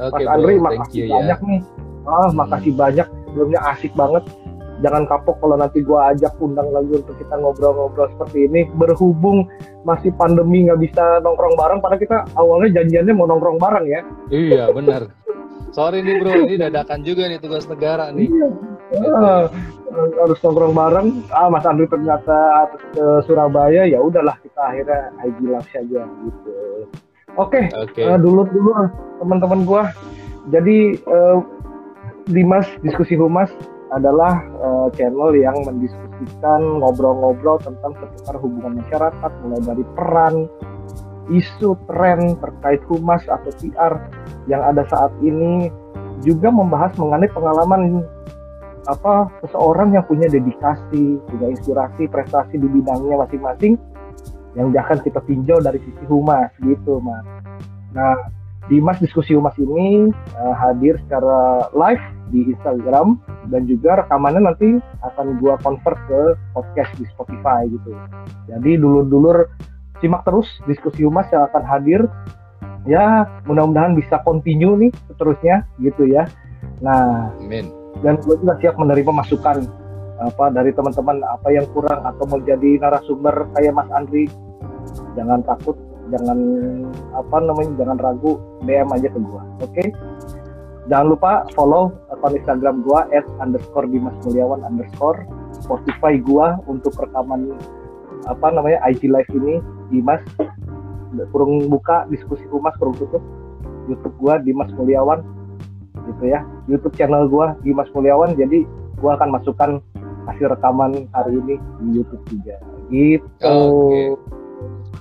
Oke, 0.00 0.24
Mas 0.24 0.32
Andri, 0.32 0.54
makasih 0.60 1.00
you 1.04 1.12
banyak 1.12 1.38
ya. 1.40 1.48
nih. 1.48 1.60
Ah, 2.08 2.28
makasih 2.32 2.72
banyak. 2.72 3.06
Sebelumnya 3.32 3.60
asik 3.68 3.92
banget. 3.92 4.24
Jangan 4.80 5.04
kapok 5.04 5.36
kalau 5.44 5.60
nanti 5.60 5.84
gua 5.84 6.08
ajak 6.16 6.32
undang 6.40 6.72
lagi 6.72 7.04
untuk 7.04 7.12
kita 7.20 7.36
ngobrol-ngobrol 7.36 8.08
seperti 8.16 8.48
ini. 8.48 8.64
Berhubung 8.80 9.44
masih 9.84 10.08
pandemi 10.16 10.64
nggak 10.64 10.80
bisa 10.80 11.20
nongkrong 11.20 11.52
bareng, 11.52 11.84
padahal 11.84 12.00
kita 12.00 12.18
awalnya 12.32 12.80
janjiannya 12.80 13.12
mau 13.12 13.28
nongkrong 13.28 13.60
bareng 13.60 13.86
ya. 13.92 14.00
Iya, 14.32 14.64
benar. 14.72 15.12
Sorry 15.80 16.04
nih 16.04 16.20
bro, 16.20 16.32
ini 16.44 16.60
dadakan 16.60 17.00
juga 17.00 17.24
nih 17.24 17.40
tugas 17.40 17.64
negara 17.64 18.12
nih. 18.12 18.28
Ah, 19.16 19.48
harus 20.20 20.36
nongkrong 20.44 20.76
bareng. 20.76 21.08
Ah, 21.32 21.48
Mas 21.48 21.64
Andri 21.64 21.88
ternyata 21.88 22.68
ke 22.92 23.24
Surabaya. 23.24 23.88
Ya 23.88 23.96
udahlah 23.96 24.36
kita 24.44 24.60
akhirnya 24.60 25.08
IG 25.24 25.40
live 25.40 25.68
saja 25.72 26.04
gitu. 26.04 26.52
Oke, 27.40 27.72
Oke, 27.80 28.02
Eh, 28.04 28.18
dulu 28.20 28.44
dulu 28.52 28.76
teman-teman 29.24 29.64
gua. 29.64 29.88
Jadi 30.52 31.00
eh, 31.00 31.36
Dimas 32.28 32.68
diskusi 32.84 33.16
humas 33.16 33.48
adalah 33.88 34.36
eh, 34.44 34.86
channel 35.00 35.32
yang 35.32 35.56
mendiskusikan 35.64 36.60
ngobrol-ngobrol 36.84 37.56
tentang 37.64 37.96
seputar 37.96 38.36
hubungan 38.36 38.84
masyarakat 38.84 39.30
mulai 39.48 39.60
dari 39.64 39.84
peran, 39.96 40.44
isu, 41.30 41.78
tren 41.86 42.36
terkait 42.38 42.82
humas 42.90 43.22
atau 43.30 43.50
PR 43.62 44.02
yang 44.50 44.60
ada 44.60 44.82
saat 44.90 45.14
ini 45.22 45.70
juga 46.20 46.52
membahas 46.52 46.92
mengenai 47.00 47.30
pengalaman 47.32 48.04
apa 48.88 49.28
seseorang 49.44 49.94
yang 49.94 50.04
punya 50.04 50.26
dedikasi, 50.26 51.20
punya 51.28 51.46
inspirasi, 51.52 52.08
prestasi 52.10 52.58
di 52.58 52.68
bidangnya 52.68 53.22
masing-masing 53.22 53.78
yang 54.58 54.74
akan 54.74 54.98
kita 55.06 55.22
tinjau 55.30 55.62
dari 55.62 55.78
sisi 55.78 56.04
humas 56.10 56.50
gitu, 56.58 56.98
Mas. 56.98 57.22
Nah, 57.94 58.18
Dimas 58.70 59.02
diskusi 59.02 59.34
humas 59.34 59.58
ini 59.58 60.14
eh, 60.14 60.54
hadir 60.54 60.94
secara 61.02 61.66
live 61.74 62.04
di 62.30 62.54
Instagram 62.54 63.18
dan 63.50 63.66
juga 63.66 63.98
rekamannya 64.06 64.46
nanti 64.46 64.78
akan 65.02 65.42
gua 65.42 65.58
convert 65.58 65.98
ke 66.06 66.38
podcast 66.54 66.94
di 66.94 67.02
Spotify 67.10 67.66
gitu. 67.66 67.90
Jadi 68.46 68.78
dulur-dulur 68.78 69.50
simak 70.00 70.24
terus 70.24 70.48
diskusi 70.66 71.04
humas 71.04 71.28
yang 71.30 71.46
akan 71.48 71.64
hadir. 71.64 72.00
Ya, 72.88 73.28
mudah-mudahan 73.44 73.92
bisa 73.92 74.24
continue 74.24 74.88
nih 74.88 74.90
seterusnya 75.12 75.68
gitu 75.84 76.08
ya. 76.08 76.24
Nah, 76.80 77.28
amin. 77.36 77.68
dan 78.00 78.16
gue 78.24 78.36
juga 78.40 78.56
siap 78.64 78.80
menerima 78.80 79.12
masukan 79.12 79.68
apa 80.20 80.52
dari 80.52 80.70
teman-teman 80.76 81.24
apa 81.24 81.48
yang 81.48 81.64
kurang 81.72 82.04
atau 82.04 82.28
mau 82.28 82.40
jadi 82.44 82.76
narasumber 82.76 83.48
kayak 83.56 83.72
Mas 83.72 83.88
Andri 83.88 84.28
jangan 85.16 85.40
takut 85.48 85.76
jangan 86.12 86.38
apa 87.16 87.36
namanya 87.40 87.72
jangan 87.80 87.96
ragu 87.96 88.36
DM 88.68 88.88
aja 88.92 89.08
ke 89.08 89.20
gua 89.24 89.42
oke 89.64 89.84
jangan 90.92 91.06
lupa 91.08 91.48
follow 91.56 91.96
akun 92.12 92.36
Instagram 92.36 92.84
gua 92.84 93.08
at 93.16 93.24
underscore 93.40 93.88
Dimas 93.88 94.12
Mulyawan 94.28 94.60
underscore 94.60 95.24
Spotify 95.64 96.20
gua 96.20 96.60
untuk 96.68 96.92
rekaman 97.00 97.56
apa 98.28 98.46
namanya 98.52 98.84
IG 98.92 99.08
live 99.08 99.30
ini 99.32 99.64
Dimas 99.90 100.22
kurung 101.34 101.66
buka 101.66 102.06
diskusi 102.08 102.46
humas 102.48 102.74
kurung 102.78 102.94
tutup 102.96 103.22
YouTube 103.90 104.14
gua 104.16 104.38
Dimas 104.38 104.70
Mulyawan 104.74 105.20
gitu 106.06 106.24
ya 106.24 106.40
YouTube 106.66 106.94
channel 106.94 107.26
gua 107.26 107.58
Dimas 107.60 107.90
Mulyawan 107.92 108.38
jadi 108.38 108.62
gua 108.98 109.18
akan 109.18 109.34
masukkan 109.34 109.70
hasil 110.30 110.46
rekaman 110.48 111.10
hari 111.10 111.36
ini 111.36 111.54
di 111.82 111.86
YouTube 111.98 112.22
juga 112.30 112.56
gitu 112.88 113.26
Oke. 113.42 114.02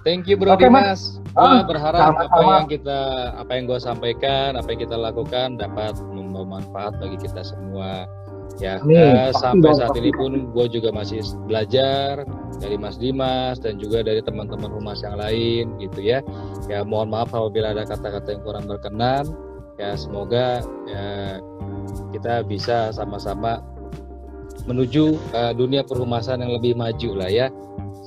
Thank 0.02 0.32
you 0.32 0.40
bro 0.40 0.56
Oke, 0.56 0.66
Dimas. 0.66 1.20
Gua 1.36 1.60
Ah, 1.60 1.62
berharap 1.62 2.16
apa 2.16 2.26
sama-sama. 2.26 2.52
yang 2.64 2.68
kita 2.72 3.00
apa 3.38 3.52
yang 3.54 3.64
gue 3.70 3.80
sampaikan, 3.80 4.50
apa 4.58 4.68
yang 4.74 4.82
kita 4.82 4.98
lakukan 4.98 5.48
dapat 5.60 5.94
membawa 6.10 6.58
manfaat 6.58 6.98
bagi 6.98 7.22
kita 7.22 7.46
semua. 7.46 8.08
Ya, 8.60 8.76
eh, 8.84 9.32
Pasti 9.32 9.40
sampai 9.40 9.72
saat 9.72 9.96
ini 9.96 10.12
pun 10.12 10.52
gue 10.52 10.66
juga 10.68 10.92
masih 10.92 11.24
belajar 11.48 12.28
dari 12.60 12.76
Mas 12.76 13.00
Dimas 13.00 13.56
dan 13.64 13.80
juga 13.80 14.04
dari 14.04 14.20
teman-teman 14.20 14.68
humas 14.68 15.00
yang 15.00 15.16
lain 15.16 15.80
gitu 15.80 16.04
ya. 16.04 16.20
Ya 16.68 16.84
mohon 16.84 17.08
maaf 17.08 17.32
apabila 17.32 17.72
ada 17.72 17.88
kata-kata 17.88 18.36
yang 18.36 18.44
kurang 18.44 18.68
berkenan. 18.68 19.32
Ya 19.80 19.96
semoga 19.96 20.60
ya, 20.92 21.40
kita 22.12 22.44
bisa 22.44 22.92
sama-sama 22.92 23.64
menuju 24.68 25.16
eh, 25.32 25.54
dunia 25.56 25.88
perhumasan 25.88 26.44
yang 26.44 26.52
lebih 26.60 26.76
maju 26.76 27.16
lah 27.16 27.32
ya. 27.32 27.48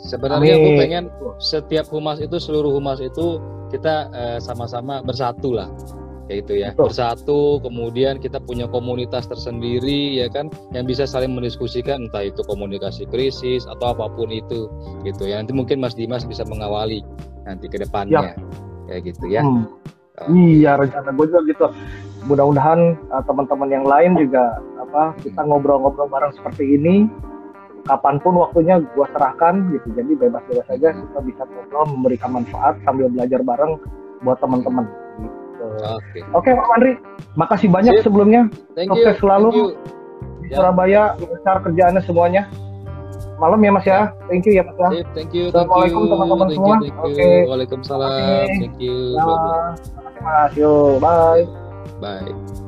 Sebenarnya 0.04 0.60
gue 0.60 0.72
pengen 0.76 1.04
setiap 1.40 1.88
humas 1.88 2.20
itu 2.20 2.36
seluruh 2.36 2.76
humas 2.76 3.00
itu 3.00 3.40
kita 3.72 4.12
eh, 4.12 4.38
sama-sama 4.44 5.00
bersatu 5.00 5.56
lah 5.56 5.72
kayak 6.28 6.46
gitu 6.46 6.54
ya 6.62 6.68
Betul. 6.72 6.84
bersatu 6.90 7.40
kemudian 7.62 8.22
kita 8.22 8.38
punya 8.38 8.66
komunitas 8.70 9.26
tersendiri 9.26 10.22
ya 10.22 10.30
kan 10.30 10.48
yang 10.70 10.86
bisa 10.86 11.06
saling 11.08 11.34
mendiskusikan 11.34 12.08
entah 12.08 12.26
itu 12.26 12.40
komunikasi 12.46 13.06
krisis 13.10 13.66
atau 13.66 13.94
apa 13.94 14.06
pun 14.14 14.30
itu 14.30 14.70
gitu 15.02 15.26
ya 15.26 15.42
nanti 15.42 15.52
mungkin 15.54 15.82
Mas 15.82 15.98
Dimas 15.98 16.22
bisa 16.22 16.46
mengawali 16.46 17.02
nanti 17.46 17.66
ke 17.66 17.82
depannya 17.82 18.38
kayak 18.86 19.12
gitu 19.14 19.26
ya 19.30 19.42
Hmm. 19.42 19.66
Iya 20.28 20.76
rencana 20.76 21.08
gue 21.16 21.24
juga 21.24 21.40
gitu. 21.48 21.66
Mudah-mudahan 22.28 22.94
uh, 23.10 23.24
teman-teman 23.24 23.68
yang 23.72 23.86
lain 23.88 24.14
juga 24.14 24.60
apa 24.78 25.16
kita 25.24 25.40
ngobrol-ngobrol 25.42 26.06
bareng 26.12 26.36
seperti 26.36 26.76
ini. 26.76 27.08
Kapan 27.82 28.22
pun 28.22 28.38
waktunya 28.38 28.78
gue 28.78 29.06
serahkan 29.10 29.72
gitu. 29.74 29.88
Jadi 29.96 30.12
bebas-bebas 30.14 30.68
saja 30.70 30.94
kita 30.94 31.18
bisa 31.24 31.42
ngobrol 31.48 31.88
memberikan 31.98 32.30
manfaat 32.36 32.78
sambil 32.86 33.10
belajar 33.10 33.42
bareng 33.42 33.80
buat 34.22 34.38
teman-teman. 34.38 34.86
Gitu. 35.62 35.86
oke 35.86 36.18
Oke 36.34 36.51
Pak 36.52 36.68
Andri, 36.74 36.93
makasih 37.34 37.68
banyak 37.70 37.94
Sip. 37.98 38.05
sebelumnya 38.09 38.43
thank 38.74 38.90
Sukses 38.90 39.14
you 39.14 39.20
selalu. 39.22 39.48
thank 39.51 39.62
you. 39.62 40.01
di 40.43 40.48
Ya. 40.51 40.56
Surabaya 40.59 41.02
lancar 41.16 41.56
kerjaannya 41.62 42.02
semuanya. 42.02 42.43
Malam 43.40 43.59
ya 43.59 43.70
Mas 43.72 43.86
ya. 43.86 44.01
Thank 44.26 44.44
you 44.47 44.55
ya 44.59 44.62
Mas 44.62 44.76
ya. 44.76 44.89
Sip, 45.01 45.09
thank 45.16 45.30
you 45.32 45.48
Assalamualaikum, 45.48 46.02
teman-teman 46.06 46.47
semua. 46.52 46.76
Oke. 47.02 47.30
Waalaikumsalam 47.48 48.10
Oke. 48.10 48.26
thank 48.60 48.76
you 48.78 48.97
Ya, 49.16 49.24
makasih 49.97 50.22
Mas. 50.22 50.52
Yo, 50.59 50.72
bye. 51.01 51.43
bye 51.98 52.61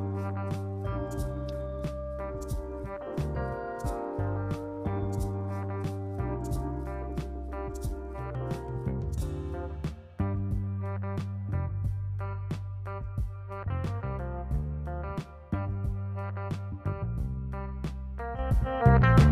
Bye. 18.83 19.24